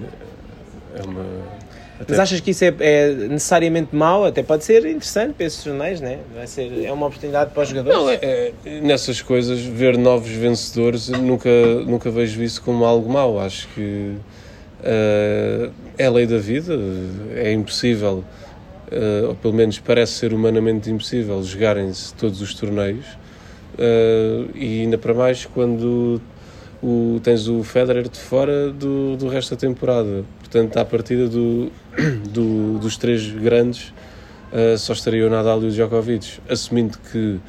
é 1.00 1.04
uma... 1.04 1.26
Até... 2.00 2.14
Mas 2.14 2.20
achas 2.20 2.40
que 2.40 2.52
isso 2.52 2.64
é, 2.64 2.74
é, 2.80 3.14
necessariamente 3.14 3.94
mau? 3.94 4.24
Até 4.24 4.42
pode 4.42 4.64
ser 4.64 4.86
interessante 4.86 5.34
para 5.34 5.46
esses 5.46 5.62
jornais, 5.62 6.00
né? 6.00 6.20
Vai 6.34 6.48
ser, 6.48 6.86
é 6.86 6.92
uma 6.92 7.08
oportunidade 7.08 7.52
para 7.52 7.64
os 7.64 7.70
jogadores? 7.70 8.00
Não, 8.00 8.10
é, 8.10 8.54
é, 8.66 8.82
nessas 8.82 9.22
coisas, 9.22 9.60
ver 9.60 9.98
novos 9.98 10.30
vencedores, 10.30 11.10
nunca, 11.10 11.50
nunca 11.86 12.10
vejo 12.10 12.42
isso 12.42 12.62
como 12.62 12.86
algo 12.86 13.12
mau. 13.12 13.38
Acho 13.38 13.68
que 13.76 14.16
uh, 14.80 15.72
é 15.98 16.06
a 16.06 16.10
lei 16.10 16.26
da 16.26 16.38
vida, 16.38 16.80
é 17.36 17.52
impossível, 17.52 18.24
uh, 18.92 19.28
ou 19.28 19.36
pelo 19.36 19.54
menos 19.54 19.78
parece 19.80 20.14
ser 20.14 20.34
humanamente 20.34 20.90
impossível, 20.90 21.44
jogarem-se 21.44 22.14
todos 22.14 22.42
os 22.42 22.54
torneios. 22.54 23.06
Uh, 23.74 24.50
e 24.56 24.82
ainda 24.84 24.98
para 24.98 25.14
mais 25.14 25.46
quando 25.46 26.22
o, 26.82 27.20
tens 27.22 27.48
o 27.50 27.62
Federer 27.62 28.08
de 28.08 28.20
fora 28.20 28.72
do, 28.72 29.18
do 29.18 29.28
resto 29.28 29.52
da 29.52 29.58
temporada. 29.60 30.24
Portanto, 30.50 30.78
à 30.78 30.86
partida 30.86 31.28
do, 31.28 31.72
do, 32.30 32.80
dos 32.80 32.98
três 32.98 33.30
grandes, 33.30 33.94
uh, 34.52 34.78
só 34.78 34.94
estaria 34.94 35.26
o 35.26 35.30
Nadal 35.30 35.62
e 35.62 35.68
o 35.68 35.72
Djokovic, 35.72 36.40
assumindo 36.50 36.98
que 37.12 37.40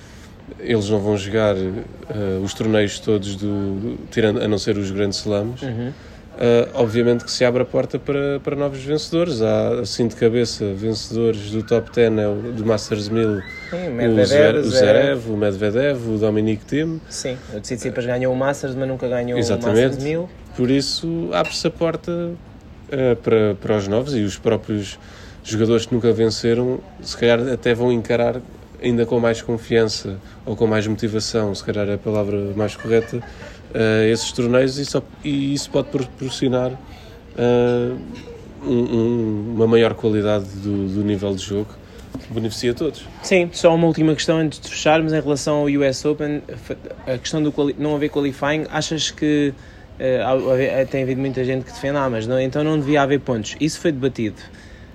eles 0.58 0.90
não 0.90 1.00
vão 1.00 1.16
jogar 1.16 1.56
uh, 1.56 2.42
os 2.44 2.52
torneios 2.52 2.98
todos, 2.98 3.36
do, 3.36 3.98
tirando, 4.10 4.42
a 4.42 4.46
não 4.46 4.58
ser 4.58 4.76
os 4.76 4.90
grandes 4.90 5.20
slams. 5.20 5.62
Uhum. 5.62 5.92
Uh, 6.30 6.70
obviamente 6.74 7.24
que 7.24 7.30
se 7.30 7.44
abre 7.44 7.62
a 7.62 7.66
porta 7.66 7.98
para, 7.98 8.38
para 8.40 8.54
novos 8.54 8.82
vencedores. 8.82 9.40
Há, 9.40 9.80
assim 9.80 10.06
de 10.06 10.16
cabeça, 10.16 10.72
vencedores 10.74 11.50
do 11.50 11.62
top 11.62 11.90
10 11.94 12.18
é 12.18 12.28
o, 12.28 12.34
do 12.52 12.66
Masters 12.66 13.08
1000, 13.08 13.40
Sim, 13.40 14.20
o, 14.20 14.24
Zverev, 14.26 14.58
o 14.58 14.70
Zverev, 14.70 15.30
o 15.30 15.36
Medvedev, 15.36 16.08
o 16.08 16.18
Dominic 16.18 16.66
Thiem. 16.66 17.00
Sim, 17.08 17.38
o 17.54 17.60
Tsitsipas 17.60 18.04
ganhou 18.04 18.32
o 18.32 18.36
Masters, 18.36 18.74
mas 18.74 18.86
nunca 18.86 19.08
ganhou 19.08 19.38
Exatamente. 19.38 19.78
o 19.78 19.82
Masters 19.82 20.04
1000. 20.04 20.28
Por 20.56 20.70
isso, 20.70 21.30
abre-se 21.32 21.66
a 21.66 21.70
porta 21.70 22.30
uh, 22.92 23.16
para, 23.16 23.54
para 23.54 23.76
os 23.76 23.88
novos 23.88 24.14
e 24.14 24.20
os 24.20 24.38
próprios 24.38 24.98
jogadores 25.42 25.86
que 25.86 25.94
nunca 25.94 26.12
venceram, 26.12 26.80
se 27.00 27.16
calhar 27.16 27.40
até 27.48 27.74
vão 27.74 27.92
encarar 27.92 28.40
ainda 28.82 29.04
com 29.04 29.18
mais 29.20 29.42
confiança 29.42 30.18
ou 30.44 30.56
com 30.56 30.66
mais 30.66 30.86
motivação, 30.86 31.54
se 31.54 31.64
calhar 31.64 31.88
é 31.88 31.94
a 31.94 31.98
palavra 31.98 32.52
mais 32.56 32.76
correta, 32.76 33.18
uh, 33.18 34.04
esses 34.10 34.32
torneios 34.32 34.78
e, 34.78 34.84
só, 34.84 35.02
e, 35.24 35.54
isso 35.54 35.70
pode 35.70 35.88
proporcionar 35.88 36.72
uh, 36.72 37.98
um, 38.62 38.72
um, 38.72 39.54
uma 39.56 39.66
maior 39.66 39.94
qualidade 39.94 40.46
do, 40.56 40.88
do 40.88 41.02
nível 41.02 41.34
de 41.34 41.42
jogo 41.42 41.80
beneficia 42.28 42.72
a 42.72 42.74
todos. 42.74 43.04
Sim, 43.22 43.48
só 43.52 43.74
uma 43.74 43.86
última 43.86 44.14
questão 44.14 44.38
antes 44.38 44.60
de 44.60 44.68
fecharmos 44.68 45.12
em 45.12 45.20
relação 45.20 45.56
ao 45.56 45.64
US 45.66 46.04
Open, 46.04 46.42
a 47.06 47.18
questão 47.18 47.42
do 47.42 47.52
não 47.78 47.94
haver 47.94 48.10
qualifying, 48.10 48.66
achas 48.70 49.10
que 49.10 49.54
uh, 50.00 50.86
tem 50.88 51.02
havido 51.02 51.20
muita 51.20 51.44
gente 51.44 51.64
que 51.64 51.72
defende, 51.72 51.98
ah, 51.98 52.08
mas 52.08 52.26
não, 52.26 52.40
então 52.40 52.64
não 52.64 52.78
devia 52.78 53.02
haver 53.02 53.20
pontos. 53.20 53.56
Isso 53.60 53.78
foi 53.78 53.92
debatido. 53.92 54.36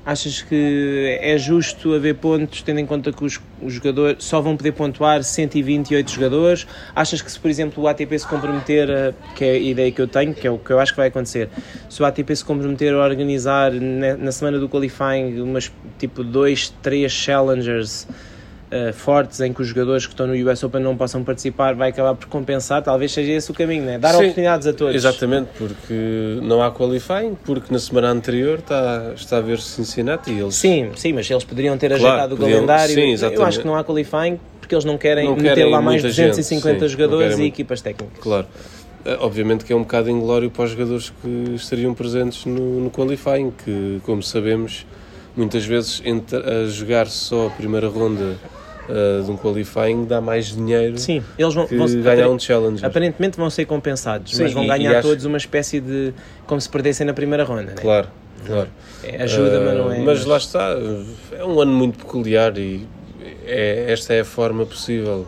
Achas 0.05 0.43
que 0.43 1.17
é 1.19 1.35
justo 1.35 1.95
haver 1.95 2.13
pontos, 2.15 2.61
tendo 2.61 2.79
em 2.79 2.85
conta 2.85 3.11
que 3.11 3.25
os, 3.25 3.41
jogadores 3.63 4.23
só 4.23 4.39
vão 4.39 4.55
poder 4.55 4.73
pontuar 4.73 5.23
128 5.23 6.11
jogadores? 6.11 6.67
Achas 6.95 7.23
que 7.23 7.31
se, 7.31 7.39
por 7.39 7.49
exemplo, 7.49 7.83
o 7.83 7.87
ATP 7.87 8.19
se 8.19 8.27
comprometer, 8.27 8.87
a, 8.91 9.13
que 9.33 9.43
é 9.43 9.51
a 9.53 9.57
ideia 9.57 9.91
que 9.91 9.99
eu 9.99 10.07
tenho, 10.07 10.31
que 10.35 10.45
é 10.45 10.51
o 10.51 10.59
que 10.59 10.69
eu 10.69 10.79
acho 10.79 10.91
que 10.93 10.97
vai 10.97 11.07
acontecer, 11.07 11.49
se 11.89 12.03
o 12.03 12.05
ATP 12.05 12.35
se 12.35 12.45
comprometer 12.45 12.93
a 12.93 13.03
organizar 13.03 13.71
na, 13.71 14.15
na 14.15 14.31
semana 14.31 14.59
do 14.59 14.69
qualifying 14.69 15.41
umas 15.41 15.71
tipo 15.97 16.23
dois, 16.23 16.69
três 16.83 17.11
challengers 17.11 18.07
uh, 18.75 18.93
fortes 18.93 19.39
em 19.39 19.53
que 19.53 19.61
os 19.61 19.67
jogadores 19.67 20.05
que 20.05 20.13
estão 20.13 20.27
no 20.27 20.33
US 20.51 20.63
Open 20.63 20.81
não 20.81 20.97
possam 20.97 21.23
participar 21.23 21.73
vai 21.73 21.89
acabar 21.89 22.15
por 22.15 22.27
compensar, 22.27 22.81
talvez 22.83 23.11
seja 23.11 23.31
esse 23.31 23.49
o 23.51 23.53
caminho, 23.53 23.83
né? 23.83 23.97
dar 23.97 24.11
Sim, 24.11 24.17
oportunidades 24.17 24.67
a 24.67 24.73
todos. 24.73 24.95
Exatamente, 24.95 25.49
porque 25.57 26.39
não 26.41 26.61
há 26.61 26.71
qualifying, 26.71 27.35
porque 27.43 27.71
na 27.71 27.79
semana 27.79 28.09
anterior 28.09 28.59
está, 28.59 29.13
está 29.15 29.37
a 29.37 29.41
ver 29.41 29.59
Cincinnati 29.59 30.31
e 30.31 30.39
eles... 30.39 30.55
Sim, 30.55 30.91
sim, 30.95 31.13
mas 31.13 31.29
eles 31.29 31.43
poderiam 31.43 31.77
ter 31.77 31.89
claro, 31.89 32.05
ajeitado 32.05 32.37
podiam, 32.37 32.49
o 32.49 32.65
calendário. 32.67 32.93
Sim, 32.93 33.11
exatamente. 33.11 33.39
Eu 33.39 33.47
acho 33.47 33.59
que 33.59 33.67
não 33.67 33.75
há 33.75 33.83
qualifying 33.83 34.39
porque 34.59 34.73
eles 34.73 34.85
não 34.85 34.97
querem, 34.97 35.25
não 35.25 35.35
meter 35.35 35.65
lá 35.65 35.81
mais 35.81 36.01
de 36.01 36.07
250 36.07 36.79
gente, 36.79 36.91
jogadores 36.91 37.35
sim, 37.35 37.43
e 37.43 37.47
equipas 37.47 37.81
técnicas. 37.81 38.17
Claro. 38.19 38.47
Eh, 39.05 39.17
obviamente 39.19 39.63
que 39.63 39.71
é 39.71 39.75
um 39.75 39.83
bocado 39.83 40.09
inglório 40.09 40.49
para 40.49 40.65
os 40.65 40.71
jogadores 40.71 41.13
que 41.21 41.53
estariam 41.53 41.93
presentes 41.93 42.45
no, 42.45 42.81
no 42.81 42.89
qualifying, 42.89 43.51
que, 43.63 44.01
como 44.03 44.23
sabemos, 44.23 44.85
muitas 45.37 45.65
vezes 45.65 46.01
a 46.33 46.67
jogar 46.67 47.07
só 47.07 47.47
a 47.47 47.49
primeira 47.51 47.87
ronda 47.87 48.35
uh, 48.89 49.23
de 49.23 49.31
um 49.31 49.37
qualifying 49.37 50.05
dá 50.05 50.21
mais 50.21 50.47
dinheiro 50.47 50.97
Sim, 50.97 51.23
eles 51.37 51.53
vão, 51.53 51.67
que 51.67 51.75
vão 51.75 51.87
ganhar 52.01 52.29
um 52.29 52.39
challenge. 52.39 52.85
Aparentemente 52.85 53.37
vão 53.37 53.49
ser 53.49 53.65
compensados, 53.65 54.35
Sim, 54.35 54.43
mas 54.43 54.53
vão 54.53 54.63
e, 54.63 54.67
ganhar 54.67 54.93
e 54.93 54.95
acho... 54.95 55.07
todos 55.07 55.25
uma 55.25 55.37
espécie 55.37 55.79
de. 55.79 56.13
como 56.45 56.59
se 56.59 56.69
perdessem 56.69 57.05
na 57.05 57.13
primeira 57.13 57.43
ronda, 57.43 57.63
né? 57.63 57.75
Claro, 57.81 58.07
claro. 58.45 58.69
É, 59.03 59.23
ajuda, 59.23 59.59
uh, 59.59 59.65
mas 59.65 59.77
não 59.77 59.91
é. 59.91 59.97
Mas, 59.99 60.05
mas 60.05 60.25
lá 60.25 60.37
está, 60.37 60.75
é 61.31 61.43
um 61.43 61.59
ano 61.59 61.71
muito 61.71 61.99
peculiar 61.99 62.57
e 62.57 62.87
é, 63.45 63.85
esta 63.91 64.13
é 64.13 64.21
a 64.21 64.25
forma 64.25 64.65
possível, 64.65 65.25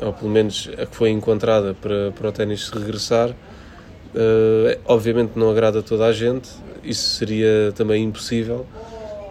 ou 0.00 0.12
pelo 0.12 0.30
menos 0.30 0.70
a 0.78 0.86
que 0.86 0.96
foi 0.96 1.10
encontrada 1.10 1.74
para, 1.74 2.12
para 2.12 2.28
o 2.28 2.32
ténis 2.32 2.68
regressar. 2.68 3.30
Uh, 4.12 4.76
obviamente 4.86 5.32
não 5.36 5.48
agrada 5.50 5.78
a 5.78 5.82
toda 5.82 6.04
a 6.04 6.12
gente, 6.12 6.48
isso 6.82 7.16
seria 7.16 7.72
também 7.76 8.02
impossível, 8.02 8.66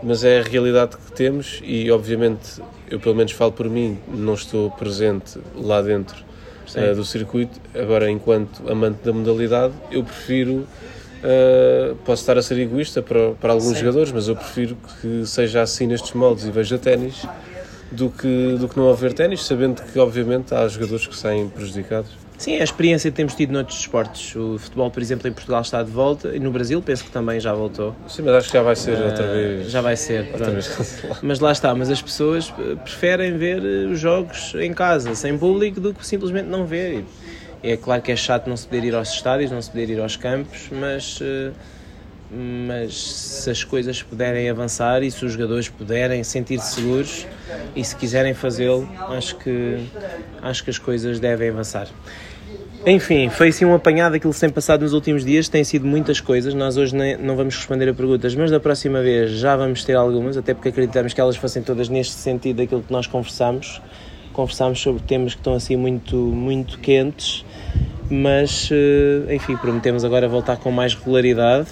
mas 0.01 0.23
é 0.23 0.39
a 0.39 0.43
realidade 0.43 0.97
que 0.97 1.11
temos 1.11 1.61
e 1.63 1.91
obviamente 1.91 2.61
eu 2.89 2.99
pelo 2.99 3.15
menos 3.15 3.31
falo 3.31 3.51
por 3.51 3.69
mim, 3.69 3.97
não 4.07 4.33
estou 4.33 4.71
presente 4.71 5.39
lá 5.55 5.81
dentro 5.81 6.23
uh, 6.75 6.95
do 6.95 7.05
circuito, 7.05 7.59
agora 7.75 8.09
enquanto 8.09 8.69
amante 8.69 8.99
da 9.03 9.13
modalidade, 9.13 9.73
eu 9.91 10.03
prefiro 10.03 10.67
Uh, 11.19 11.97
posso 12.05 12.21
estar 12.21 12.37
a 12.37 12.41
ser 12.41 12.57
egoísta 12.59 13.01
para, 13.01 13.31
para 13.31 13.51
alguns 13.51 13.73
Sim. 13.73 13.79
jogadores, 13.81 14.09
mas 14.09 14.29
eu 14.29 14.37
prefiro 14.37 14.77
que 15.01 15.25
seja 15.25 15.61
assim 15.61 15.85
nestes 15.85 16.13
moldes 16.13 16.45
e 16.45 16.49
veja 16.49 16.77
ténis 16.77 17.25
do 17.91 18.09
que, 18.09 18.55
do 18.57 18.69
que 18.69 18.77
não 18.77 18.89
haver 18.89 19.11
ténis, 19.11 19.43
sabendo 19.43 19.81
que 19.81 19.99
obviamente 19.99 20.53
há 20.53 20.65
jogadores 20.69 21.05
que 21.05 21.17
saem 21.17 21.49
prejudicados. 21.49 22.11
Sim, 22.39 22.53
é 22.53 22.61
a 22.61 22.63
experiência 22.63 23.11
que 23.11 23.17
temos 23.17 23.35
tido 23.35 23.51
noutros 23.51 23.77
esportes. 23.77 24.33
O 24.33 24.57
futebol, 24.57 24.89
por 24.89 25.01
exemplo, 25.01 25.27
em 25.27 25.33
Portugal 25.33 25.61
está 25.61 25.83
de 25.83 25.91
volta 25.91 26.33
e 26.33 26.39
no 26.39 26.51
Brasil 26.51 26.81
penso 26.81 27.03
que 27.03 27.11
também 27.11 27.37
já 27.37 27.53
voltou. 27.53 27.93
Sim, 28.07 28.21
mas 28.21 28.35
acho 28.35 28.47
que 28.47 28.53
já 28.53 28.63
vai 28.63 28.77
ser 28.77 28.97
uh, 28.97 29.05
outra 29.07 29.27
vez. 29.27 29.69
Já 29.69 29.81
vai 29.81 29.97
ser, 29.97 30.23
vez. 30.23 31.03
Mas 31.21 31.41
lá 31.41 31.51
está, 31.51 31.75
mas 31.75 31.89
as 31.89 32.01
pessoas 32.01 32.53
eh, 32.57 32.75
preferem 32.75 33.37
ver 33.37 33.61
eh, 33.61 33.91
os 33.91 33.99
jogos 33.99 34.55
em 34.55 34.73
casa, 34.73 35.13
sem 35.15 35.37
público, 35.37 35.81
do 35.81 35.93
que 35.93 36.07
simplesmente 36.07 36.47
não 36.47 36.65
ver. 36.65 37.03
É 37.61 37.75
claro 37.75 38.01
que 38.01 38.09
é 38.09 38.15
chato 38.15 38.47
não 38.47 38.55
se 38.55 38.65
poder 38.65 38.85
ir 38.85 38.95
aos 38.95 39.11
estádios, 39.11 39.51
não 39.51 39.61
se 39.61 39.69
poder 39.69 39.89
ir 39.89 39.99
aos 39.99 40.15
campos, 40.15 40.69
mas, 40.71 41.19
mas 42.31 42.93
se 42.95 43.49
as 43.49 43.63
coisas 43.63 44.03
puderem 44.03 44.49
avançar 44.49 45.01
e 45.01 45.09
se 45.09 45.25
os 45.25 45.33
jogadores 45.33 45.67
puderem 45.67 46.23
sentir-se 46.23 46.75
seguros 46.75 47.25
e 47.75 47.83
se 47.83 47.95
quiserem 47.95 48.33
fazê-lo, 48.33 48.87
acho 49.09 49.35
que, 49.37 49.79
acho 50.41 50.63
que 50.63 50.69
as 50.69 50.77
coisas 50.77 51.19
devem 51.19 51.49
avançar. 51.49 51.87
Enfim, 52.85 53.29
foi 53.29 53.49
assim 53.49 53.65
um 53.65 53.73
apanhado 53.73 54.13
daquilo 54.13 54.33
que 54.33 54.39
tem 54.39 54.49
passado 54.49 54.81
nos 54.81 54.93
últimos 54.93 55.25
dias, 55.25 55.49
tem 55.49 55.63
sido 55.63 55.85
muitas 55.85 56.21
coisas. 56.21 56.53
Nós 56.53 56.77
hoje 56.77 56.95
não 57.19 57.35
vamos 57.35 57.55
responder 57.55 57.89
a 57.89 57.93
perguntas, 57.93 58.33
mas 58.35 58.49
da 58.51 58.59
próxima 58.59 59.01
vez 59.01 59.31
já 59.31 59.55
vamos 59.55 59.83
ter 59.83 59.95
algumas, 59.95 60.37
até 60.37 60.53
porque 60.53 60.69
acreditamos 60.69 61.13
que 61.13 61.19
elas 61.19 61.35
fossem 61.35 61.61
todas 61.61 61.89
neste 61.89 62.13
sentido 62.13 62.57
daquilo 62.57 62.81
que 62.81 62.91
nós 62.91 63.05
conversamos. 63.05 63.81
Conversámos 64.31 64.79
sobre 64.79 65.01
temas 65.03 65.33
que 65.33 65.41
estão 65.41 65.55
assim 65.55 65.75
muito, 65.75 66.15
muito 66.15 66.79
quentes, 66.79 67.43
mas 68.09 68.69
eh, 68.71 69.35
enfim, 69.35 69.57
prometemos 69.57 70.05
agora 70.05 70.29
voltar 70.29 70.55
com 70.55 70.71
mais 70.71 70.93
regularidade 70.93 71.67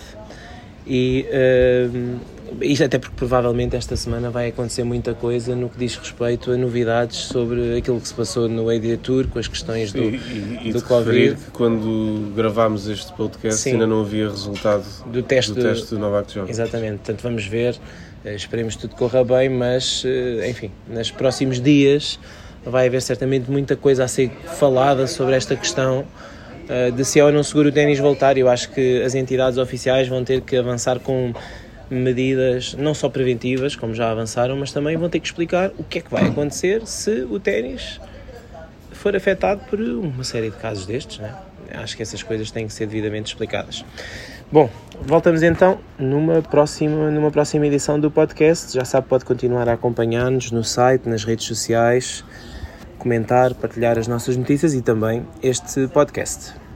e. 0.88 1.26
Uh, 1.32 2.38
isto 2.62 2.84
até 2.84 2.98
porque 2.98 3.16
provavelmente 3.16 3.76
esta 3.76 3.96
semana 3.96 4.30
vai 4.30 4.48
acontecer 4.48 4.84
muita 4.84 5.14
coisa 5.14 5.56
no 5.56 5.70
que 5.70 5.78
diz 5.78 5.96
respeito 5.96 6.52
a 6.52 6.58
novidades 6.58 7.18
sobre 7.18 7.78
aquilo 7.78 8.00
que 8.00 8.08
se 8.08 8.14
passou 8.14 8.48
no 8.48 8.70
AD 8.70 8.98
Tour, 8.98 9.28
com 9.28 9.40
as 9.40 9.48
questões 9.48 9.92
do, 9.92 10.02
e, 10.02 10.60
e, 10.64 10.72
do 10.72 10.82
Covid. 10.82 11.36
Que 11.36 11.52
quando 11.52 12.34
gravámos 12.36 12.88
este 12.88 13.12
podcast 13.14 13.60
Sim. 13.60 13.74
ainda 13.74 13.88
não 13.88 14.02
havia 14.02 14.30
resultado 14.30 14.86
do 15.08 15.22
teste 15.22 15.54
do, 15.54 15.62
teste 15.62 15.90
do 15.90 16.00
Novak 16.00 16.28
Djokovic. 16.28 16.52
Exatamente, 16.52 16.98
portanto 16.98 17.22
vamos 17.22 17.46
ver, 17.46 17.76
eh, 18.24 18.36
esperemos 18.36 18.76
que 18.76 18.82
tudo 18.82 18.96
corra 18.96 19.24
bem, 19.24 19.50
mas 19.50 20.04
eh, 20.06 20.50
enfim, 20.50 20.72
nos 20.88 21.12
próximos 21.12 21.62
dias 21.62 22.20
vai 22.66 22.88
haver 22.88 23.02
certamente 23.02 23.52
muita 23.52 23.76
coisa 23.76 24.04
a 24.04 24.08
ser 24.08 24.32
falada 24.58 25.08
sobre 25.08 25.36
esta 25.36 25.56
questão 25.56 26.06
de 26.96 27.06
se 27.06 27.20
é 27.20 27.24
ou 27.24 27.32
não 27.32 27.44
seguro 27.44 27.70
o 27.70 27.72
ténis 27.72 28.00
voltar. 28.00 28.38
Eu 28.38 28.50
acho 28.50 28.72
que 28.72 29.02
as 29.02 29.16
entidades 29.16 29.58
oficiais 29.58 30.08
vão 30.08 30.24
ter 30.24 30.42
que 30.42 30.56
avançar 30.56 31.00
com 31.00 31.34
medidas 31.90 32.74
não 32.74 32.94
só 32.94 33.10
preventivas, 33.10 33.76
como 33.76 33.94
já 33.94 34.12
avançaram, 34.12 34.56
mas 34.58 34.72
também 34.72 34.98
vão 34.98 35.10
ter 35.10 35.20
que 35.20 35.28
explicar 35.28 35.72
o 35.78 35.84
que 35.84 36.00
é 36.00 36.02
que 36.02 36.12
vai 36.12 36.26
acontecer 36.26 36.86
se 36.86 37.22
o 37.30 37.40
ténis 37.40 38.00
for 38.92 39.16
afetado 39.16 39.62
por 39.70 39.80
uma 39.80 40.24
série 40.24 40.50
de 40.50 40.58
casos 40.58 40.86
destes. 40.86 41.20
Né? 41.20 41.34
Acho 41.72 41.96
que 41.96 42.04
essas 42.04 42.24
coisas 42.24 42.52
têm 42.52 42.68
que 42.68 42.74
ser 42.74 42.88
devidamente 42.88 43.28
explicadas. 43.32 43.86
Bom, 44.52 44.70
voltamos 45.02 45.44
então 45.44 45.80
numa 46.00 46.42
próxima, 46.42 47.12
numa 47.12 47.30
próxima 47.30 47.68
edição 47.68 48.00
do 48.00 48.10
podcast. 48.10 48.74
Já 48.74 48.86
sabe, 48.86 49.08
pode 49.08 49.26
continuar 49.26 49.68
a 49.68 49.74
acompanhar-nos 49.74 50.52
no 50.52 50.64
site, 50.64 51.08
nas 51.08 51.24
redes 51.24 51.46
sociais, 51.46 52.24
comentar, 52.98 53.54
partilhar 53.54 53.98
as 53.98 54.08
nossas 54.08 54.36
notícias 54.36 54.74
e 54.74 54.82
também 54.82 55.26
este 55.42 55.88
podcast. 55.88 56.67